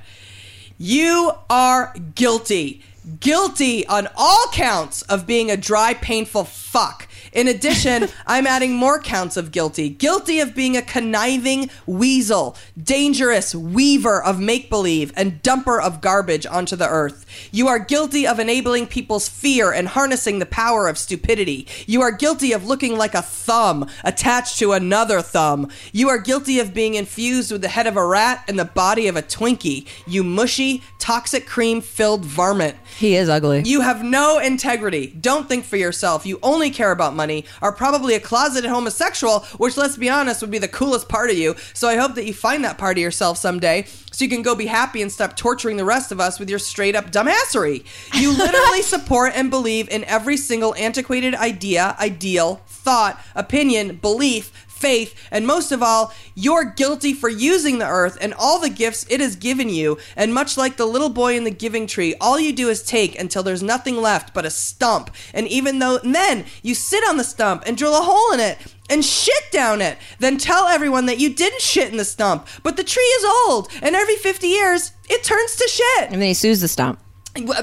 you 0.78 1.32
are 1.50 1.94
guilty. 2.16 2.84
Guilty 3.22 3.88
on 3.88 4.10
all 4.18 4.48
counts 4.52 5.04
of 5.04 5.26
being 5.26 5.50
a 5.50 5.56
dry, 5.56 5.94
painful 5.94 6.44
fuck. 6.44 7.08
In 7.34 7.48
addition, 7.48 8.10
I'm 8.28 8.48
adding 8.48 8.74
more 8.74 9.00
counts 9.00 9.38
of 9.38 9.52
guilty. 9.52 9.90
Guilty 9.90 10.40
of 10.40 10.56
being 10.56 10.78
a 10.78 10.82
conniving 10.82 11.70
weasel, 11.86 12.56
dangerous 12.82 13.54
weaver 13.54 14.22
of 14.22 14.40
make 14.40 14.70
believe, 14.70 15.12
and 15.16 15.42
dumper 15.44 15.82
of 15.82 16.02
garbage 16.02 16.46
onto 16.46 16.76
the 16.76 16.88
earth. 16.88 17.26
You 17.52 17.68
are 17.68 17.80
guilty 17.80 18.28
of 18.28 18.40
enabling 18.40 18.88
people's 18.88 19.30
fear 19.30 19.72
and 19.72 19.88
harnessing 19.88 20.40
the 20.40 20.46
power 20.46 20.88
of 20.88 20.98
stupidity. 20.98 21.68
You 21.86 22.02
are 22.02 22.12
guilty 22.12 22.52
of 22.52 22.66
looking 22.66 22.98
like 22.98 23.14
a 23.14 23.22
thumb 23.22 23.90
attached 24.04 24.60
to 24.60 24.74
another 24.74 25.22
thumb. 25.22 25.70
You 25.92 26.10
are 26.10 26.18
guilty 26.18 26.60
of 26.60 26.74
being 26.74 26.96
infused 26.96 27.52
with 27.52 27.62
the 27.62 27.68
head 27.68 27.88
of 27.88 27.98
a 27.98 28.06
rat 28.06 28.44
and 28.48 28.58
the 28.58 28.66
body 28.66 29.08
of 29.08 29.16
a 29.16 29.22
Twinkie. 29.22 29.88
You 30.06 30.24
mushy, 30.24 30.84
toxic 31.00 31.46
cream 31.46 31.82
filled 31.82 32.26
varmint. 32.26 32.76
He 32.98 33.16
is 33.16 33.30
ugly. 33.30 33.64
You 33.66 33.82
have 33.82 34.04
no 34.04 34.40
integrity. 34.40 35.08
Don't 35.08 35.48
think 35.48 35.66
for 35.66 35.78
yourself. 35.78 36.26
You 36.26 36.40
only 36.44 36.70
care 36.70 36.92
about 36.92 37.16
money. 37.18 37.44
Are 37.62 37.74
probably 37.74 38.14
a 38.16 38.20
closeted 38.22 38.70
homosexual, 38.70 39.42
which, 39.58 39.76
let's 39.76 39.98
be 39.98 40.10
honest, 40.10 40.42
would 40.42 40.52
be 40.52 40.60
the 40.60 40.68
coolest 40.70 41.10
part 41.10 41.30
of 41.30 41.38
you. 41.38 41.56
So 41.74 41.90
I 41.90 41.98
hope 41.98 42.16
that 42.16 42.26
you 42.26 42.34
find 42.34 42.64
that 42.64 42.78
part 42.78 42.98
of 42.98 43.02
yourself 43.02 43.38
someday 43.38 43.86
so 44.12 44.24
you 44.24 44.30
can 44.30 44.42
go 44.42 44.56
be 44.56 44.66
happy 44.66 45.02
and 45.02 45.12
stop 45.12 45.36
torturing 45.36 45.78
the 45.78 45.86
rest 45.86 46.12
of 46.12 46.20
us 46.20 46.40
with 46.40 46.50
your 46.50 46.58
straight 46.58 46.96
up 46.96 47.12
dumbassery. 47.12 47.86
You 48.14 48.32
literally 48.38 48.82
support 48.82 49.34
and 49.36 49.50
believe 49.50 49.90
in 49.90 50.04
every 50.06 50.38
single 50.38 50.74
antiquated 50.76 51.36
idea, 51.36 51.96
ideal, 52.00 52.62
thought, 52.68 53.22
opinion, 53.36 53.98
belief, 53.98 54.52
faith, 54.78 55.16
and 55.32 55.46
most 55.46 55.72
of 55.72 55.84
all, 55.84 56.14
you're 56.36 56.66
guilty 56.66 57.14
for 57.14 57.30
using 57.30 57.80
the 57.80 57.88
earth 57.88 58.18
and 58.22 58.34
all 58.34 58.60
the 58.60 58.70
gifts 58.70 59.06
it 59.10 59.20
has 59.20 59.36
given 59.36 59.70
you. 59.70 59.98
And 60.16 60.34
much 60.34 60.58
like 60.58 60.78
the 60.78 60.86
little 60.86 61.10
boy 61.10 61.36
in 61.36 61.44
the 61.44 61.52
giving 61.52 61.88
tree, 61.88 62.16
all 62.22 62.40
you 62.40 62.54
do 62.54 62.70
is 62.70 62.84
take 62.84 63.20
until 63.20 63.44
there's 63.44 63.64
nothing 63.64 63.98
left 63.98 64.34
but 64.34 64.46
a 64.46 64.50
stump. 64.50 65.12
And 65.34 65.48
even 65.48 65.80
though, 65.80 65.98
and 65.98 66.14
then 66.14 66.46
you 66.62 66.76
sit 66.76 67.04
on 67.08 67.18
the 67.18 67.24
stump 67.24 67.64
and 67.66 67.78
drill 67.78 67.98
a 67.98 68.04
hole 68.04 68.34
in 68.34 68.40
it. 68.40 68.58
And 68.90 69.04
shit 69.04 69.52
down 69.52 69.82
it. 69.82 69.98
Then 70.20 70.38
tell 70.38 70.68
everyone 70.68 71.08
that 71.08 71.20
you 71.20 71.34
didn't 71.34 71.62
shit 71.62 71.92
in 71.92 71.98
the 71.98 72.06
stump. 72.06 72.48
But 72.64 72.78
the 72.78 72.86
tree 72.86 73.04
is 73.04 73.26
old, 73.46 73.70
and 73.82 73.98
every 73.98 74.16
50 74.16 74.48
years, 74.48 74.94
it 75.10 75.26
turns 75.26 75.58
to 75.58 75.68
shit. 75.68 76.10
And 76.10 76.22
then 76.22 76.30
he 76.30 76.34
sues 76.34 76.62
the 76.62 76.70
stump. 76.70 76.98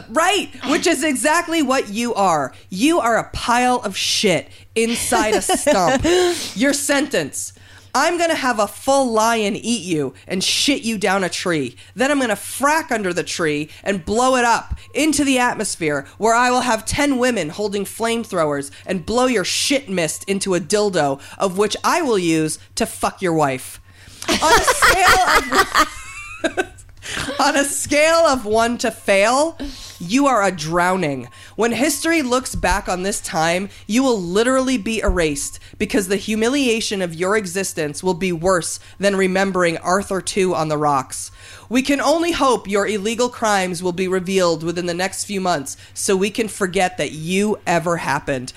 Right, 0.09 0.51
which 0.66 0.87
is 0.87 1.03
exactly 1.03 1.62
what 1.62 1.89
you 1.89 2.14
are. 2.14 2.53
You 2.70 3.01
are 3.01 3.16
a 3.16 3.31
pile 3.33 3.77
of 3.77 3.97
shit 3.97 4.49
inside 4.75 5.35
a 5.35 5.43
stump. 5.43 6.05
Your 6.57 6.72
sentence. 6.72 7.53
I'm 7.97 8.18
gonna 8.18 8.35
have 8.35 8.59
a 8.59 8.66
full 8.66 9.12
lion 9.12 9.55
eat 9.55 9.83
you 9.83 10.14
and 10.27 10.43
shit 10.43 10.83
you 10.83 10.99
down 10.99 11.22
a 11.22 11.29
tree. 11.29 11.77
Then 11.95 12.11
I'm 12.11 12.18
gonna 12.18 12.35
frack 12.35 12.91
under 12.91 13.12
the 13.12 13.22
tree 13.22 13.70
and 13.85 14.05
blow 14.05 14.35
it 14.35 14.45
up 14.45 14.77
into 14.93 15.22
the 15.22 15.39
atmosphere 15.39 16.05
where 16.18 16.35
I 16.35 16.51
will 16.51 16.62
have 16.62 16.85
10 16.85 17.18
women 17.18 17.51
holding 17.51 17.85
flamethrowers 17.85 18.72
and 18.85 19.07
blow 19.07 19.27
your 19.27 19.45
shit 19.45 19.89
mist 19.89 20.25
into 20.29 20.57
a 20.57 20.61
dildo, 20.61 21.20
of 21.39 21.57
which 21.57 21.77
I 21.85 22.03
will 22.03 22.18
use 22.18 22.59
to 22.75 22.85
fuck 22.85 23.22
your 23.22 23.35
wife. 23.35 23.81
On 24.29 24.53
a 24.53 24.64
scale 24.64 25.85
of. 25.85 26.70
On 27.38 27.57
a 27.57 27.64
scale 27.64 28.26
of 28.26 28.44
one 28.44 28.78
to 28.78 28.90
fail, 28.90 29.59
you 29.98 30.26
are 30.26 30.42
a 30.42 30.50
drowning. 30.50 31.28
When 31.57 31.72
history 31.72 32.22
looks 32.22 32.55
back 32.55 32.88
on 32.88 33.02
this 33.02 33.20
time, 33.20 33.68
you 33.86 34.02
will 34.02 34.20
literally 34.20 34.78
be 34.78 35.00
erased 35.00 35.61
because 35.78 36.09
the 36.09 36.16
humiliation 36.16 37.02
of 37.02 37.14
your 37.14 37.36
existence 37.36 38.02
will 38.02 38.14
be 38.14 38.32
worse 38.32 38.80
than 38.98 39.16
remembering 39.16 39.78
Arthur 39.78 40.22
II 40.24 40.55
on 40.55 40.68
the 40.68 40.78
rocks. 40.78 41.30
We 41.68 41.82
can 41.82 42.00
only 42.00 42.32
hope 42.32 42.68
your 42.68 42.86
illegal 42.86 43.28
crimes 43.28 43.82
will 43.82 43.92
be 43.92 44.09
revealed 44.09 44.62
within 44.62 44.86
the 44.86 44.94
next 44.94 45.24
few 45.24 45.40
months 45.40 45.76
so 45.92 46.16
we 46.16 46.30
can 46.30 46.48
forget 46.48 46.98
that 46.98 47.12
you 47.12 47.59
ever 47.66 47.98
happened. 47.98 48.52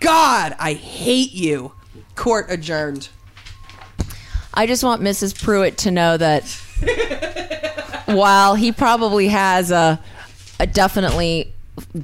God, 0.00 0.56
I 0.58 0.74
hate 0.74 1.32
you. 1.32 1.72
Court 2.16 2.46
adjourned. 2.48 3.08
I 4.54 4.66
just 4.66 4.84
want 4.84 5.00
Mrs. 5.00 5.40
Pruitt 5.40 5.78
to 5.78 5.90
know 5.90 6.16
that 6.16 6.44
while 8.14 8.54
he 8.54 8.72
probably 8.72 9.28
has 9.28 9.70
a, 9.70 10.00
a 10.60 10.66
definitely 10.66 11.52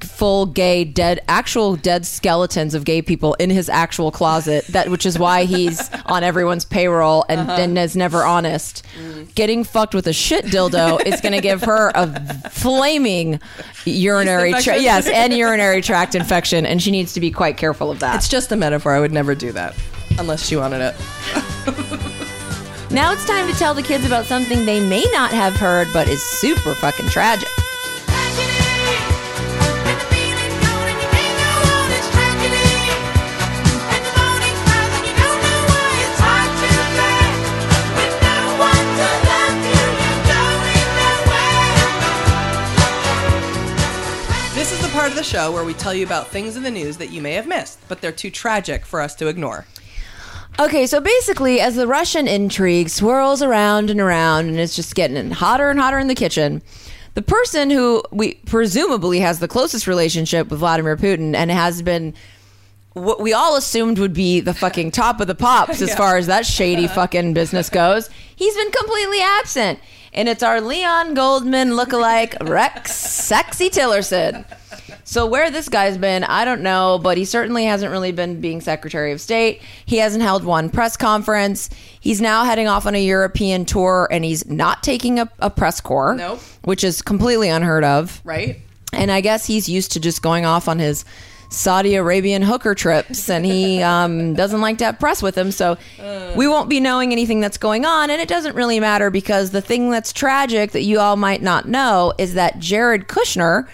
full 0.01 0.47
gay 0.47 0.83
dead 0.83 1.21
actual 1.29 1.77
dead 1.77 2.07
skeletons 2.07 2.75
of 2.75 2.85
gay 2.85 3.03
people 3.03 3.35
in 3.35 3.51
his 3.51 3.69
actual 3.69 4.11
closet 4.11 4.67
that 4.69 4.89
which 4.89 5.05
is 5.05 5.19
why 5.19 5.45
he's 5.45 5.91
on 6.07 6.25
everyone's 6.25 6.65
payroll 6.65 7.25
and, 7.29 7.41
uh-huh. 7.41 7.61
and 7.61 7.79
is 7.79 7.95
never 7.95 8.25
honest. 8.25 8.85
Mm. 8.99 9.35
Getting 9.35 9.65
fucked 9.65 9.95
with 9.95 10.07
a 10.07 10.13
shit 10.13 10.47
dildo 10.47 11.05
is 11.05 11.21
going 11.21 11.35
to 11.35 11.43
give 11.43 11.63
her 11.65 11.93
a 11.95 12.49
flaming 12.49 13.41
urinary 13.85 14.53
tract 14.53 14.81
yes 14.81 15.07
and 15.07 15.35
urinary 15.35 15.83
tract 15.83 16.15
infection 16.15 16.65
and 16.65 16.83
she 16.83 16.91
needs 16.91 17.13
to 17.13 17.21
be 17.21 17.31
quite 17.31 17.59
careful 17.59 17.91
of 17.91 18.01
that. 18.01 18.17
It's 18.17 18.29
just 18.29 18.51
a 18.53 18.57
metaphor. 18.57 18.93
I 18.93 19.01
would 19.01 19.13
never 19.13 19.35
do 19.35 19.53
that 19.53 19.77
unless 20.19 20.47
she 20.47 20.57
wanted 20.57 20.95
it. 20.95 22.29
Now 22.91 23.13
it's 23.13 23.27
time 23.27 23.47
to 23.47 23.59
tell 23.59 23.75
the 23.75 23.83
kids 23.83 24.07
about 24.07 24.25
something 24.25 24.65
they 24.65 24.81
may 24.81 25.05
not 25.13 25.31
have 25.31 25.55
heard, 25.55 25.89
but 25.93 26.09
is 26.09 26.23
super 26.23 26.75
fucking 26.75 27.09
tragic. 27.11 27.49
This 44.55 44.73
is 44.73 44.81
the 44.81 44.89
part 44.95 45.11
of 45.11 45.15
the 45.15 45.23
show 45.23 45.53
where 45.53 45.63
we 45.63 45.75
tell 45.75 45.93
you 45.93 46.07
about 46.07 46.29
things 46.29 46.57
in 46.57 46.63
the 46.63 46.71
news 46.71 46.97
that 46.97 47.11
you 47.11 47.21
may 47.21 47.35
have 47.35 47.47
missed, 47.47 47.81
but 47.87 48.01
they're 48.01 48.13
too 48.13 48.31
tragic 48.31 48.87
for 48.87 49.03
us 49.03 49.15
to 49.17 49.29
ignore. 49.29 49.67
Okay, 50.61 50.87
so 50.87 51.01
basically, 51.01 51.61
as 51.61 51.77
the 51.77 51.87
Russian 51.87 52.27
intrigue 52.27 52.89
swirls 52.89 53.43
around 53.43 53.91
and 53.91 54.01
around, 54.01 54.47
and 54.49 54.59
it's 54.59 54.75
just 54.75 54.95
getting 54.97 55.31
hotter 55.31 55.71
and 55.71 55.79
hotter 55.79 55.99
in 56.01 56.09
the 56.09 56.17
kitchen, 56.17 56.63
the 57.15 57.23
person 57.23 57.71
who 57.71 58.03
we 58.11 58.35
presumably 58.47 59.21
has 59.21 59.39
the 59.39 59.47
closest 59.49 59.87
relationship 59.87 60.51
with 60.51 60.59
Vladimir 60.59 60.97
Putin 60.97 61.35
and 61.37 61.51
has 61.51 61.81
been 61.83 62.13
what 62.95 63.21
we 63.21 63.33
all 63.33 63.55
assumed 63.55 63.99
would 64.01 64.13
be 64.13 64.41
the 64.41 64.55
fucking 64.55 64.91
top 64.91 65.21
of 65.21 65.29
the 65.29 65.35
pops 65.35 65.81
as 65.83 65.91
Yeah. 65.91 65.97
far 65.97 66.17
as 66.17 66.27
that 66.27 66.45
shady 66.45 66.89
fucking 66.89 67.35
business 67.35 67.71
goes, 67.71 68.11
he's 68.35 68.55
been 68.57 68.71
completely 68.73 69.21
absent. 69.21 69.79
And 70.13 70.29
it's 70.29 70.43
our 70.43 70.61
Leon 70.61 71.15
Goldman 71.15 71.71
lookalike 71.71 72.49
Rex 72.49 72.95
Sexy 72.95 73.71
Tillerson. 73.71 74.45
So 75.05 75.25
where 75.25 75.51
this 75.51 75.69
guy's 75.71 75.97
been, 75.97 76.23
I 76.25 76.45
don't 76.45 76.61
know, 76.61 76.99
but 77.03 77.17
he 77.17 77.25
certainly 77.25 77.65
hasn't 77.65 77.91
really 77.91 78.13
been 78.13 78.41
being 78.43 78.61
Secretary 78.61 79.11
of 79.13 79.21
State. 79.23 79.63
He 79.87 79.97
hasn't 79.97 80.23
held 80.23 80.45
one 80.45 80.69
press 80.69 80.99
conference. 80.99 81.71
He's 82.01 82.21
now 82.21 82.45
heading 82.45 82.69
off 82.69 82.85
on 82.85 82.95
a 82.95 83.03
European 83.03 83.65
tour, 83.65 84.07
and 84.11 84.23
he's 84.23 84.47
not 84.47 84.83
taking 84.83 85.19
a, 85.19 85.31
a 85.39 85.49
press 85.49 85.81
corps, 85.81 86.15
Nope. 86.15 86.41
which 86.65 86.85
is 86.85 87.01
completely 87.01 87.49
unheard 87.49 87.85
of. 87.85 88.21
Right? 88.23 88.61
And 88.93 89.11
I 89.11 89.23
guess 89.23 89.47
he's 89.47 89.67
used 89.69 89.93
to 89.93 90.01
just 90.01 90.21
going 90.21 90.45
off 90.45 90.69
on 90.69 90.79
his 90.79 91.07
Saudi 91.51 91.95
Arabian 91.95 92.43
hooker 92.43 92.75
trips, 92.75 93.31
and 93.31 93.45
he 93.45 93.83
um, 93.83 94.35
doesn't 94.35 94.61
like 94.61 94.79
to 94.79 94.85
have 94.85 94.99
press 94.99 95.23
with 95.23 95.37
him. 95.37 95.51
So 95.51 95.79
we 96.37 96.47
won't 96.47 96.69
be 96.69 96.79
knowing 96.79 97.13
anything 97.13 97.41
that's 97.41 97.59
going 97.59 97.85
on, 97.85 98.11
and 98.11 98.21
it 98.21 98.29
doesn't 98.29 98.55
really 98.55 98.81
matter 98.81 99.11
because 99.11 99.51
the 99.51 99.63
thing 99.63 99.91
that's 99.91 100.13
tragic 100.13 100.73
that 100.73 100.83
you 100.83 101.01
all 101.01 101.17
might 101.17 101.43
not 101.43 101.67
know 101.67 102.13
is 102.19 102.35
that 102.35 102.59
Jared 102.59 103.09
Kushner, 103.09 103.67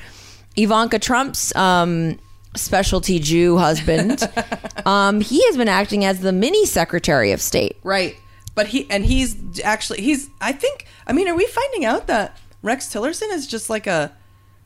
Ivanka 0.56 1.00
Trump's 1.00 1.54
um, 1.56 2.18
specialty 2.54 3.18
Jew 3.18 3.58
husband, 3.58 4.22
um, 4.86 5.20
he 5.20 5.44
has 5.46 5.56
been 5.56 5.68
acting 5.68 6.04
as 6.04 6.20
the 6.20 6.32
mini 6.32 6.66
Secretary 6.66 7.32
of 7.32 7.40
State. 7.40 7.76
Right. 7.82 8.16
But 8.54 8.68
he 8.68 8.88
and 8.88 9.04
he's 9.04 9.60
actually 9.64 10.00
he's. 10.02 10.30
I 10.40 10.52
think. 10.52 10.86
I 11.08 11.12
mean, 11.12 11.26
are 11.26 11.34
we 11.34 11.44
finding 11.46 11.84
out 11.84 12.06
that 12.06 12.38
Rex 12.62 12.86
Tillerson 12.86 13.32
is 13.32 13.48
just 13.48 13.68
like 13.68 13.88
a 13.88 14.12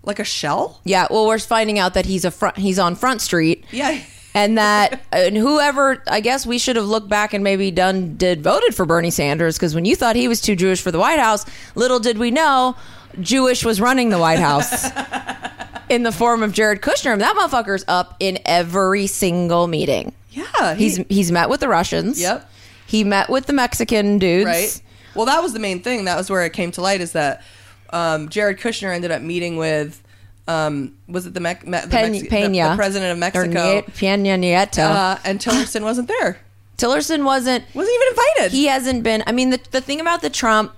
like 0.09 0.18
a 0.18 0.24
shell? 0.24 0.80
Yeah, 0.84 1.06
well, 1.11 1.26
we're 1.28 1.38
finding 1.38 1.78
out 1.78 1.94
that 1.94 2.06
he's 2.06 2.24
a 2.24 2.30
front. 2.32 2.56
He's 2.56 2.78
on 2.80 2.96
Front 2.96 3.20
Street. 3.20 3.64
Yeah. 3.70 4.00
and 4.34 4.59
that 4.59 5.00
and 5.12 5.36
whoever 5.36 6.02
I 6.09 6.20
guess 6.20 6.44
we 6.46 6.59
should 6.59 6.76
have 6.76 6.84
looked 6.86 7.09
back 7.09 7.32
and 7.32 7.42
maybe 7.44 7.70
done 7.70 8.16
did 8.16 8.42
voted 8.42 8.74
for 8.74 8.84
Bernie 8.84 9.11
Sanders 9.11 9.56
because 9.56 9.74
when 9.74 9.84
you 9.84 9.94
thought 9.96 10.16
he 10.16 10.26
was 10.28 10.40
too 10.40 10.56
Jewish 10.56 10.80
for 10.82 10.90
the 10.90 10.98
White 10.98 11.18
House, 11.20 11.44
little 11.74 11.98
did 12.00 12.18
we 12.18 12.30
know 12.30 12.74
Jewish 13.20 13.64
was 13.64 13.80
running 13.80 14.11
the 14.11 14.18
White 14.18 14.38
House 14.38 14.84
in 15.88 16.02
the 16.02 16.12
form 16.12 16.42
of 16.42 16.52
Jared 16.52 16.82
Kushner. 16.82 17.12
And 17.12 17.20
that 17.22 17.34
motherfucker's 17.36 17.84
up 17.88 18.16
in 18.20 18.38
every 18.44 19.06
single 19.06 19.66
meeting. 19.66 20.12
Yeah. 20.30 20.74
he- 20.74 20.84
He's 20.84 20.96
he's 21.09 21.32
met 21.32 21.48
with 21.48 21.61
the 21.61 21.68
Russians. 21.68 22.20
Yep. 22.20 22.48
He 22.86 23.04
met 23.04 23.28
with 23.30 23.46
the 23.46 23.52
Mexican 23.52 24.18
dudes. 24.18 24.46
right. 24.46 24.82
Well, 25.14 25.26
that 25.26 25.42
was 25.42 25.52
the 25.52 25.59
main 25.59 25.80
thing. 25.82 26.04
That 26.04 26.16
was 26.16 26.30
where 26.30 26.44
it 26.44 26.52
came 26.52 26.70
to 26.72 26.80
light 26.82 27.00
is 27.00 27.12
that 27.12 27.42
um, 27.91 28.28
Jared 28.28 28.59
Kushner 28.59 28.95
ended 28.95 29.11
up 29.11 29.22
meeting 29.22 29.57
with. 29.57 30.03
Um, 30.47 30.95
was 31.07 31.26
it 31.26 31.34
the, 31.34 31.41
Me- 31.41 31.57
Me- 31.64 31.78
the, 31.82 31.89
Pen- 31.89 32.14
Mexi- 32.14 32.30
Pena. 32.30 32.70
the 32.70 32.76
president 32.76 33.12
of 33.12 33.18
Mexico? 33.18 33.49
Niet- 33.49 33.86
Peña 33.89 34.39
Nieto. 34.41 34.78
Uh, 34.82 35.18
and 35.24 35.39
Tillerson 35.39 35.82
wasn't 35.82 36.09
there. 36.09 36.39
Tillerson 36.78 37.24
wasn't 37.24 37.64
wasn't 37.74 37.95
even 37.95 38.09
invited. 38.11 38.53
He 38.53 38.64
hasn't 38.66 39.03
been. 39.03 39.22
I 39.26 39.32
mean, 39.32 39.51
the 39.51 39.61
the 39.72 39.82
thing 39.82 40.01
about 40.01 40.22
the 40.22 40.30
Trump, 40.30 40.72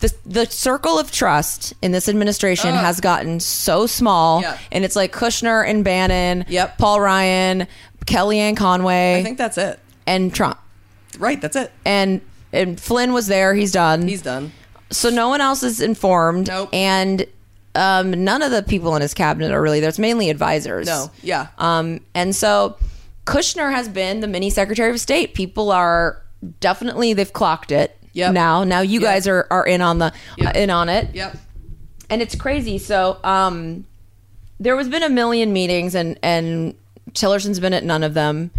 the 0.00 0.12
the 0.26 0.46
circle 0.46 0.98
of 0.98 1.12
trust 1.12 1.72
in 1.82 1.92
this 1.92 2.08
administration 2.08 2.70
Ugh. 2.70 2.80
has 2.84 3.00
gotten 3.00 3.38
so 3.38 3.86
small, 3.86 4.40
Yeah. 4.42 4.58
and 4.72 4.84
it's 4.84 4.96
like 4.96 5.12
Kushner 5.12 5.64
and 5.68 5.84
Bannon, 5.84 6.44
Yep. 6.48 6.78
Paul 6.78 7.00
Ryan, 7.00 7.68
Kellyanne 8.06 8.56
Conway, 8.56 9.20
I 9.20 9.22
think 9.22 9.38
that's 9.38 9.56
it. 9.58 9.78
and 10.04 10.34
Trump, 10.34 10.58
Right. 11.16 11.40
That's 11.40 11.54
it. 11.54 11.70
and 11.84 12.22
and 12.52 12.80
Flynn 12.80 13.12
was 13.12 13.28
there. 13.28 13.54
He's 13.54 13.70
done. 13.70 14.08
He's 14.08 14.22
done. 14.22 14.50
So 14.92 15.10
no 15.10 15.28
one 15.28 15.40
else 15.40 15.62
is 15.62 15.80
informed, 15.80 16.48
Nope. 16.48 16.68
and 16.72 17.26
um, 17.74 18.10
none 18.24 18.42
of 18.42 18.50
the 18.50 18.62
people 18.62 18.94
in 18.96 19.02
his 19.02 19.14
cabinet 19.14 19.50
are 19.50 19.60
really 19.60 19.80
there. 19.80 19.88
It's 19.88 19.98
mainly 19.98 20.30
advisors. 20.30 20.86
No. 20.86 21.10
Yeah. 21.22 21.48
Um, 21.58 22.00
and 22.14 22.36
so 22.36 22.76
Kushner 23.26 23.72
has 23.72 23.88
been 23.88 24.20
the 24.20 24.26
mini 24.28 24.50
Secretary 24.50 24.90
of 24.90 25.00
State. 25.00 25.34
People 25.34 25.70
are 25.72 26.20
definitely 26.60 27.12
they've 27.14 27.32
clocked 27.32 27.72
it. 27.72 27.96
Yep. 28.12 28.32
Now, 28.34 28.62
now 28.64 28.80
you 28.80 29.00
Yep. 29.00 29.02
guys 29.10 29.26
are 29.28 29.46
are 29.50 29.66
in 29.66 29.80
on 29.80 29.98
the 29.98 30.12
Yep. 30.36 30.54
uh, 30.54 30.58
in 30.58 30.70
on 30.70 30.88
it, 30.90 31.14
yep. 31.14 31.34
and 32.10 32.20
it's 32.20 32.34
crazy. 32.34 32.76
So, 32.78 33.16
um, 33.24 33.86
there 34.60 34.76
was 34.76 34.88
been 34.88 35.02
a 35.02 35.08
million 35.08 35.52
meetings, 35.52 35.94
and 35.94 36.18
and 36.22 36.74
Tillerson's 37.14 37.58
been 37.58 37.72
at 37.72 37.84
none 37.84 38.02
of 38.02 38.12
them. 38.14 38.50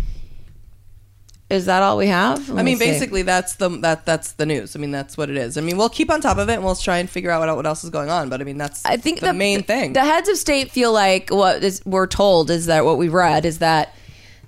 Is 1.49 1.65
that 1.65 1.83
all 1.83 1.97
we 1.97 2.07
have? 2.07 2.49
Let 2.49 2.59
I 2.59 2.63
me 2.63 2.71
mean, 2.71 2.77
see. 2.77 2.85
basically, 2.85 3.21
that's 3.21 3.55
the 3.55 3.69
that 3.81 4.05
that's 4.05 4.31
the 4.33 4.45
news. 4.45 4.75
I 4.75 4.79
mean, 4.79 4.91
that's 4.91 5.17
what 5.17 5.29
it 5.29 5.37
is. 5.37 5.57
I 5.57 5.61
mean, 5.61 5.77
we'll 5.77 5.89
keep 5.89 6.09
on 6.09 6.19
top 6.19 6.37
of 6.37 6.49
it 6.49 6.53
and 6.53 6.63
we'll 6.63 6.73
try 6.75 6.97
and 6.97 7.09
figure 7.09 7.29
out 7.29 7.45
what, 7.45 7.55
what 7.55 7.65
else 7.67 7.83
is 7.83 7.89
going 7.91 8.09
on. 8.09 8.29
But 8.29 8.41
I 8.41 8.43
mean, 8.43 8.57
that's 8.57 8.83
I 8.85 8.97
think 8.97 9.19
the, 9.19 9.33
main 9.33 9.61
thing. 9.61 9.93
The 9.93 10.03
heads 10.03 10.29
of 10.29 10.37
state 10.37 10.71
feel 10.71 10.91
like 10.91 11.29
what 11.29 11.63
is, 11.63 11.81
we're 11.85 12.07
told 12.07 12.49
is 12.49 12.65
that 12.67 12.85
what 12.85 12.97
we've 12.97 13.13
read 13.13 13.45
is 13.45 13.59
that 13.59 13.93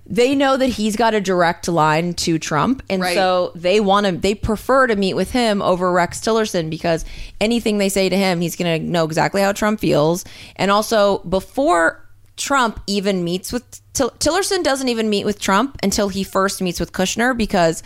they 0.08 0.36
know 0.36 0.56
that 0.56 0.68
he's 0.68 0.96
got 0.96 1.14
a 1.16 1.22
direct 1.22 1.68
line 1.68 2.14
to 2.14 2.38
Trump, 2.38 2.84
and 2.89 3.02
Right. 3.02 3.16
so 3.16 3.52
they 3.56 3.80
want 3.80 4.06
to. 4.06 4.12
They 4.14 4.36
prefer 4.36 4.88
to 4.88 4.96
meet 4.96 5.16
with 5.16 5.32
him 5.32 5.62
over 5.64 5.91
Rex 5.91 6.20
Tillerson 6.22 6.70
because 6.70 7.06
anything 7.41 7.80
they 7.80 7.89
say 7.89 8.08
to 8.10 8.16
him, 8.16 8.39
he's 8.39 8.56
going 8.56 8.82
to 8.82 8.88
know 8.88 9.04
exactly 9.06 9.41
how 9.41 9.52
Trump 9.52 9.80
feels, 9.80 10.24
and 10.58 10.70
also 10.70 11.20
before 11.20 12.05
Trump 12.38 12.82
even 12.88 13.24
meets 13.24 13.52
with 13.54 13.64
Till- 13.94 14.12
Tillerson, 14.12 14.64
doesn't 14.64 14.90
even 14.90 15.10
meet 15.10 15.26
with 15.26 15.40
Trump 15.40 15.78
until 15.82 16.10
he 16.10 16.24
first 16.24 16.62
meets 16.62 16.80
with 16.80 16.92
Kushner 16.92 17.36
because 17.38 17.82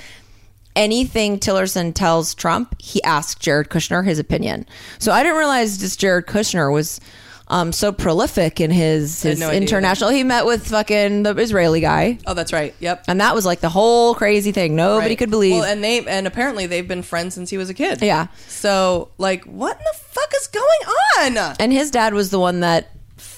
anything 0.76 1.40
Tillerson 1.40 1.94
tells 1.94 2.34
Trump, 2.34 2.76
he 2.80 3.02
asks 3.04 3.40
Jared 3.40 3.70
Kushner 3.70 4.06
his 4.06 4.20
opinion. 4.20 4.66
So 4.98 5.12
I 5.12 5.24
didn't 5.24 5.38
realize 5.38 5.80
this 5.80 5.96
Jared 5.96 6.26
Kushner 6.26 6.72
was 6.74 7.00
um, 7.48 7.72
so 7.72 7.92
prolific 7.92 8.62
in 8.62 8.70
his, 8.70 9.24
his 9.24 9.40
no 9.40 9.52
international. 9.52 10.12
He 10.12 10.24
met 10.24 10.46
with 10.46 10.68
fucking 10.68 11.24
the 11.24 11.36
Israeli 11.36 11.82
guy. 11.82 12.20
oh, 12.28 12.36
that's 12.36 12.54
right. 12.54 12.76
Yep. 12.80 13.06
And 13.08 13.22
that 13.22 13.34
was 13.34 13.44
like 13.46 13.60
the 13.60 13.70
whole 13.70 14.14
crazy 14.14 14.52
thing. 14.52 14.76
Nobody 14.76 15.10
Right. 15.10 15.18
could 15.18 15.32
believe. 15.32 15.56
Well, 15.56 15.64
and 15.64 15.84
they 15.84 16.06
and 16.06 16.28
apparently 16.28 16.68
they've 16.68 16.88
been 16.88 17.02
friends 17.02 17.34
since 17.34 17.50
he 17.50 17.58
was 17.58 17.70
a 17.70 17.74
kid. 17.74 18.02
Yeah. 18.04 18.28
So, 18.48 19.10
like, 19.18 19.46
what 19.46 19.78
in 19.78 19.84
the 19.84 20.00
fuck 20.00 20.32
is 20.40 20.48
going 20.48 21.38
on? 21.38 21.56
and 21.60 21.74
his 21.74 21.90
dad 21.90 22.14
was 22.14 22.30
the 22.30 22.40
one 22.40 22.60
that 22.60 22.90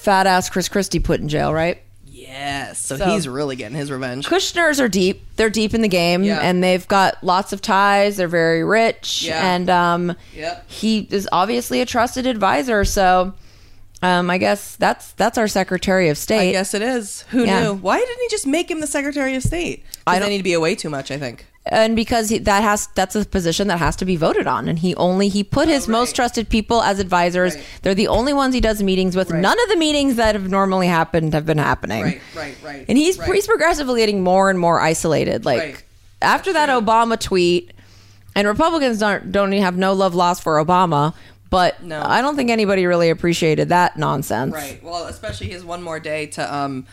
fat 0.02 0.26
ass 0.26 0.50
Chris 0.50 0.68
Christie 0.68 0.98
put 1.00 1.20
in 1.20 1.28
jail, 1.28 1.52
right? 1.54 1.80
Yes. 2.06 2.78
So, 2.78 2.96
So- 2.96 3.06
he's 3.10 3.26
really 3.28 3.56
getting 3.56 3.76
his 3.76 3.90
revenge. 3.90 4.26
Kushners 4.26 4.80
are 4.80 4.88
deep. 4.88 5.22
They're 5.36 5.50
deep 5.50 5.74
in 5.74 5.82
the 5.82 5.88
game, 5.88 6.22
Yeah. 6.22 6.38
and 6.40 6.62
they've 6.62 6.86
got 6.88 7.22
lots 7.22 7.52
of 7.52 7.60
ties. 7.62 8.16
They're 8.16 8.28
very 8.28 8.64
rich, 8.64 9.22
Yeah. 9.24 9.54
and 9.54 9.68
um, 9.70 10.16
Yep. 10.34 10.70
he 10.70 11.06
is 11.10 11.28
obviously 11.32 11.80
a 11.80 11.86
trusted 11.86 12.26
advisor. 12.26 12.84
So, 12.84 13.34
um, 14.02 14.30
I 14.30 14.38
guess 14.38 14.76
that's 14.76 15.12
that's 15.12 15.36
our 15.38 15.48
Secretary 15.48 16.08
of 16.08 16.18
State. 16.18 16.50
I 16.50 16.52
guess 16.52 16.74
it 16.74 16.82
is. 16.82 17.24
Who 17.30 17.44
Yeah. 17.44 17.62
knew? 17.62 17.74
Why 17.74 17.98
didn't 17.98 18.20
he 18.20 18.28
just 18.28 18.46
make 18.46 18.70
him 18.70 18.80
the 18.80 18.86
Secretary 18.86 19.34
of 19.34 19.42
State? 19.42 19.84
I 20.06 20.16
I 20.16 20.18
don't- 20.18 20.28
need 20.30 20.38
to 20.38 20.42
be 20.44 20.52
away 20.54 20.74
too 20.74 20.90
much. 20.90 21.10
I 21.10 21.18
think. 21.18 21.46
And 21.66 21.94
because 21.94 22.28
he, 22.28 22.38
that 22.38 22.62
has 22.62 22.88
that's 22.96 23.14
a 23.14 23.24
position 23.24 23.68
that 23.68 23.78
has 23.78 23.94
to 23.96 24.04
be 24.04 24.16
voted 24.16 24.46
on 24.48 24.68
and 24.68 24.80
he 24.80 24.94
only 24.96 25.28
he 25.28 25.44
put 25.44 25.68
his 25.68 25.86
most 25.86 26.16
trusted 26.16 26.48
people 26.48 26.82
as 26.82 26.98
advisors 26.98 27.54
Right. 27.54 27.64
they're 27.82 27.94
the 27.94 28.08
only 28.08 28.32
ones 28.32 28.52
he 28.54 28.60
does 28.60 28.82
meetings 28.82 29.14
with 29.14 29.30
Right. 29.30 29.40
none 29.40 29.56
of 29.62 29.68
the 29.68 29.76
meetings 29.76 30.16
that 30.16 30.34
have 30.34 30.48
normally 30.48 30.88
happened 30.88 31.34
have 31.34 31.46
been 31.46 31.58
happening 31.58 32.02
Right. 32.02 32.20
Right. 32.36 32.56
Right. 32.64 32.84
and 32.88 32.98
he's 32.98 33.16
right. 33.18 33.32
he's 33.32 33.46
progressively 33.46 34.00
getting 34.00 34.22
more 34.22 34.50
and 34.50 34.58
more 34.58 34.80
isolated 34.80 35.44
like 35.44 35.60
Right. 35.60 35.82
after 36.20 36.52
that 36.52 36.68
obama 36.68 37.16
tweet 37.18 37.72
and 38.34 38.48
republicans 38.48 38.98
don't 38.98 39.30
don't 39.30 39.52
have 39.52 39.76
no 39.76 39.92
love 39.92 40.16
lost 40.16 40.42
for 40.42 40.62
obama 40.64 41.14
but 41.48 41.80
No. 41.82 42.02
i 42.04 42.20
don't 42.22 42.34
think 42.34 42.50
anybody 42.50 42.86
really 42.86 43.08
appreciated 43.10 43.68
that 43.68 43.96
nonsense 43.96 44.52
Right. 44.52 44.82
Well, 44.82 45.04
especially 45.04 45.50
has 45.50 45.64
one 45.64 45.82
more 45.82 46.00
day 46.00 46.26
to 46.26 46.54
um 46.54 46.86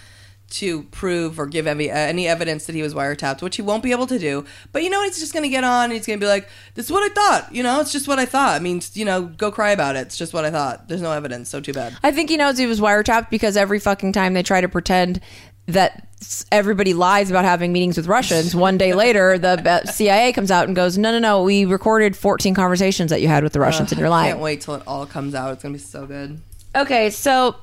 to 0.50 0.84
prove 0.84 1.40
or 1.40 1.46
give 1.46 1.68
any, 1.68 1.92
uh, 1.92 1.96
any 1.96 2.28
evidence 2.28 2.66
that 2.66 2.76
he 2.76 2.82
was 2.82 2.94
wiretapped, 2.94 3.42
which 3.42 3.56
he 3.56 3.62
won't 3.62 3.84
be 3.84 3.92
able 3.92 4.08
to 4.08 4.18
do. 4.18 4.46
But 4.72 4.84
you 4.84 4.90
know, 4.90 5.04
he's 5.04 5.20
just 5.20 5.34
going 5.34 5.44
to 5.44 5.50
get 5.50 5.64
on 5.64 5.86
and 5.86 5.94
he's 5.94 6.06
going 6.06 6.20
to 6.20 6.24
be 6.24 6.30
like, 6.30 6.50
"This 6.74 6.86
is 6.86 6.92
what 6.92 7.04
I 7.04 7.14
thought." 7.14 7.54
You 7.54 7.64
know, 7.64 7.80
it's 7.80 7.92
just 7.92 8.08
what 8.08 8.20
I 8.20 8.26
thought. 8.26 8.56
I 8.56 8.60
mean, 8.60 8.82
you 8.94 9.06
know, 9.06 9.24
go 9.24 9.52
cry 9.52 9.72
about 9.72 9.96
it. 9.96 10.02
It's 10.02 10.18
just 10.18 10.34
what 10.34 10.46
I 10.46 10.52
thought. 10.52 10.88
There's 10.88 11.02
no 11.02 11.12
evidence, 11.12 11.50
so 11.50 11.60
too 11.62 11.74
bad. 11.74 11.98
I 12.04 12.12
think 12.12 12.30
he 12.30 12.38
knows 12.38 12.58
he 12.58 12.66
was 12.66 12.80
wiretapped 12.80 13.30
because 13.30 13.56
every 13.58 13.80
fucking 13.80 14.14
time 14.14 14.34
they 14.34 14.44
try 14.44 14.62
to 14.62 14.70
pretend 14.70 15.22
that 15.68 16.08
everybody 16.52 16.94
lies 16.94 17.30
about 17.30 17.46
having 17.46 17.72
meetings 17.72 17.96
with 17.96 18.08
Russians, 18.08 18.56
one 18.56 18.78
day 18.78 18.94
later 19.06 19.38
the 19.38 19.70
uh, 19.70 19.86
CIA 19.86 20.34
comes 20.34 20.52
out 20.52 20.68
and 20.68 20.76
goes, 20.76 20.98
"No, 20.98 21.12
no, 21.12 21.20
no, 21.20 21.44
we 21.44 21.66
recorded 21.66 22.18
14 22.18 22.54
conversations 22.56 23.12
that 23.12 23.22
you 23.22 23.28
had 23.28 23.44
with 23.44 23.54
the 23.54 23.60
Russians, 23.60 23.92
and 23.92 24.00
you're 24.00 24.10
lying." 24.10 24.32
Can't 24.32 24.42
wait 24.42 24.62
till 24.62 24.76
it 24.76 24.84
all 24.88 25.06
comes 25.06 25.36
out. 25.36 25.54
It's 25.54 25.64
going 25.64 25.74
to 25.74 25.80
be 25.80 25.84
so 25.84 26.06
good. 26.06 26.42
Okay, 26.76 27.10
so 27.10 27.56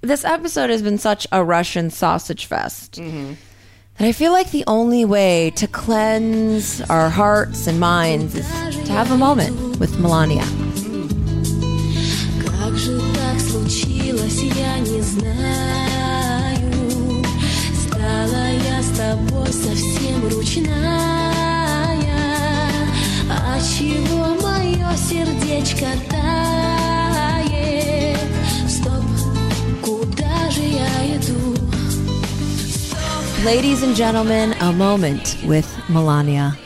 this 0.00 0.24
episode 0.24 0.70
has 0.70 0.82
been 0.82 0.98
such 0.98 1.26
a 1.30 1.44
Russian 1.44 1.90
sausage 1.90 2.46
fest. 2.46 2.94
Mm-hmm. 2.94 3.34
I 4.02 4.12
feel 4.12 4.32
like 4.32 4.50
the 4.50 4.64
only 4.66 5.04
way 5.04 5.50
to 5.56 5.66
cleanse 5.66 6.80
our 6.82 7.10
hearts 7.10 7.66
and 7.66 7.78
minds 7.78 8.34
is 8.34 8.48
to 8.86 8.92
have 8.92 9.10
a 9.10 9.18
moment 9.18 9.78
with 9.78 9.98
Melania. 9.98 10.42
Mm-hmm. 10.42 10.90
Ladies 33.50 33.82
and 33.82 33.96
gentlemen, 33.96 34.52
a 34.60 34.72
moment 34.72 35.36
with 35.44 35.66
Melania. 35.88 36.56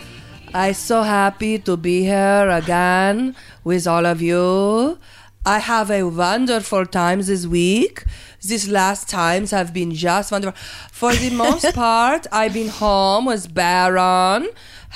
I'm 0.52 0.74
so 0.74 1.00
happy 1.02 1.58
to 1.60 1.78
be 1.78 2.02
here 2.02 2.50
again 2.50 3.34
with 3.64 3.86
all 3.86 4.04
of 4.04 4.20
you. 4.20 4.98
I 5.46 5.60
have 5.60 5.90
a 5.90 6.02
wonderful 6.02 6.84
time 6.84 7.22
this 7.22 7.46
week. 7.46 8.04
These 8.42 8.68
last 8.68 9.08
times 9.08 9.50
have 9.50 9.72
been 9.72 9.94
just 9.94 10.30
wonderful. 10.30 10.60
For 10.92 11.14
the 11.14 11.30
most 11.44 11.74
part, 11.74 12.26
I've 12.30 12.52
been 12.52 12.68
home 12.68 13.24
with 13.24 13.54
Barron. 13.54 14.50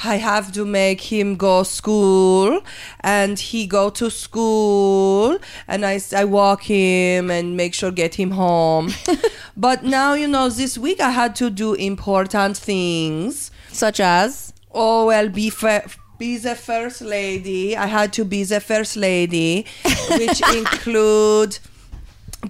I 0.04 0.16
have 0.16 0.52
to 0.52 0.64
make 0.64 1.00
him 1.00 1.36
go 1.36 1.62
school 1.64 2.60
and 3.00 3.38
he 3.38 3.66
go 3.66 3.90
to 3.90 4.10
school 4.10 5.38
and 5.66 5.84
I, 5.84 6.00
I 6.14 6.24
walk 6.24 6.62
him 6.62 7.30
and 7.30 7.56
make 7.56 7.74
sure 7.74 7.90
get 7.90 8.14
him 8.14 8.30
home. 8.30 8.92
but 9.56 9.82
now, 9.82 10.14
you 10.14 10.28
know, 10.28 10.48
this 10.48 10.78
week 10.78 11.00
I 11.00 11.10
had 11.10 11.34
to 11.36 11.50
do 11.50 11.74
important 11.74 12.56
things. 12.56 13.50
Such 13.70 14.00
as 14.00 14.52
Oh 14.72 15.06
well, 15.06 15.28
be 15.28 15.52
be 16.18 16.36
the 16.36 16.54
first 16.54 17.00
lady. 17.00 17.76
I 17.76 17.86
had 17.86 18.12
to 18.14 18.24
be 18.24 18.44
the 18.44 18.60
first 18.60 18.96
lady, 18.96 19.66
which 20.10 20.42
include 20.54 21.58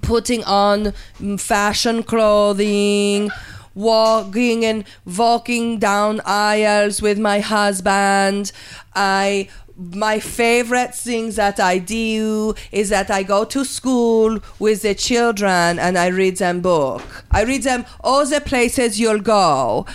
putting 0.03 0.43
on 0.45 0.93
mm, 1.21 1.41
fashion 1.41 2.03
clothing, 2.03 3.31
walking 3.79 4.64
and 4.64 4.85
walking 5.07 5.79
down 5.79 6.20
aisles 6.26 7.01
with 7.01 7.18
my 7.18 7.39
husband. 7.39 8.51
I 8.95 9.49
my 9.76 10.18
favorite 10.18 10.93
thing 10.93 11.31
that 11.33 11.61
I 11.61 11.79
do 11.79 12.55
is 12.72 12.89
that 12.89 13.11
I 13.11 13.22
go 13.22 13.45
to 13.45 13.64
school 13.64 14.41
with 14.59 14.83
the 14.83 14.95
children 14.97 15.79
and 15.79 15.97
I 15.97 16.09
read 16.09 16.39
them 16.39 16.61
book. 16.61 17.24
I 17.31 17.45
read 17.45 17.62
them 17.62 17.87
all 18.03 18.26
the 18.26 18.41
places 18.41 18.99
you'll 18.99 19.20
go 19.20 19.87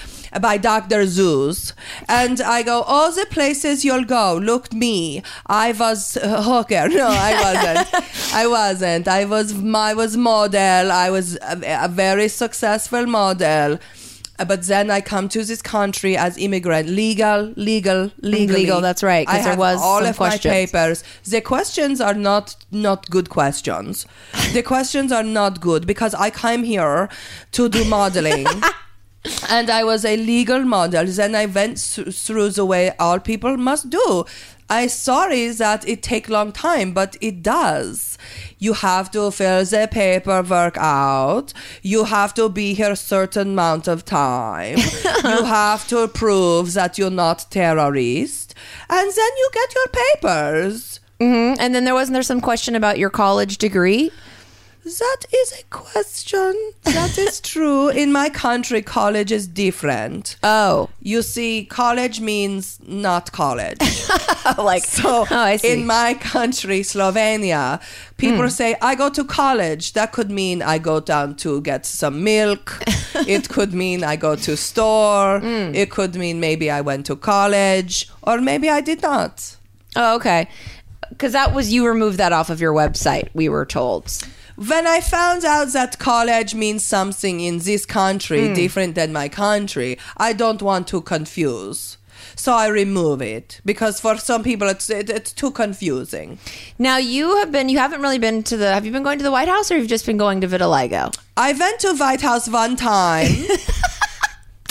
by 0.41 0.57
Dr. 0.57 1.03
Seuss. 1.05 1.73
And 2.07 2.41
I 2.41 2.63
go, 2.63 2.81
all 2.83 3.11
the 3.11 3.25
places 3.29 3.83
you'll 3.85 4.05
go, 4.05 4.35
look 4.41 4.73
me. 4.73 5.21
I 5.47 5.71
was 5.73 6.17
a 6.21 6.41
hooker. 6.41 6.87
No, 7.03 7.07
I 7.09 7.33
wasn't. 7.43 8.33
I 8.33 8.47
wasn't. 8.47 9.07
I 9.07 9.25
was, 9.25 9.53
I 9.75 9.93
was 9.93 10.17
model. 10.17 10.91
I 10.91 11.09
was 11.09 11.35
a, 11.37 11.59
a 11.83 11.87
very 11.87 12.27
successful 12.27 13.05
model. 13.05 13.79
Uh, 14.39 14.45
But 14.45 14.63
then 14.63 14.89
I 14.89 14.99
come 15.01 15.29
to 15.29 15.43
this 15.45 15.61
country 15.61 16.17
as 16.17 16.37
immigrant, 16.37 16.89
legal, 16.89 17.53
legal, 17.55 18.09
legal, 18.21 18.55
Legal, 18.57 18.81
that's 18.81 19.03
right, 19.03 19.27
'cause 19.27 19.35
I 19.35 19.41
there 19.41 19.49
have 19.51 19.59
was 19.59 19.79
all 19.79 19.99
of 20.03 20.17
my 20.19 20.29
questions. 20.29 20.53
papers. 20.53 21.03
The 21.33 21.41
questions 21.41 22.01
are 22.01 22.15
not 22.29 22.55
not 22.71 23.09
good 23.11 23.27
questions. 23.29 24.07
The 24.53 24.63
questions 24.63 25.11
are 25.11 25.23
not 25.23 25.61
good 25.61 25.85
because 25.85 26.15
I 26.27 26.29
came 26.31 26.63
here 26.63 27.09
to 27.57 27.69
do 27.69 27.85
modeling. 27.85 28.47
And 29.49 29.69
I 29.69 29.83
was 29.83 30.03
a 30.05 30.17
legal 30.17 30.63
model. 30.63 31.05
Then 31.05 31.35
I 31.35 31.45
went 31.45 31.77
th- 31.77 32.15
through 32.15 32.49
the 32.49 32.65
way 32.65 32.91
all 32.99 33.19
people 33.19 33.57
must 33.57 33.89
do. 33.89 34.25
I 34.69 34.87
sorry 34.87 35.49
that 35.49 35.87
it 35.87 36.01
take 36.01 36.29
long 36.29 36.51
time, 36.51 36.93
but 36.93 37.15
it 37.21 37.43
does. 37.43 38.17
You 38.57 38.73
have 38.73 39.11
to 39.11 39.29
fill 39.29 39.65
the 39.65 39.87
paperwork 39.91 40.77
out. 40.77 41.53
You 41.83 42.05
have 42.05 42.33
to 42.35 42.49
be 42.49 42.73
here 42.73 42.95
certain 42.95 43.49
amount 43.51 43.87
of 43.87 44.03
time. 44.05 44.77
you 45.23 45.43
have 45.43 45.87
to 45.89 46.07
prove 46.07 46.73
that 46.73 46.97
you're 46.97 47.11
not 47.11 47.45
terrorist, 47.51 48.55
and 48.89 49.07
then 49.11 49.31
you 49.37 49.49
get 49.53 49.75
your 49.75 49.87
papers. 49.87 50.99
Mhm. 51.19 51.57
And 51.59 51.75
then 51.75 51.83
there 51.85 51.93
wasn't 51.93 52.13
there 52.15 52.23
some 52.23 52.41
question 52.41 52.75
about 52.75 52.97
your 52.97 53.09
college 53.09 53.57
degree? 53.57 54.11
That 54.83 55.25
is 55.33 55.53
a 55.53 55.63
question. 55.69 56.71
That 56.83 57.17
is 57.17 57.39
true. 57.53 57.87
In 57.87 58.11
my 58.11 58.29
country, 58.29 58.81
college 58.81 59.31
is 59.31 59.47
different. 59.47 60.35
Oh, 60.43 60.89
You 60.99 61.21
see, 61.21 61.65
college 61.65 62.19
means 62.19 62.79
not 62.85 63.31
college. 63.31 63.79
like 64.57 64.83
So 64.83 65.25
oh, 65.29 65.57
in 65.63 65.85
my 65.87 66.15
country, 66.15 66.81
Slovenia, 66.81 67.81
people 68.17 68.43
hmm. 68.43 68.49
say, 68.49 68.75
I 68.81 68.95
go 68.95 69.09
to 69.09 69.23
college. 69.23 69.93
That 69.93 70.11
could 70.11 70.29
mean 70.29 70.61
I 70.61 70.79
go 70.79 70.99
down 70.99 71.37
to 71.37 71.61
get 71.61 71.85
some 71.85 72.21
milk. 72.21 72.83
it 73.25 73.47
could 73.47 73.73
mean 73.73 74.03
I 74.03 74.17
go 74.17 74.35
to 74.35 74.57
store. 74.57 75.39
Hmm. 75.39 75.73
It 75.73 75.91
could 75.91 76.15
mean 76.15 76.41
maybe 76.41 76.69
I 76.69 76.81
went 76.81 77.05
to 77.05 77.15
college 77.15 78.09
or 78.21 78.41
maybe 78.41 78.69
I 78.69 78.81
did 78.81 79.01
not. 79.01 79.55
oh, 79.95 80.15
okay. 80.17 80.49
Because 81.07 81.31
that 81.31 81.53
was 81.53 81.71
you 81.71 81.87
removed 81.87 82.17
that 82.17 82.33
off 82.33 82.49
of 82.49 82.59
your 82.59 82.73
website. 82.73 83.29
We 83.33 83.47
were 83.47 83.65
told. 83.65 84.11
When 84.55 84.85
I 84.85 85.01
found 85.01 85.43
out 85.45 85.69
that 85.73 85.97
college 85.97 86.53
means 86.53 86.83
something 86.83 87.39
in 87.39 87.59
this 87.59 87.85
country 87.85 88.49
hmm. 88.49 88.53
different 88.53 88.95
than 88.95 89.11
my 89.11 89.29
country, 89.29 89.97
I 90.17 90.33
don't 90.33 90.61
want 90.61 90.87
to 90.89 91.01
confuse. 91.01 91.97
So 92.35 92.53
I 92.53 92.67
remove 92.67 93.21
it 93.21 93.61
because 93.65 93.99
for 93.99 94.17
some 94.17 94.43
people 94.43 94.67
it's 94.67 94.89
it, 94.89 95.09
it's 95.09 95.33
too 95.33 95.51
confusing. 95.51 96.39
Now 96.79 96.97
you 96.97 97.37
have 97.37 97.51
been. 97.51 97.69
You 97.69 97.79
haven't 97.79 98.01
really 98.01 98.19
been 98.19 98.43
to 98.43 98.57
the. 98.57 98.73
Have 98.73 98.85
you 98.85 98.91
been 98.91 99.03
going 99.03 99.17
to 99.19 99.23
the 99.23 99.31
White 99.31 99.47
House, 99.47 99.71
or 99.71 99.77
you've 99.77 99.87
just 99.87 100.05
been 100.05 100.17
going 100.17 100.41
to 100.41 100.47
Vitiligo? 100.47 101.15
I 101.35 101.53
went 101.53 101.79
to 101.81 101.93
White 101.95 102.21
House 102.21 102.49
one 102.49 102.75
time. 102.75 103.31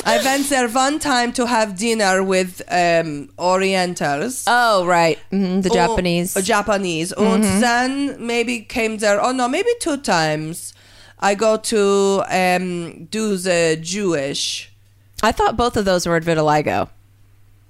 I 0.05 0.21
went 0.25 0.49
there 0.49 0.69
one 0.69 0.99
time 0.99 1.33
to 1.35 1.47
have 1.47 1.77
dinner 1.77 2.23
with 2.25 2.61
um, 2.71 3.31
Orientals. 3.39 4.45
Oh, 4.47 4.85
right. 4.85 5.19
hmm 5.31 5.61
The 5.61 5.71
Oh, 5.71 5.75
Japanese. 5.75 6.35
Japanese. 6.43 7.13
And 7.13 7.45
then 7.45 8.25
maybe 8.27 8.61
came 8.61 8.99
there. 8.99 9.21
Oh 9.23 9.33
no, 9.33 9.49
maybe 9.49 9.71
two 9.81 9.97
times. 9.99 10.75
I 11.21 11.35
go 11.37 11.57
to 11.57 12.23
um, 12.29 13.05
do 13.07 13.37
the 13.37 13.79
Jewish. 13.81 14.73
I 15.23 15.31
thought 15.31 15.57
both 15.57 15.77
of 15.77 15.85
those 15.85 16.05
were 16.07 16.17
at 16.17 16.25
Vitiligo. 16.25 16.89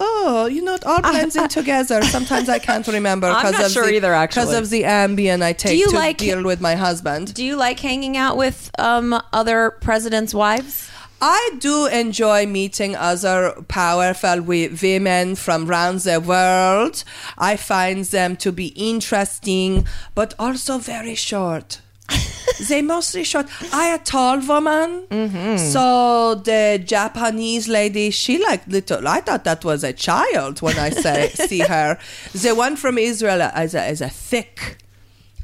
Oh, 0.01 0.47
you 0.47 0.63
know, 0.65 0.75
it 0.75 0.85
all 0.85 1.01
blends 1.13 1.37
in 1.37 1.49
together. 1.49 2.03
Sometimes 2.03 2.49
I 2.49 2.59
can't 2.59 2.87
remember 2.89 3.27
I'm 3.29 3.37
because 3.37 3.53
not 3.53 3.67
of 3.67 3.73
sure 3.73 3.87
the, 3.87 3.97
either, 3.97 4.15
actually. 4.15 4.47
because 4.47 4.57
of 4.59 4.71
the 4.71 4.83
Ambien 4.85 5.43
I 5.43 5.53
take 5.53 5.73
do 5.73 5.77
you 5.77 5.91
to 5.91 5.97
like- 5.97 6.17
deal 6.17 6.43
with 6.43 6.61
my 6.63 6.75
husband. 6.77 7.35
Do 7.35 7.45
you 7.45 7.57
like 7.57 7.79
hanging 7.79 8.17
out 8.17 8.39
with 8.39 8.71
um, 8.79 9.21
other 9.35 9.71
presidents' 9.83 10.33
wives? 10.35 10.89
I 11.25 11.51
do 11.61 11.87
enjoy 11.87 12.47
meeting 12.47 12.97
other 12.97 13.55
powerful 13.69 14.43
women 14.43 15.37
from 15.37 15.71
around 15.71 16.01
the 16.01 16.19
world. 16.19 17.05
I 17.39 17.55
find 17.55 18.05
them 18.07 18.35
to 18.39 18.51
be 18.51 18.69
interesting, 18.75 19.87
but 20.17 20.35
also 20.37 20.79
very 20.79 21.15
short. 21.15 21.81
they 22.69 22.83
mostly 22.83 23.23
short. 23.23 23.47
I 23.73 23.95
a 23.95 23.99
tall 23.99 24.41
woman, 24.41 25.07
mm-hmm. 25.09 25.59
so 25.59 26.35
the 26.35 26.83
Japanese 26.85 27.69
lady, 27.69 28.11
she 28.11 28.43
like 28.43 28.67
little. 28.67 29.07
I 29.07 29.21
thought 29.21 29.45
that 29.45 29.65
was 29.65 29.85
a 29.85 29.93
child 29.93 30.61
when 30.61 30.77
I 30.77 30.91
say 30.91 31.29
see 31.35 31.61
her. 31.61 32.01
The 32.33 32.57
one 32.57 32.75
from 32.75 32.99
Israel 32.99 33.43
is 33.57 33.77
a, 33.77 33.89
is 33.89 34.01
a 34.01 34.09
thick. 34.09 34.79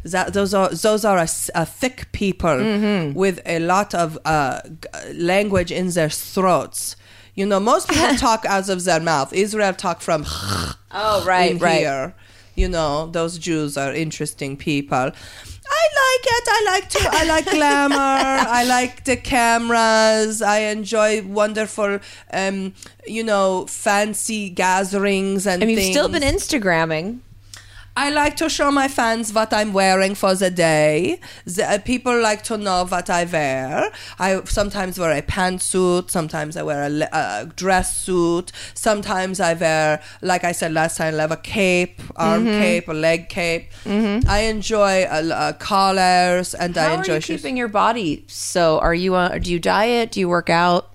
That 0.04 0.32
those 0.32 0.54
are 0.54 0.68
those 0.70 1.04
are 1.04 1.18
a, 1.18 1.28
a 1.54 1.66
thick 1.66 2.10
people 2.12 3.12
with 3.14 3.40
a 3.44 3.58
lot 3.58 3.94
of 3.94 4.18
uh, 4.24 4.60
language 5.14 5.70
in 5.72 5.88
their 5.90 6.08
throats. 6.10 6.96
You 7.34 7.46
know, 7.46 7.60
most 7.60 7.88
people 7.88 8.14
talk 8.28 8.44
out 8.46 8.68
of 8.68 8.84
their 8.84 9.00
mouth. 9.00 9.32
Israel 9.32 9.72
talk 9.72 10.00
from 10.00 10.24
Oh, 10.90 11.24
right, 11.26 11.60
right. 11.60 11.78
here. 11.80 12.14
You 12.54 12.68
know, 12.68 13.06
those 13.06 13.38
Jews 13.38 13.76
are 13.76 13.92
interesting 13.94 14.56
people. 14.56 15.12
I 15.70 15.84
like 16.02 16.24
it. 16.26 16.44
I 16.48 16.62
like 16.72 16.88
to. 16.88 17.08
I 17.12 17.24
like 17.24 17.44
glamour. 17.50 17.96
I 17.96 18.64
like 18.64 19.04
the 19.04 19.16
cameras. 19.16 20.42
I 20.42 20.60
enjoy 20.60 21.22
wonderful, 21.22 22.00
um, 22.32 22.74
you 23.06 23.22
know, 23.22 23.66
fancy 23.68 24.48
gatherings 24.50 25.46
and. 25.46 25.62
And 25.62 25.70
you've 25.70 25.80
things. 25.80 25.94
still 25.94 26.08
been 26.08 26.22
Instagramming. 26.22 27.20
I 28.00 28.10
like 28.10 28.36
to 28.36 28.48
show 28.48 28.70
my 28.70 28.86
fans 28.86 29.32
what 29.32 29.52
I'm 29.52 29.72
wearing 29.72 30.14
for 30.14 30.32
the 30.36 30.50
day. 30.52 31.18
The, 31.46 31.64
uh, 31.68 31.78
people 31.78 32.16
like 32.20 32.42
to 32.44 32.56
know 32.56 32.84
what 32.86 33.10
I 33.10 33.24
wear. 33.24 33.90
I 34.20 34.40
sometimes 34.44 35.00
wear 35.00 35.10
a 35.10 35.20
pantsuit, 35.20 36.08
sometimes 36.08 36.56
I 36.56 36.62
wear 36.62 36.84
a, 37.12 37.46
dress 37.56 37.96
suit, 37.96 38.52
sometimes 38.74 39.40
I 39.40 39.54
wear, 39.54 40.00
like 40.22 40.44
I 40.44 40.52
said 40.52 40.72
last 40.72 40.96
time, 40.96 41.14
I 41.16 41.22
have 41.22 41.32
a 41.32 41.36
cape, 41.36 42.00
arm 42.14 42.44
Mm-hmm. 42.46 42.60
cape, 42.60 42.86
a 42.88 42.92
leg 42.92 43.28
cape. 43.28 43.66
I 43.84 44.40
enjoy 44.54 45.02
uh, 45.02 45.34
uh, 45.34 45.52
collars 45.54 46.54
and 46.54 46.76
How 46.76 46.82
I 46.86 46.90
are 46.94 46.98
enjoy 46.98 47.14
you 47.16 47.20
shoes. 47.20 47.40
keeping 47.40 47.56
your 47.56 47.66
body? 47.68 48.24
So, 48.28 48.78
are 48.78 48.94
you? 48.94 49.16
Uh, 49.16 49.38
do 49.38 49.50
you 49.50 49.58
diet? 49.58 50.12
Do 50.12 50.20
you 50.20 50.28
work 50.28 50.50
out? 50.50 50.94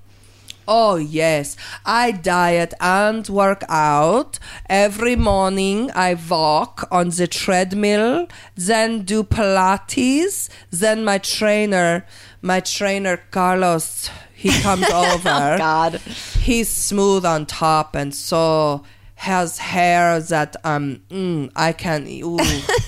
Oh, 0.67 0.95
yes. 0.95 1.55
I 1.85 2.11
diet 2.11 2.73
and 2.79 3.27
work 3.27 3.63
out. 3.69 4.39
Every 4.69 5.15
morning 5.15 5.91
I 5.93 6.15
walk 6.15 6.87
on 6.91 7.09
the 7.09 7.27
treadmill, 7.27 8.27
then 8.55 9.01
do 9.03 9.23
Pilates. 9.23 10.49
Then 10.71 11.03
my 11.03 11.17
trainer, 11.17 12.05
my 12.41 12.59
trainer 12.59 13.17
Carlos, 13.31 14.09
he 14.33 14.49
comes 14.61 14.89
over. 14.89 15.29
oh, 15.29 15.57
God. 15.57 15.95
He's 16.39 16.69
smooth 16.69 17.25
on 17.25 17.45
top 17.45 17.95
and 17.95 18.13
so 18.13 18.83
has 19.15 19.57
hair 19.57 20.19
that 20.19 20.55
um 20.65 21.01
mm, 21.09 21.49
I 21.55 21.71
can 21.71 22.05
ooh. 22.07 22.37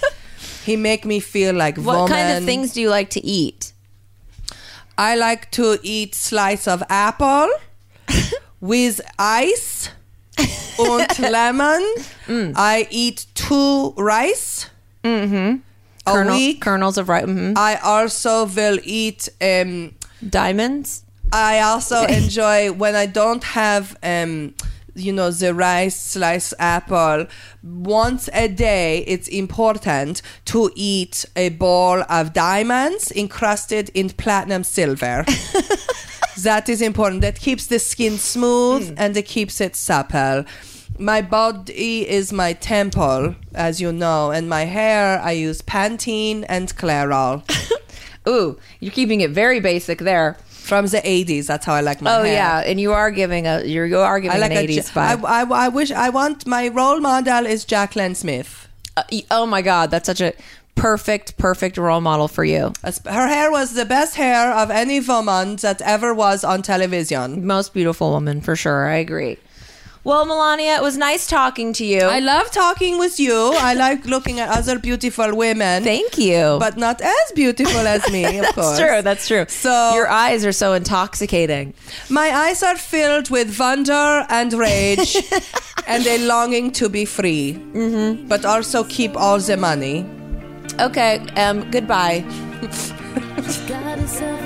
he 0.66 0.76
make 0.76 1.06
me 1.06 1.22
feel 1.22 1.56
like 1.56 1.78
What 1.78 2.10
kind 2.10 2.38
of 2.38 2.44
things 2.44 2.74
do 2.74 2.82
you 2.82 2.90
like 2.90 3.12
to 3.12 3.26
eat? 3.26 3.65
I 4.98 5.16
like 5.16 5.52
to 5.52 5.78
eat 5.84 6.16
slice 6.16 6.68
of 6.68 6.84
apple 6.90 7.50
with 8.62 9.02
ice 9.20 9.90
and 10.80 11.20
lemon. 11.32 11.84
I 12.56 12.88
eat 12.90 13.26
two 13.36 13.94
rice 13.98 14.70
a 15.04 15.60
Kernel- 16.06 16.36
week. 16.36 16.62
kernels 16.62 16.98
of 16.98 17.10
rice. 17.10 17.26
mhm. 17.26 17.58
I 17.58 17.76
also 17.76 18.46
will 18.46 18.80
eat. 18.84 19.30
Um, 19.42 19.94
Diamonds. 20.28 21.04
I 21.34 21.60
also 21.62 22.04
enjoy 22.22 22.72
when 22.72 22.96
I 22.96 23.06
don't 23.06 23.44
have. 23.44 23.98
Um, 24.04 24.54
you 24.96 25.14
know 25.14 25.30
the 25.32 25.54
rice 25.54 26.00
slice 26.00 26.54
apple. 26.60 27.28
Once 27.64 28.30
a 28.34 28.48
day 28.48 29.00
it's 29.08 29.28
important 29.28 30.22
to 30.46 30.72
eat 30.76 31.26
a 31.36 31.50
bowl 31.50 32.04
of 32.10 32.34
diamonds 32.34 33.12
encrusted 33.12 33.90
in 33.94 34.10
platinum 34.10 34.64
silver. 34.64 35.26
That 36.38 36.68
is 36.68 36.82
important. 36.82 37.22
That 37.22 37.40
keeps 37.40 37.68
the 37.68 37.80
skin 37.80 38.18
smooth 38.18 38.90
hmm. 38.90 38.96
and 38.98 39.16
it 39.16 39.26
keeps 39.26 39.62
it 39.62 39.76
supple. 39.76 40.46
My 41.00 41.22
body 41.22 42.08
is 42.08 42.34
my 42.34 42.54
temple 42.54 43.36
as 43.54 43.82
you 43.82 43.92
know 43.92 44.32
and 44.32 44.48
my 44.50 44.64
hair 44.64 45.20
i 45.20 45.32
use 45.32 45.62
pantene 45.62 46.46
and 46.48 46.74
clairol. 46.76 47.44
Ooh, 48.28 48.58
you're 48.80 48.94
keeping 48.94 49.22
it 49.22 49.32
very 49.32 49.60
basic 49.60 50.00
there. 50.00 50.38
From 50.70 50.86
the 50.88 51.02
80s. 51.02 51.46
That's 51.48 51.66
how 51.66 51.74
I 51.76 51.82
like 51.90 52.02
my 52.02 52.10
Oh 52.16 52.24
hair. 52.24 52.34
yeah, 52.34 52.70
and 52.70 52.78
you 52.80 52.92
are 52.94 53.12
giving 53.12 53.44
a 53.54 53.64
you're, 53.74 53.86
you 53.94 54.00
are 54.00 54.20
giving 54.20 54.38
I 54.38 54.40
like 54.46 54.52
an 54.52 54.58
a 54.58 54.62
eighties 54.62 54.90
Ja- 54.96 55.02
I, 55.02 55.16
vibe. 55.16 55.26
I, 55.38 55.42
I 55.66 55.68
wish 55.70 55.92
I 55.92 56.10
want 56.10 56.46
my 56.48 56.68
role 56.70 57.00
model 57.00 57.46
is 57.46 57.66
Jaclyn 57.66 58.16
Smith. 58.16 58.68
Uh, 58.98 59.04
oh 59.30 59.46
my 59.46 59.62
god, 59.62 59.92
that's 59.92 60.08
such 60.08 60.22
a 60.22 60.34
perfect, 60.76 61.38
perfect 61.38 61.78
role 61.78 62.02
model 62.02 62.28
for 62.28 62.44
you. 62.44 62.74
Her 62.84 63.28
hair 63.28 63.50
was 63.52 63.74
the 63.74 63.86
best 63.86 64.16
hair 64.16 64.52
of 64.54 64.70
any 64.72 65.00
woman 65.00 65.56
that 65.58 65.82
ever 65.82 66.14
was 66.14 66.44
on 66.44 66.62
television. 66.64 67.46
Most 67.46 67.74
beautiful 67.74 68.12
woman 68.12 68.42
for 68.42 68.56
sure. 68.56 68.88
I 68.88 68.98
agree. 68.98 69.38
Well, 70.06 70.24
Melania, 70.28 70.76
it 70.76 70.84
was 70.84 70.98
nice 70.98 71.26
talking 71.26 71.74
to 71.74 71.84
you. 71.84 72.02
I 72.02 72.20
love 72.20 72.52
talking 72.52 73.00
with 73.00 73.20
you. 73.20 73.54
I 73.56 73.74
like 73.74 74.06
looking 74.06 74.40
at 74.40 74.50
other 74.50 74.78
beautiful 74.78 75.36
women. 75.36 75.84
Thank 75.84 76.20
you. 76.20 76.58
But 76.60 76.78
not 76.78 77.02
as 77.02 77.32
beautiful 77.34 77.88
as 77.88 78.08
me, 78.12 78.38
of 78.44 78.46
course. 78.54 78.78
that's 78.78 78.80
true. 78.80 79.02
That's 79.02 79.28
true. 79.28 79.46
So- 79.50 79.96
your 79.96 80.08
eyes 80.08 80.46
are 80.46 80.52
so 80.52 80.74
intoxicating. 80.74 81.74
My 82.08 82.30
eyes 82.30 82.62
are 82.62 82.78
filled 82.78 83.32
with 83.32 83.60
wonder 83.60 84.28
and 84.30 84.54
rage 84.54 85.18
and 85.88 86.06
a 86.06 86.20
longing 86.20 86.72
to 86.74 86.88
be 86.88 87.06
free, 87.06 87.54
mm-hmm. 87.54 88.28
but 88.28 88.46
also 88.46 88.84
keep 88.84 89.18
all 89.18 89.40
the 89.40 89.58
money. 89.58 90.06
Okay. 90.80 91.18
Um. 91.36 91.72
Goodbye. 91.72 92.24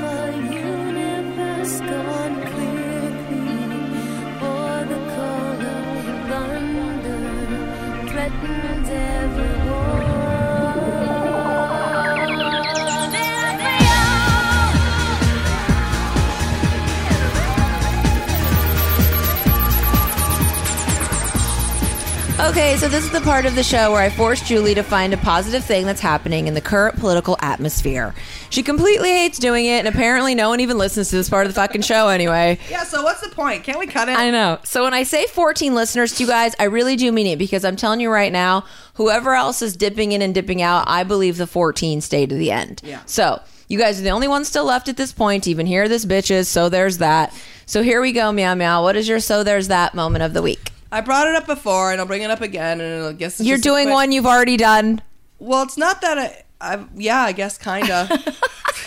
Okay, 22.50 22.78
so 22.78 22.88
this 22.88 23.06
is 23.06 23.12
the 23.12 23.22
part 23.22 23.46
of 23.46 23.54
the 23.54 23.62
show 23.62 23.92
where 23.92 24.02
I 24.02 24.10
force 24.10 24.42
Julie 24.42 24.74
to 24.74 24.82
find 24.82 25.14
a 25.14 25.18
positive 25.18 25.64
thing 25.64 25.86
that's 25.86 26.02
happening 26.02 26.48
in 26.48 26.56
the 26.56 26.62
current 26.62 26.98
political 26.98 27.38
atmosphere. 27.42 28.16
She 28.50 28.64
completely 28.64 29.10
hates 29.10 29.38
doing 29.38 29.68
it, 29.68 29.86
and 29.86 29.88
apparently 29.88 30.34
no 30.34 30.50
one 30.50 30.60
even 30.60 30.76
listens 30.76 31.12
to 31.12 31.16
this 31.16 31.30
part 31.30 31.46
of 31.46 31.54
the 31.54 31.62
fucking 31.62 31.84
show 31.84 32.08
anyway. 32.08 32.58
Yeah, 32.68 32.86
so 32.86 33.04
what's 33.04 33.22
the 33.22 33.30
point? 33.30 33.64
Can't 33.66 33.78
we 33.78 33.86
cut 33.86 34.10
it? 34.10 34.18
I 34.18 34.32
know. 34.32 34.58
So 34.64 34.84
when 34.84 34.96
I 34.96 35.04
say 35.04 35.28
14 35.28 35.76
listeners 35.76 36.16
to 36.16 36.24
you 36.24 36.28
guys, 36.28 36.56
I 36.58 36.64
really 36.64 36.96
do 36.96 37.12
mean 37.12 37.28
it 37.28 37.38
because 37.38 37.64
I'm 37.64 37.76
telling 37.76 38.00
you 38.00 38.10
right 38.10 38.32
now, 38.32 38.66
whoever 38.96 39.36
else 39.36 39.62
is 39.62 39.78
dipping 39.78 40.14
in 40.14 40.24
and 40.24 40.34
dipping 40.34 40.64
out, 40.64 40.86
I 40.88 41.04
believe 41.04 41.38
the 41.38 41.46
14 41.46 42.02
stay 42.02 42.26
to 42.26 42.34
the 42.34 42.50
end. 42.50 42.82
Yeah. 42.84 43.02
So 43.06 43.40
you 43.68 43.78
guys 43.78 44.00
are 44.00 44.04
the 44.04 44.10
only 44.10 44.28
ones 44.28 44.48
still 44.48 44.66
left 44.66 44.90
at 44.90 44.98
this 44.98 45.14
point 45.14 45.44
to 45.44 45.52
even 45.52 45.68
hear 45.68 45.88
this, 45.88 46.04
bitches. 46.04 46.48
So 46.48 46.68
there's 46.68 46.98
that. 46.98 47.32
So 47.68 47.84
here 47.84 48.02
we 48.02 48.12
go, 48.12 48.32
meow 48.32 48.56
meow. 48.56 48.82
What 48.82 48.96
is 48.96 49.08
your 49.08 49.20
so 49.20 49.44
there's 49.44 49.68
that 49.68 49.94
moment 49.94 50.24
of 50.24 50.34
the 50.34 50.42
week? 50.42 50.72
I 50.92 51.02
brought 51.02 51.28
it 51.28 51.36
up 51.36 51.46
before, 51.46 51.92
and 51.92 52.02
I'll 52.02 52.08
bring 52.08 52.22
it 52.24 52.32
up 52.32 52.42
again, 52.42 52.82
and 52.82 53.06
I 53.06 53.14
guess 53.14 53.40
it's 53.40 53.48
You're 53.48 53.58
doing 53.60 53.86
quick- 53.86 53.94
one 53.94 54.12
you've 54.12 54.26
already 54.26 54.58
done. 54.58 55.02
Well, 55.38 55.64
it's 55.64 55.78
not 55.78 56.02
that 56.02 56.18
I, 56.18 56.44
I 56.60 56.86
yeah, 56.96 57.22
I 57.22 57.32
guess 57.32 57.58
kinda, 57.58 58.08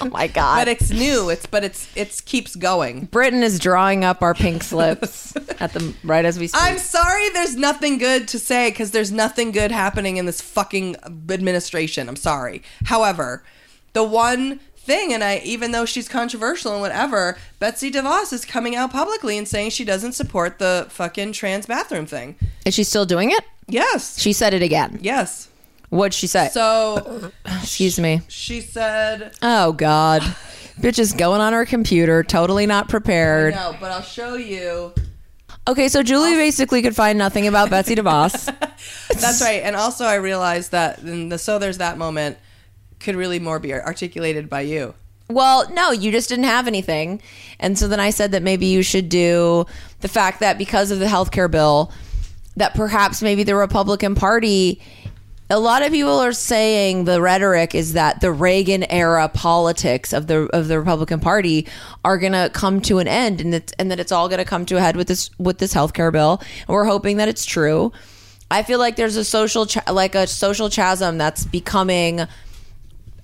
Oh 0.00 0.06
my 0.10 0.26
god. 0.26 0.56
but 0.62 0.68
it's 0.68 0.90
new. 0.90 1.30
It's 1.30 1.46
but 1.46 1.64
it's 1.64 1.88
it's 1.96 2.20
keeps 2.20 2.56
going. 2.56 3.06
Britton 3.06 3.42
is 3.42 3.58
drawing 3.58 4.04
up 4.04 4.20
our 4.22 4.34
pink 4.34 4.62
slips 4.72 5.34
at 5.60 5.72
the 5.72 5.94
right 6.04 6.24
as 6.24 6.38
we 6.38 6.48
speak. 6.48 6.60
I'm 6.62 6.78
sorry, 6.78 7.28
there's 7.30 7.56
nothing 7.56 7.96
good 7.98 8.28
to 8.28 8.38
say 8.38 8.70
because 8.70 8.90
there's 8.90 9.12
nothing 9.12 9.50
good 9.52 9.70
happening 9.70 10.16
in 10.18 10.26
this 10.26 10.40
fucking 10.42 10.96
administration. 11.30 12.08
I'm 12.08 12.16
sorry. 12.16 12.62
However, 12.84 13.44
the 13.94 14.04
one 14.04 14.60
thing, 14.82 15.12
and 15.12 15.22
I, 15.24 15.38
even 15.44 15.72
though 15.72 15.84
she's 15.84 16.08
controversial 16.08 16.72
and 16.72 16.80
whatever, 16.80 17.36
Betsy 17.58 17.90
DeVos 17.90 18.32
is 18.32 18.44
coming 18.44 18.74
out 18.76 18.90
publicly 18.92 19.38
and 19.38 19.46
saying 19.48 19.70
she 19.70 19.84
doesn't 19.84 20.12
support 20.12 20.58
the 20.58 20.86
fucking 20.90 21.32
trans 21.32 21.66
bathroom 21.66 22.06
thing. 22.06 22.36
is 22.66 22.74
she 22.74 22.84
still 22.84 23.04
doing 23.06 23.30
it? 23.30 23.44
Yes. 23.68 24.18
She 24.20 24.32
said 24.32 24.54
it 24.54 24.62
again. 24.62 24.98
Yes. 25.00 25.48
What'd 25.88 26.14
she 26.14 26.26
say? 26.26 26.48
So 26.52 27.30
Excuse 27.46 27.98
me. 28.00 28.22
she 28.28 28.60
said, 28.60 29.32
Oh 29.42 29.72
God. 29.72 30.22
Bitch 30.80 30.98
is 30.98 31.12
going 31.12 31.40
on 31.40 31.52
her 31.52 31.66
computer, 31.66 32.22
totally 32.22 32.66
not 32.66 32.88
prepared. 32.88 33.54
no, 33.54 33.76
but 33.78 33.90
I'll 33.92 34.02
show 34.02 34.34
you. 34.36 34.92
Okay, 35.68 35.88
so 35.88 36.02
Julie 36.02 36.34
basically 36.34 36.82
could 36.82 36.96
find 36.96 37.16
nothing 37.18 37.46
about 37.46 37.70
Betsy 37.70 37.94
DeVos. 37.96 38.46
That's 39.20 39.40
right. 39.40 39.62
And 39.62 39.76
also, 39.76 40.04
I 40.06 40.14
realized 40.16 40.72
that 40.72 40.98
in 41.00 41.28
the 41.28 41.38
so 41.38 41.58
there's 41.58 41.78
that 41.78 41.98
moment 41.98 42.36
could 43.02 43.16
really 43.16 43.38
more 43.38 43.58
be 43.58 43.74
articulated 43.74 44.48
by 44.48 44.62
you. 44.62 44.94
Well, 45.28 45.70
no, 45.72 45.90
you 45.92 46.12
just 46.12 46.28
didn't 46.28 46.44
have 46.44 46.66
anything. 46.66 47.22
And 47.58 47.78
so 47.78 47.88
then 47.88 48.00
I 48.00 48.10
said 48.10 48.32
that 48.32 48.42
maybe 48.42 48.66
you 48.66 48.82
should 48.82 49.08
do 49.08 49.66
the 50.00 50.08
fact 50.08 50.40
that 50.40 50.58
because 50.58 50.90
of 50.90 50.98
the 50.98 51.06
healthcare 51.06 51.50
bill, 51.50 51.92
that 52.56 52.74
perhaps 52.74 53.22
maybe 53.22 53.42
the 53.42 53.56
Republican 53.56 54.14
Party, 54.14 54.80
a 55.48 55.58
lot 55.58 55.82
of 55.82 55.92
people 55.92 56.18
are 56.18 56.32
saying 56.32 57.04
the 57.04 57.20
rhetoric 57.20 57.74
is 57.74 57.94
that 57.94 58.20
the 58.20 58.32
Reagan 58.32 58.84
era 58.84 59.28
politics 59.28 60.12
of 60.12 60.26
the 60.26 60.48
of 60.54 60.68
the 60.68 60.78
Republican 60.78 61.20
Party 61.20 61.66
are 62.04 62.18
going 62.18 62.32
to 62.32 62.50
come 62.52 62.80
to 62.82 62.98
an 62.98 63.08
end 63.08 63.40
and 63.40 63.52
that 63.52 63.72
and 63.78 63.90
that 63.90 64.00
it's 64.00 64.12
all 64.12 64.28
going 64.28 64.38
to 64.38 64.44
come 64.44 64.64
to 64.66 64.76
a 64.76 64.80
head 64.80 64.96
with 64.96 65.08
this 65.08 65.30
with 65.38 65.58
this 65.58 65.74
healthcare 65.74 66.12
bill. 66.12 66.40
And 66.40 66.68
we're 66.68 66.84
hoping 66.84 67.18
that 67.18 67.28
it's 67.28 67.44
true. 67.44 67.92
I 68.50 68.62
feel 68.62 68.78
like 68.78 68.96
there's 68.96 69.16
a 69.16 69.24
social 69.24 69.66
cha- 69.66 69.90
like 69.90 70.14
a 70.14 70.26
social 70.26 70.68
chasm 70.68 71.18
that's 71.18 71.44
becoming 71.44 72.26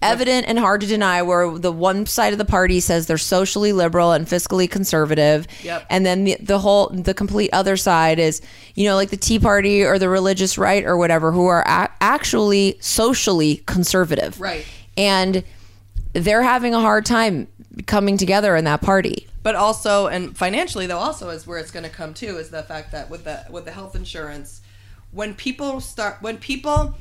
evident 0.01 0.47
and 0.49 0.59
hard 0.59 0.81
to 0.81 0.87
deny 0.87 1.23
where 1.23 1.59
the 1.59 1.73
one 1.73 2.07
side 2.07 2.33
of 2.33 2.39
the 2.39 2.45
party 2.45 2.79
says 2.81 3.07
they're 3.07 3.19
socially 3.19 3.73
liberal 3.73 4.13
and 4.13 4.27
fiscally 4.27 4.71
conservative 4.71 5.47
Yep. 5.65 5.87
and 5.91 6.07
then 6.07 6.25
the, 6.25 6.37
the 6.41 6.59
whole 6.61 6.89
the 6.89 7.15
complete 7.15 7.51
other 7.53 7.77
side 7.77 8.19
is 8.21 8.41
you 8.77 8.85
know 8.89 8.95
like 8.95 9.11
the 9.11 9.17
tea 9.17 9.39
party 9.41 9.83
or 9.85 9.99
the 9.99 10.09
religious 10.09 10.57
right 10.57 10.85
or 10.85 10.97
whatever 10.97 11.33
who 11.33 11.47
are 11.47 11.63
a- 11.67 11.91
actually 12.01 12.77
socially 12.81 13.57
conservative 13.67 14.41
Right. 14.41 14.65
and 14.97 15.43
they're 16.13 16.43
having 16.43 16.75
a 16.75 16.81
hard 16.81 17.05
time 17.05 17.49
coming 17.87 18.17
together 18.17 18.55
in 18.57 18.65
that 18.67 18.81
party 18.81 19.27
but 19.43 19.55
also 19.57 20.07
and 20.07 20.37
financially 20.37 20.87
though 20.87 20.99
also 20.99 21.29
is 21.31 21.47
where 21.47 21.59
it's 21.59 21.71
going 21.73 21.85
to 21.85 21.91
come 21.91 22.15
to 22.15 22.37
is 22.39 22.51
the 22.51 22.63
fact 22.63 22.93
that 22.93 23.11
with 23.11 23.25
the 23.25 23.45
with 23.51 23.65
the 23.65 23.73
health 23.73 23.97
insurance 23.97 24.61
when 25.11 25.35
people 25.35 25.81
start 25.81 26.19
when 26.21 26.37
people 26.39 26.95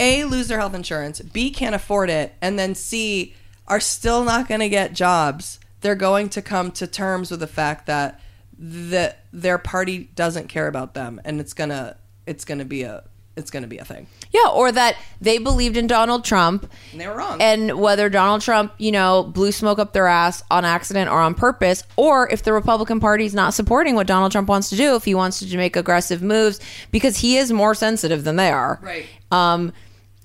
a 0.00 0.24
lose 0.24 0.48
their 0.48 0.58
health 0.58 0.74
insurance. 0.74 1.20
B 1.20 1.50
can't 1.50 1.74
afford 1.74 2.10
it. 2.10 2.34
And 2.40 2.58
then 2.58 2.74
c 2.74 3.34
are 3.68 3.80
still 3.80 4.24
not 4.24 4.48
going 4.48 4.60
to 4.60 4.68
get 4.68 4.94
jobs. 4.94 5.60
They're 5.82 5.94
going 5.94 6.28
to 6.30 6.42
come 6.42 6.72
to 6.72 6.86
terms 6.86 7.30
with 7.30 7.40
the 7.40 7.46
fact 7.46 7.86
that 7.86 8.20
the, 8.58 9.14
their 9.32 9.58
party 9.58 10.10
doesn't 10.14 10.48
care 10.48 10.66
about 10.66 10.94
them 10.94 11.20
and 11.24 11.40
it's 11.40 11.54
going 11.54 11.70
to 11.70 11.96
it's 12.26 12.44
going 12.44 12.58
to 12.58 12.64
be 12.64 12.82
a 12.82 13.04
it's 13.36 13.50
going 13.50 13.62
to 13.62 13.68
be 13.68 13.78
a 13.78 13.84
thing. 13.84 14.06
Yeah 14.32 14.48
or 14.52 14.70
that 14.72 14.96
they 15.20 15.38
believed 15.38 15.76
in 15.76 15.86
Donald 15.86 16.24
Trump. 16.24 16.70
And 16.92 17.00
they 17.00 17.06
were 17.06 17.16
wrong. 17.16 17.40
And 17.40 17.80
whether 17.80 18.08
Donald 18.08 18.42
Trump, 18.42 18.74
you 18.78 18.92
know, 18.92 19.22
blew 19.22 19.52
smoke 19.52 19.78
up 19.78 19.92
their 19.92 20.06
ass 20.06 20.42
on 20.50 20.64
accident 20.64 21.10
or 21.10 21.20
on 21.20 21.34
purpose, 21.34 21.84
or 21.96 22.28
if 22.28 22.42
the 22.42 22.52
Republican 22.52 23.00
Party 23.00 23.24
is 23.24 23.34
not 23.34 23.54
supporting 23.54 23.94
what 23.94 24.06
Donald 24.06 24.32
Trump 24.32 24.48
wants 24.48 24.68
to 24.70 24.76
do, 24.76 24.94
if 24.94 25.04
he 25.04 25.14
wants 25.14 25.40
to 25.40 25.56
make 25.56 25.76
aggressive 25.76 26.22
moves, 26.22 26.60
because 26.90 27.18
he 27.18 27.36
is 27.36 27.52
more 27.52 27.74
sensitive 27.74 28.24
than 28.24 28.36
they 28.36 28.50
are. 28.50 28.78
Right. 28.82 29.06
Um, 29.30 29.72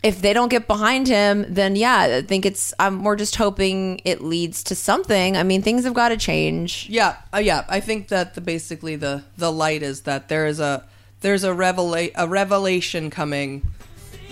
if 0.06 0.22
they 0.22 0.34
don't 0.34 0.49
get 0.49 0.68
behind 0.68 1.08
him, 1.08 1.47
then 1.49 1.76
yeah, 1.76 2.20
I 2.20 2.22
think 2.22 2.45
it's. 2.45 2.76
I'm 2.78 3.03
we're 3.03 3.16
just 3.16 3.36
hoping 3.38 4.01
it 4.06 4.22
leads 4.22 4.64
to 4.66 4.76
something. 4.76 5.36
I 5.36 5.41
mean, 5.41 5.64
things 5.64 5.84
have 5.84 5.95
got 5.95 6.10
to 6.10 6.18
change. 6.18 6.86
Yeah, 6.89 7.18
uh, 7.34 7.39
yeah. 7.39 7.66
I 7.68 7.80
think 7.80 8.10
that 8.10 8.36
the 8.36 8.41
basically 8.41 8.95
the 8.95 9.24
the 9.36 9.51
light 9.51 9.82
is 9.82 10.01
that 10.01 10.30
there 10.30 10.45
is 10.45 10.60
a 10.60 10.86
there's 11.22 11.43
a 11.43 11.49
revela- 11.49 12.12
a 12.16 12.28
revelation 12.28 13.10
coming, 13.10 13.66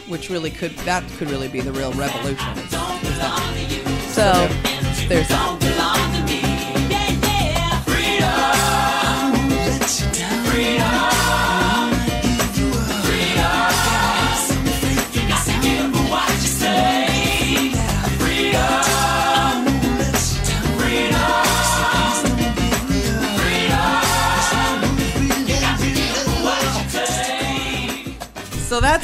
which 0.07 0.30
really 0.30 0.51
could 0.51 0.78
that 0.86 1.03
could 1.17 1.32
really 1.32 1.47
be 1.47 1.59
the 1.59 1.74
real 1.74 1.91
revolution. 1.93 2.49
Is, 2.59 2.65
is 2.65 2.71
that. 3.17 4.09
So 4.09 4.47
There's 5.07 5.28
that. 5.28 6.12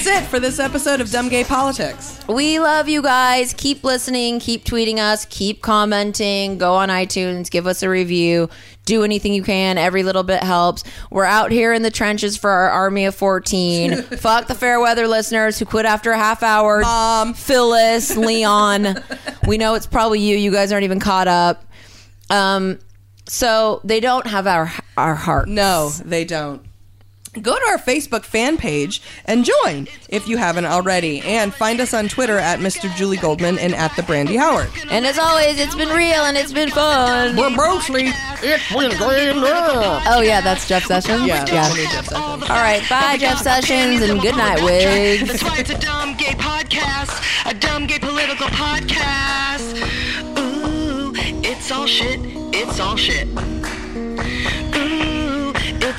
That's 0.04 0.24
it 0.24 0.30
for 0.30 0.40
this 0.40 0.60
episode 0.60 1.02
of 1.02 1.12
Dumb 1.12 1.28
Gay 1.28 1.44
Politics. 1.44 2.18
We 2.30 2.58
love 2.60 2.88
you 2.88 3.02
guys. 3.02 3.54
Keep 3.54 3.84
listening, 3.84 4.40
keep 4.40 4.64
tweeting 4.64 4.98
us, 4.98 5.26
keep 5.26 5.62
commenting, 5.62 6.58
go 6.58 6.76
on 6.76 6.88
iTunes, 6.88 7.52
give 7.52 7.68
us 7.68 7.84
a 7.84 7.90
review, 7.90 8.50
do 8.86 9.04
anything 9.04 9.34
you 9.34 9.44
can. 9.44 9.78
Every 9.78 10.04
little 10.04 10.24
bit 10.24 10.42
helps. 10.42 10.86
We're 11.12 11.26
out 11.26 11.52
here 11.52 11.74
in 11.74 11.82
the 11.82 11.92
trenches 11.92 12.38
for 12.38 12.50
our 12.50 12.70
army 12.70 13.06
of 13.06 13.16
14. 13.16 14.02
Fuck 14.04 14.48
the 14.48 14.56
fair 14.56 14.80
weather 14.80 15.06
listeners 15.06 15.60
who 15.60 15.66
quit 15.66 15.86
after 15.86 16.12
a 16.12 16.18
half 16.18 16.44
hour. 16.44 16.80
Mom. 16.80 17.34
Phyllis, 17.34 18.16
Leon. 18.18 19.04
we 19.48 19.58
know 19.58 19.76
it's 19.76 19.88
probably 19.88 20.22
you. 20.22 20.38
You 20.38 20.52
guys 20.54 20.72
aren't 20.72 20.86
even 20.86 21.02
caught 21.02 21.28
up. 21.28 21.66
Um, 22.30 22.80
so 23.28 23.82
they 23.84 24.00
don't 24.00 24.28
have 24.28 24.48
our 24.48 24.72
our 24.96 25.16
heart. 25.16 25.50
No, 25.50 25.90
they 25.90 26.24
don't. 26.24 26.69
Go 27.42 27.58
to 27.58 27.66
our 27.70 27.78
Facebook 27.78 28.24
fan 28.24 28.58
page 28.58 29.02
and 29.26 29.46
join 29.46 29.88
if 30.10 30.28
you 30.28 30.38
haven't 30.38 30.66
already. 30.66 31.22
And 31.22 31.54
find 31.54 31.80
us 31.80 31.94
on 31.94 32.08
Twitter 32.08 32.38
at 32.38 32.60
Mr. 32.60 32.94
Julie 32.96 33.18
Goldman 33.18 33.58
and 33.60 33.74
at 33.76 33.96
the 33.96 34.04
Brandy 34.04 34.36
Howard. 34.36 34.70
And 34.90 35.06
as 35.06 35.18
always, 35.18 35.60
it's 35.60 35.76
been 35.76 35.90
real 35.90 36.26
and 36.26 36.38
it's 36.38 36.54
been 36.54 36.70
fun. 36.70 37.36
But 37.36 37.52
mostly, 37.52 38.06
it's 38.42 38.72
been 38.74 38.92
great. 38.98 39.36
Yeah. 39.36 40.04
Oh 40.08 40.22
yeah, 40.22 40.42
that's 40.42 40.68
Jeff 40.68 40.86
Sessions. 40.86 41.26
Yeah, 41.26 41.46
yeah. 41.48 41.74
Jeff 41.74 42.08
Sessions. 42.08 42.50
All 42.50 42.58
right, 42.58 42.84
bye, 42.90 43.18
Jeff 43.18 43.40
Sessions, 43.40 44.02
and 44.02 44.22
good 44.22 44.36
night, 44.36 44.64
wigs. 44.64 45.28
That's 45.28 45.44
why 45.44 45.58
it's 45.60 45.70
a 45.70 45.78
dumb 45.78 46.16
gay 46.18 46.34
podcast, 46.34 47.50
a 47.50 47.54
dumb 47.54 47.88
gay 47.88 48.00
political 48.00 48.48
podcast. 48.48 49.78
Ooh, 50.40 51.14
it's 51.44 51.72
all 51.72 51.86
shit. 51.86 52.20
It's 52.54 52.80
all 52.80 52.96
shit. 52.96 53.28